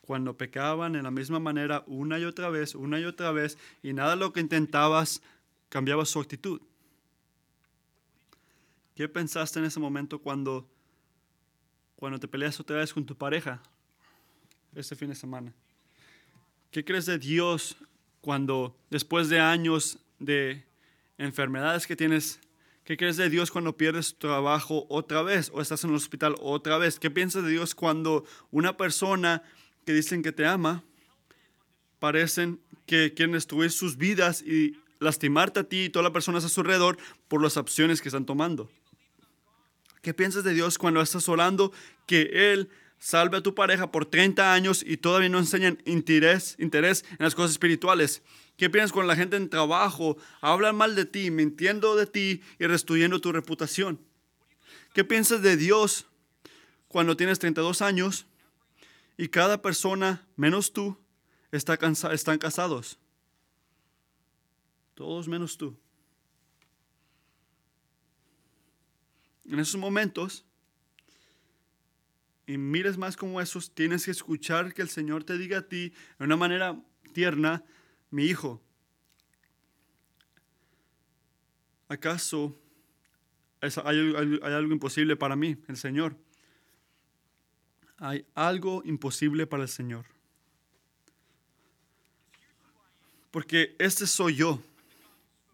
Cuando 0.01 0.37
pecaban 0.37 0.95
en 0.95 1.03
la 1.03 1.11
misma 1.11 1.39
manera 1.39 1.83
una 1.85 2.17
y 2.17 2.23
otra 2.23 2.49
vez, 2.49 2.73
una 2.73 2.99
y 2.99 3.03
otra 3.05 3.31
vez, 3.31 3.57
y 3.83 3.93
nada 3.93 4.15
lo 4.15 4.33
que 4.33 4.39
intentabas 4.39 5.21
cambiaba 5.69 6.05
su 6.05 6.19
actitud. 6.19 6.61
¿Qué 8.95 9.09
pensaste 9.09 9.59
en 9.59 9.65
ese 9.65 9.79
momento 9.79 10.19
cuando, 10.19 10.65
cuando 11.97 12.19
te 12.19 12.27
peleas 12.27 12.59
otra 12.59 12.77
vez 12.77 12.93
con 12.93 13.05
tu 13.05 13.15
pareja 13.15 13.61
este 14.73 14.95
fin 14.95 15.09
de 15.09 15.15
semana? 15.15 15.53
¿Qué 16.71 16.85
crees 16.85 17.05
de 17.05 17.19
Dios 17.19 17.75
cuando 18.21 18.77
después 18.89 19.27
de 19.27 19.39
años 19.39 19.99
de 20.19 20.63
enfermedades 21.17 21.85
que 21.87 21.95
tienes, 21.95 22.39
qué 22.85 22.97
crees 22.97 23.17
de 23.17 23.29
Dios 23.29 23.51
cuando 23.51 23.75
pierdes 23.75 24.13
tu 24.13 24.27
trabajo 24.27 24.85
otra 24.89 25.23
vez 25.23 25.51
o 25.53 25.61
estás 25.61 25.83
en 25.83 25.89
el 25.89 25.95
hospital 25.97 26.35
otra 26.39 26.77
vez? 26.77 26.99
¿Qué 26.99 27.11
piensas 27.11 27.43
de 27.43 27.49
Dios 27.49 27.75
cuando 27.75 28.23
una 28.51 28.77
persona 28.77 29.43
que 29.85 29.93
dicen 29.93 30.23
que 30.23 30.31
te 30.31 30.45
ama 30.45 30.83
parecen 31.99 32.61
que 32.85 33.13
quieren 33.13 33.33
destruir 33.33 33.71
sus 33.71 33.97
vidas 33.97 34.41
y 34.43 34.77
lastimarte 34.99 35.59
a 35.59 35.63
ti 35.63 35.85
y 35.85 35.89
todas 35.89 36.03
las 36.03 36.13
personas 36.13 36.45
a 36.45 36.49
su 36.49 36.61
alrededor 36.61 36.97
por 37.27 37.41
las 37.41 37.57
opciones 37.57 38.01
que 38.01 38.09
están 38.09 38.25
tomando? 38.25 38.69
¿Qué 40.01 40.13
piensas 40.13 40.43
de 40.43 40.53
Dios 40.53 40.77
cuando 40.77 41.01
estás 41.01 41.27
orando 41.27 41.73
que 42.05 42.53
Él 42.53 42.69
salve 43.05 43.37
a 43.37 43.41
tu 43.41 43.53
pareja 43.53 43.91
por 43.91 44.07
30 44.07 44.51
años 44.51 44.83
y 44.83 44.97
todavía 44.97 45.29
no 45.29 45.37
enseñan 45.37 45.79
interés, 45.85 46.55
interés 46.57 47.05
en 47.11 47.17
las 47.19 47.35
cosas 47.35 47.51
espirituales? 47.51 48.23
¿Qué 48.57 48.67
piensas 48.67 48.91
cuando 48.91 49.09
la 49.09 49.15
gente 49.15 49.37
en 49.37 49.47
trabajo 49.47 50.17
habla 50.41 50.73
mal 50.73 50.95
de 50.95 51.05
ti, 51.05 51.29
mintiendo 51.29 51.95
de 51.95 52.07
ti 52.07 52.41
y 52.57 52.65
destruyendo 52.65 53.21
tu 53.21 53.31
reputación? 53.31 53.99
¿Qué 54.91 55.03
piensas 55.03 55.43
de 55.43 55.55
Dios 55.55 56.07
cuando 56.87 57.15
tienes 57.15 57.37
32 57.37 57.83
años 57.83 58.25
y 59.17 59.27
cada 59.27 59.61
persona, 59.61 60.25
menos 60.35 60.73
tú, 60.73 60.97
está 61.51 61.77
cansa 61.77 62.11
están 62.11 62.39
casados? 62.39 62.97
Todos 64.95 65.27
menos 65.27 65.59
tú. 65.59 65.77
En 69.47 69.59
esos 69.59 69.79
momentos, 69.79 70.43
y 72.47 72.57
mires 72.57 72.97
más 72.97 73.17
como 73.17 73.41
esos, 73.41 73.73
tienes 73.73 74.05
que 74.05 74.11
escuchar 74.11 74.73
que 74.73 74.81
el 74.81 74.89
Señor 74.89 75.23
te 75.23 75.37
diga 75.37 75.59
a 75.59 75.67
ti 75.67 75.93
de 76.19 76.25
una 76.25 76.35
manera 76.35 76.79
tierna, 77.13 77.63
mi 78.11 78.25
hijo, 78.25 78.61
¿acaso 81.87 82.57
hay, 83.61 84.13
hay 84.41 84.53
algo 84.53 84.73
imposible 84.73 85.15
para 85.15 85.35
mí, 85.35 85.57
el 85.67 85.77
Señor? 85.77 86.17
Hay 87.97 88.25
algo 88.35 88.83
imposible 88.85 89.47
para 89.47 89.63
el 89.63 89.69
Señor. 89.69 90.05
Porque 93.31 93.75
este 93.79 94.07
soy 94.07 94.35
yo. 94.35 94.61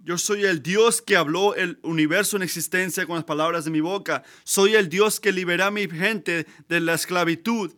Yo 0.04 0.18
soy 0.18 0.45
el 0.45 0.64
Dios 0.64 0.99
que 0.99 1.16
habló 1.16 1.54
el 1.54 1.78
universo 1.84 2.36
en 2.36 2.41
existencia 2.41 3.06
con 3.06 3.18
las 3.18 3.24
palabras 3.24 3.66
de 3.66 3.72
mi 3.72 3.82
boca. 3.82 4.24
Soy 4.43 4.74
el 4.74 4.89
Dios 4.89 5.20
que 5.20 5.32
libera 5.32 5.68
a 5.68 5.72
mi 5.72 5.88
gente 5.88 6.47
de 6.68 6.80
la 6.80 6.95
esclavitud, 6.95 7.72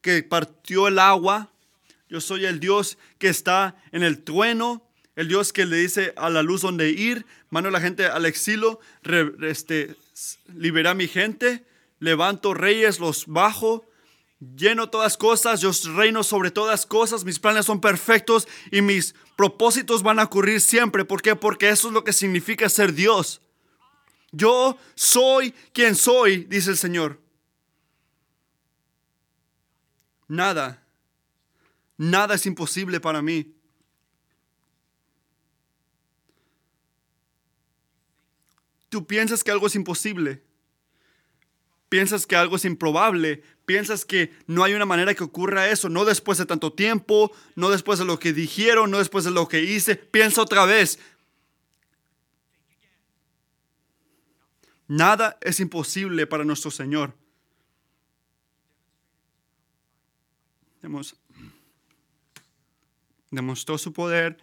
que 0.00 0.22
partió 0.22 0.86
el 0.86 1.00
agua. 1.00 1.50
Yo 2.08 2.20
soy 2.20 2.44
el 2.44 2.60
Dios 2.60 2.98
que 3.18 3.28
está 3.28 3.74
en 3.90 4.04
el 4.04 4.22
trueno, 4.22 4.88
el 5.16 5.26
Dios 5.26 5.52
que 5.52 5.66
le 5.66 5.76
dice 5.76 6.12
a 6.16 6.30
la 6.30 6.44
luz 6.44 6.60
donde 6.60 6.90
ir, 6.90 7.26
mando 7.50 7.70
a 7.70 7.72
la 7.72 7.80
gente 7.80 8.06
al 8.06 8.26
exilio, 8.26 8.78
este, 9.42 9.96
libera 10.54 10.92
a 10.92 10.94
mi 10.94 11.08
gente, 11.08 11.64
levanto 11.98 12.54
reyes, 12.54 13.00
los 13.00 13.26
bajo, 13.26 13.84
lleno 14.40 14.90
todas 14.90 15.16
cosas, 15.16 15.60
yo 15.60 15.70
reino 15.94 16.22
sobre 16.22 16.50
todas 16.50 16.86
cosas, 16.86 17.24
mis 17.24 17.38
planes 17.38 17.66
son 17.66 17.80
perfectos 17.80 18.46
y 18.70 18.82
mis 18.82 19.14
propósitos 19.36 20.02
van 20.02 20.18
a 20.18 20.24
ocurrir 20.24 20.60
siempre. 20.60 21.04
¿Por 21.04 21.22
qué? 21.22 21.36
Porque 21.36 21.68
eso 21.68 21.88
es 21.88 21.94
lo 21.94 22.04
que 22.04 22.12
significa 22.12 22.68
ser 22.68 22.92
Dios. 22.92 23.40
Yo 24.32 24.78
soy 24.94 25.52
quien 25.72 25.94
soy, 25.94 26.44
dice 26.44 26.70
el 26.70 26.76
Señor. 26.76 27.20
Nada, 30.28 30.84
nada 31.96 32.34
es 32.34 32.46
imposible 32.46 33.00
para 33.00 33.22
mí. 33.22 33.54
Tú 38.88 39.06
piensas 39.06 39.44
que 39.44 39.50
algo 39.50 39.66
es 39.68 39.74
imposible. 39.74 40.42
Piensas 41.88 42.26
que 42.26 42.34
algo 42.34 42.56
es 42.56 42.64
improbable, 42.64 43.42
piensas 43.66 44.04
que 44.04 44.32
no 44.46 44.64
hay 44.64 44.72
una 44.74 44.86
manera 44.86 45.14
que 45.14 45.24
ocurra 45.24 45.68
eso, 45.68 45.88
no 45.88 46.04
después 46.04 46.38
de 46.38 46.46
tanto 46.46 46.72
tiempo, 46.72 47.32
no 47.56 47.68
después 47.68 47.98
de 47.98 48.04
lo 48.04 48.18
que 48.18 48.32
dijeron, 48.32 48.90
no 48.90 48.98
después 48.98 49.24
de 49.24 49.32
lo 49.32 49.48
que 49.48 49.62
hice, 49.62 49.96
piensa 49.96 50.40
otra 50.40 50.64
vez. 50.64 50.98
Nada 54.88 55.36
es 55.40 55.58
imposible 55.58 56.26
para 56.28 56.44
nuestro 56.44 56.70
Señor. 56.70 57.12
Demostró 63.30 63.76
su 63.76 63.92
poder 63.92 64.38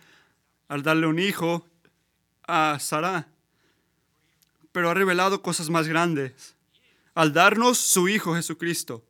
al 0.68 0.84
darle 0.84 1.08
un 1.08 1.18
hijo 1.18 1.66
a 2.46 2.78
Sara, 2.82 3.30
pero 4.74 4.90
ha 4.90 4.94
revelado 4.94 5.42
cosas 5.42 5.70
más 5.70 5.88
grandes 5.88 6.56
al 7.16 7.32
darnos 7.32 7.78
su 7.78 8.10
Hijo 8.10 8.36
Jesucristo. 8.36 9.06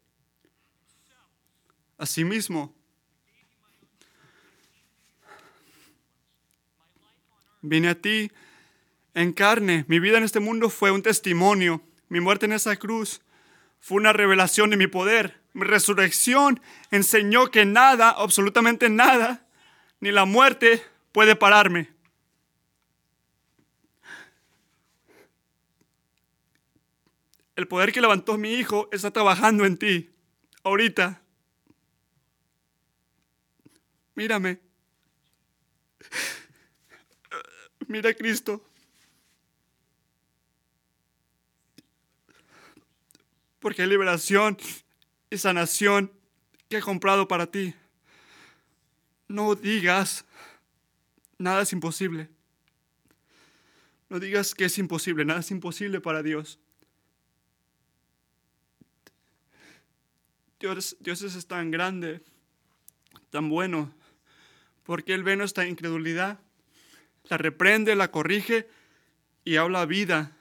Asimismo, 1.97 2.73
vine 7.61 7.89
a 7.89 7.95
ti 7.95 8.31
en 9.13 9.33
carne. 9.33 9.85
Mi 9.87 9.99
vida 9.99 10.17
en 10.17 10.23
este 10.23 10.39
mundo 10.39 10.69
fue 10.69 10.91
un 10.91 11.01
testimonio. 11.01 11.81
Mi 12.09 12.19
muerte 12.19 12.45
en 12.45 12.53
esa 12.53 12.75
cruz 12.75 13.21
fue 13.79 13.97
una 13.97 14.13
revelación 14.13 14.69
de 14.69 14.77
mi 14.77 14.87
poder. 14.87 15.41
Mi 15.53 15.63
resurrección 15.63 16.61
enseñó 16.91 17.51
que 17.51 17.65
nada, 17.65 18.09
absolutamente 18.09 18.89
nada, 18.89 19.47
ni 19.99 20.11
la 20.11 20.25
muerte 20.25 20.83
puede 21.11 21.35
pararme. 21.35 21.89
El 27.55 27.67
poder 27.67 27.91
que 27.91 28.01
levantó 28.01 28.37
mi 28.37 28.53
hijo 28.53 28.89
está 28.91 29.11
trabajando 29.11 29.65
en 29.65 29.77
ti, 29.77 30.09
ahorita. 30.63 31.22
Mírame. 34.15 34.59
Mira 37.87 38.11
a 38.11 38.13
Cristo. 38.13 38.63
Porque 43.59 43.81
hay 43.81 43.87
liberación 43.87 44.57
y 45.29 45.37
sanación 45.37 46.11
que 46.69 46.77
he 46.77 46.81
comprado 46.81 47.27
para 47.27 47.47
ti. 47.47 47.73
No 49.27 49.55
digas, 49.55 50.25
nada 51.37 51.63
es 51.63 51.73
imposible. 51.73 52.29
No 54.09 54.19
digas 54.19 54.53
que 54.53 54.65
es 54.65 54.77
imposible, 54.77 55.25
nada 55.25 55.39
es 55.39 55.49
imposible 55.49 56.01
para 56.01 56.21
Dios. 56.21 56.59
Dios, 60.59 60.95
Dios 60.99 61.21
es 61.23 61.47
tan 61.47 61.71
grande, 61.71 62.21
tan 63.31 63.49
bueno, 63.49 63.93
porque 64.83 65.13
Él 65.13 65.23
ve 65.23 65.35
nuestra 65.35 65.65
incredulidad, 65.65 66.39
la 67.23 67.37
reprende, 67.37 67.95
la 67.95 68.11
corrige 68.11 68.67
y 69.45 69.55
habla 69.55 69.85
vida. 69.85 70.35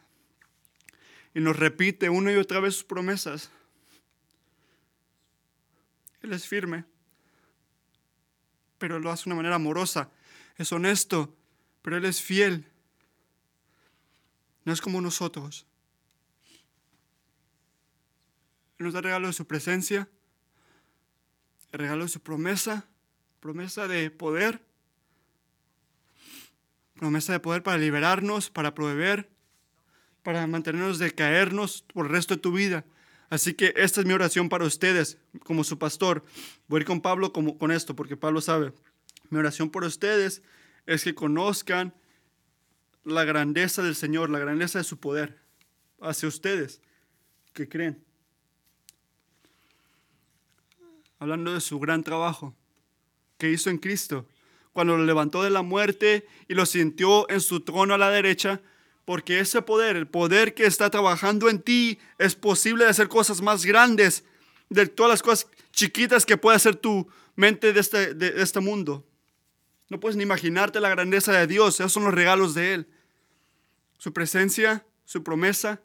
Y 1.35 1.41
nos 1.41 1.57
repite 1.57 2.11
una 2.11 2.33
y 2.33 2.37
otra 2.37 2.61
vez 2.61 2.75
sus 2.75 2.85
promesas. 2.85 3.51
Él 6.21 6.33
es 6.33 6.47
firme, 6.47 6.85
pero 8.79 8.99
lo 8.99 9.11
hace 9.11 9.25
de 9.25 9.31
una 9.31 9.37
manera 9.37 9.57
amorosa. 9.57 10.11
Es 10.57 10.73
honesto, 10.73 11.35
pero 11.81 11.97
Él 11.97 12.05
es 12.05 12.21
fiel. 12.21 12.69
No 14.65 14.73
es 14.73 14.81
como 14.81 15.01
nosotros. 15.01 15.67
Él 18.79 18.87
nos 18.87 18.95
da 18.95 19.01
regalo 19.01 19.29
de 19.29 19.33
su 19.33 19.47
presencia, 19.47 20.09
el 21.73 21.79
regalo 21.79 22.03
de 22.03 22.09
su 22.09 22.21
promesa 22.21 22.92
promesa 23.43 23.89
de 23.89 24.09
poder, 24.09 24.63
promesa 26.95 27.33
de 27.33 27.41
poder 27.41 27.65
para 27.65 27.77
liberarnos, 27.77 28.51
para 28.51 28.73
proveer, 28.73 29.29
para 30.23 30.47
mantenernos 30.47 31.01
de 31.01 31.13
caernos 31.13 31.85
por 31.93 32.07
el 32.07 32.13
resto 32.13 32.37
de 32.37 32.41
tu 32.41 32.53
vida. 32.53 32.85
Así 33.31 33.55
que 33.55 33.75
esta 33.77 34.01
es 34.01 34.07
mi 34.07 34.13
oración 34.13 34.49
para 34.49 34.65
ustedes, 34.65 35.19
como 35.43 35.65
su 35.65 35.77
pastor. 35.77 36.25
Voy 36.69 36.79
a 36.79 36.81
ir 36.83 36.87
con 36.87 37.01
Pablo 37.01 37.33
con 37.33 37.73
esto, 37.73 37.97
porque 37.97 38.17
Pablo 38.17 38.41
sabe. 38.41 38.73
Mi 39.29 39.39
oración 39.39 39.71
por 39.71 39.83
ustedes 39.83 40.43
es 40.87 41.03
que 41.03 41.17
conozcan 41.17 41.93
la 43.03 43.25
grandeza 43.25 43.83
del 43.83 43.97
Señor, 43.97 44.31
la 44.31 44.39
grandeza 44.39 44.79
de 44.79 44.85
su 44.85 45.01
poder 45.01 45.41
hacia 46.01 46.29
ustedes 46.29 46.81
que 47.55 47.69
creen. 47.69 48.05
Hablando 51.19 51.53
de 51.53 51.61
su 51.61 51.81
gran 51.81 52.05
trabajo 52.05 52.55
que 53.43 53.51
hizo 53.51 53.71
en 53.71 53.79
Cristo, 53.79 54.25
cuando 54.73 54.97
lo 54.97 55.05
levantó 55.05 55.43
de 55.43 55.51
la 55.51 55.63
muerte 55.63 56.29
y 56.47 56.55
lo 56.55 56.65
sintió 56.65 57.29
en 57.29 57.41
su 57.41 57.59
trono 57.59 57.93
a 57.93 57.99
la 57.99 58.09
derecha, 58.09 58.61
porque 59.05 59.41
ese 59.41 59.63
poder, 59.63 59.97
el 59.97 60.07
poder 60.07 60.55
que 60.55 60.65
está 60.65 60.91
trabajando 60.91 61.51
en 61.51 61.61
ti, 61.61 61.99
es 62.19 62.37
posible 62.37 62.85
de 62.85 62.91
hacer 62.91 63.09
cosas 63.09 63.43
más 63.43 63.65
grandes, 63.65 64.23
de 64.69 64.87
todas 64.87 65.11
las 65.11 65.23
cosas 65.23 65.49
chiquitas 65.73 66.25
que 66.25 66.37
puede 66.37 66.55
hacer 66.55 66.77
tu 66.77 67.09
mente 67.35 67.73
de 67.73 67.81
este, 67.81 68.15
de 68.15 68.41
este 68.41 68.61
mundo. 68.61 69.05
No 69.89 69.99
puedes 69.99 70.17
ni 70.17 70.23
imaginarte 70.23 70.79
la 70.79 70.91
grandeza 70.91 71.33
de 71.33 71.49
Dios. 71.49 71.81
Esos 71.81 71.93
son 71.93 72.05
los 72.05 72.15
regalos 72.15 72.55
de 72.55 72.75
Él. 72.75 72.87
Su 73.99 74.13
presencia, 74.13 74.87
su 75.05 75.25
promesa. 75.25 75.83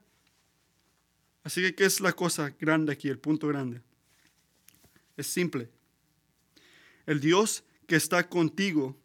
Así 1.43 1.63
que, 1.63 1.73
¿qué 1.73 1.85
es 1.85 2.01
la 2.01 2.13
cosa 2.13 2.53
grande 2.59 2.93
aquí, 2.93 3.09
el 3.09 3.17
punto 3.17 3.47
grande? 3.47 3.81
Es 5.17 5.25
simple. 5.25 5.71
El 7.07 7.19
Dios 7.19 7.63
que 7.87 7.95
está 7.95 8.29
contigo, 8.29 8.95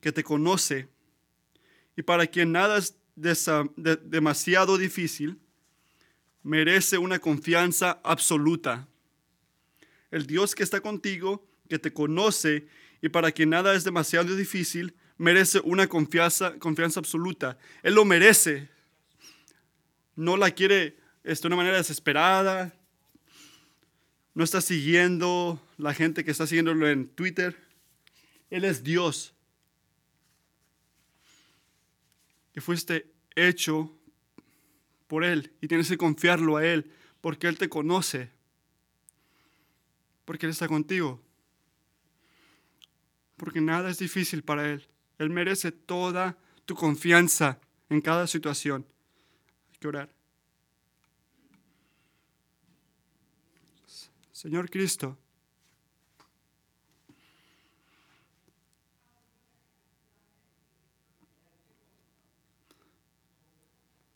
que 0.00 0.12
te 0.12 0.22
conoce 0.22 0.88
y 1.96 2.02
para 2.02 2.26
quien 2.26 2.52
nada 2.52 2.76
es 2.76 2.96
demasiado 3.14 4.76
difícil, 4.76 5.38
merece 6.42 6.98
una 6.98 7.18
confianza 7.18 8.00
absoluta. 8.02 8.88
El 10.10 10.26
Dios 10.26 10.54
que 10.54 10.62
está 10.62 10.80
contigo, 10.80 11.46
que 11.68 11.78
te 11.78 11.92
conoce 11.92 12.66
y 13.00 13.08
para 13.08 13.32
quien 13.32 13.50
nada 13.50 13.74
es 13.74 13.84
demasiado 13.84 14.34
difícil, 14.34 14.94
merece 15.18 15.60
una 15.62 15.86
confianza, 15.86 16.58
confianza 16.58 16.98
absoluta. 16.98 17.58
Él 17.82 17.94
lo 17.94 18.04
merece. 18.04 18.68
No 20.16 20.36
la 20.36 20.50
quiere 20.50 20.96
este, 21.22 21.42
de 21.42 21.48
una 21.48 21.56
manera 21.56 21.76
desesperada. 21.76 22.74
No 24.34 24.42
está 24.42 24.60
siguiendo 24.60 25.60
la 25.80 25.94
gente 25.94 26.24
que 26.24 26.30
está 26.30 26.46
siguiéndolo 26.46 26.88
en 26.88 27.08
Twitter. 27.08 27.56
Él 28.50 28.64
es 28.64 28.82
Dios. 28.82 29.34
Y 32.54 32.60
fuiste 32.60 33.10
hecho 33.34 33.96
por 35.06 35.24
Él 35.24 35.52
y 35.60 35.68
tienes 35.68 35.88
que 35.88 35.96
confiarlo 35.96 36.56
a 36.56 36.66
Él 36.66 36.92
porque 37.20 37.46
Él 37.46 37.58
te 37.58 37.68
conoce, 37.68 38.30
porque 40.24 40.46
Él 40.46 40.52
está 40.52 40.68
contigo, 40.68 41.20
porque 43.36 43.60
nada 43.60 43.90
es 43.90 43.98
difícil 43.98 44.42
para 44.42 44.70
Él. 44.70 44.86
Él 45.18 45.30
merece 45.30 45.72
toda 45.72 46.36
tu 46.64 46.74
confianza 46.74 47.60
en 47.88 48.00
cada 48.00 48.26
situación. 48.26 48.86
Hay 49.72 49.78
que 49.78 49.88
orar. 49.88 50.20
Señor 54.32 54.70
Cristo, 54.70 55.18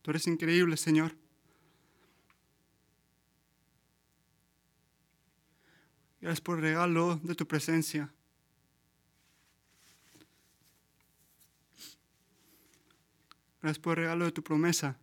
Tú 0.05 0.11
eres 0.11 0.27
increíble, 0.27 0.77
Señor. 0.77 1.15
Gracias 6.21 6.41
por 6.41 6.57
el 6.57 6.61
regalo 6.61 7.19
de 7.23 7.33
tu 7.33 7.47
presencia. 7.47 8.13
Gracias 13.63 13.79
por 13.79 13.97
el 13.97 14.03
regalo 14.03 14.25
de 14.25 14.31
tu 14.31 14.43
promesa. 14.43 14.95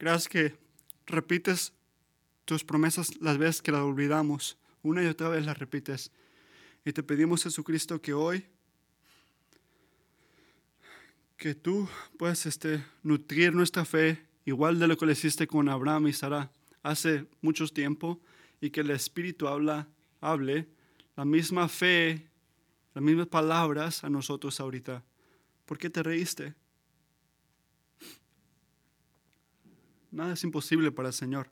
Gracias 0.00 0.28
que 0.28 0.58
repites 1.06 1.72
tus 2.44 2.64
promesas 2.64 3.14
las 3.20 3.38
veces 3.38 3.62
que 3.62 3.70
las 3.70 3.82
olvidamos. 3.82 4.58
Una 4.82 5.04
y 5.04 5.06
otra 5.06 5.28
vez 5.28 5.46
las 5.46 5.56
repites. 5.56 6.10
Y 6.84 6.92
te 6.92 7.04
pedimos, 7.04 7.44
Jesucristo, 7.44 8.02
que 8.02 8.12
hoy 8.12 8.44
que 11.36 11.54
tú 11.54 11.88
puedas 12.18 12.46
este, 12.46 12.84
nutrir 13.02 13.54
nuestra 13.54 13.84
fe 13.84 14.26
igual 14.44 14.78
de 14.78 14.86
lo 14.86 14.96
que 14.96 15.06
le 15.06 15.12
hiciste 15.12 15.46
con 15.46 15.68
Abraham 15.68 16.08
y 16.08 16.12
Sara 16.12 16.50
hace 16.82 17.26
mucho 17.42 17.66
tiempo 17.68 18.20
y 18.60 18.70
que 18.70 18.80
el 18.80 18.90
Espíritu 18.90 19.48
habla, 19.48 19.88
hable 20.20 20.68
la 21.16 21.24
misma 21.24 21.68
fe, 21.68 22.28
las 22.94 23.02
mismas 23.02 23.26
palabras 23.26 24.04
a 24.04 24.08
nosotros 24.08 24.60
ahorita. 24.60 25.02
¿Por 25.66 25.78
qué 25.78 25.90
te 25.90 26.02
reíste? 26.02 26.54
Nada 30.10 30.34
es 30.34 30.44
imposible 30.44 30.90
para 30.92 31.08
el 31.08 31.14
Señor. 31.14 31.50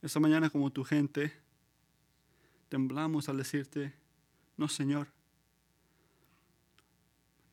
Esta 0.00 0.20
mañana 0.20 0.48
como 0.48 0.70
tu 0.70 0.84
gente, 0.84 1.32
temblamos 2.68 3.28
al 3.28 3.38
decirte, 3.38 3.94
no 4.56 4.68
Señor, 4.68 5.08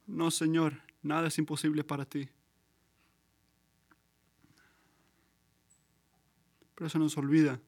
no 0.08 0.30
Señor, 0.32 0.82
nada 1.02 1.28
es 1.28 1.38
imposible 1.38 1.84
para 1.84 2.06
ti. 2.06 2.30
Pero 6.76 6.88
eso 6.88 7.00
nos 7.00 7.18
olvida. 7.18 7.60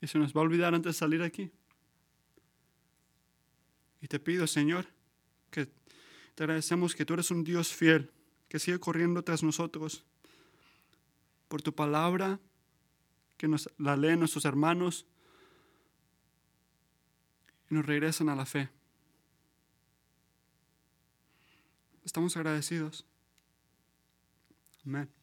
Y 0.00 0.06
se 0.06 0.18
nos 0.18 0.36
va 0.36 0.40
a 0.40 0.44
olvidar 0.44 0.74
antes 0.74 0.94
de 0.94 0.98
salir 0.98 1.22
aquí. 1.22 1.50
Y 4.02 4.08
te 4.08 4.20
pido, 4.20 4.46
Señor, 4.46 4.86
que 5.50 5.66
te 6.34 6.44
agradecemos 6.44 6.94
que 6.94 7.06
tú 7.06 7.14
eres 7.14 7.30
un 7.30 7.42
Dios 7.42 7.72
fiel, 7.72 8.12
que 8.48 8.58
sigue 8.58 8.78
corriendo 8.78 9.24
tras 9.24 9.42
nosotros 9.42 10.04
por 11.48 11.62
tu 11.62 11.74
palabra, 11.74 12.40
que 13.36 13.48
nos 13.48 13.70
la 13.78 13.96
leen 13.96 14.18
nuestros 14.18 14.44
hermanos 14.44 15.06
y 17.70 17.74
nos 17.74 17.84
regresan 17.84 18.28
a 18.28 18.36
la 18.36 18.46
fe. 18.46 18.70
Estamos 22.04 22.36
agradecidos. 22.36 23.04
Amén. 24.84 25.15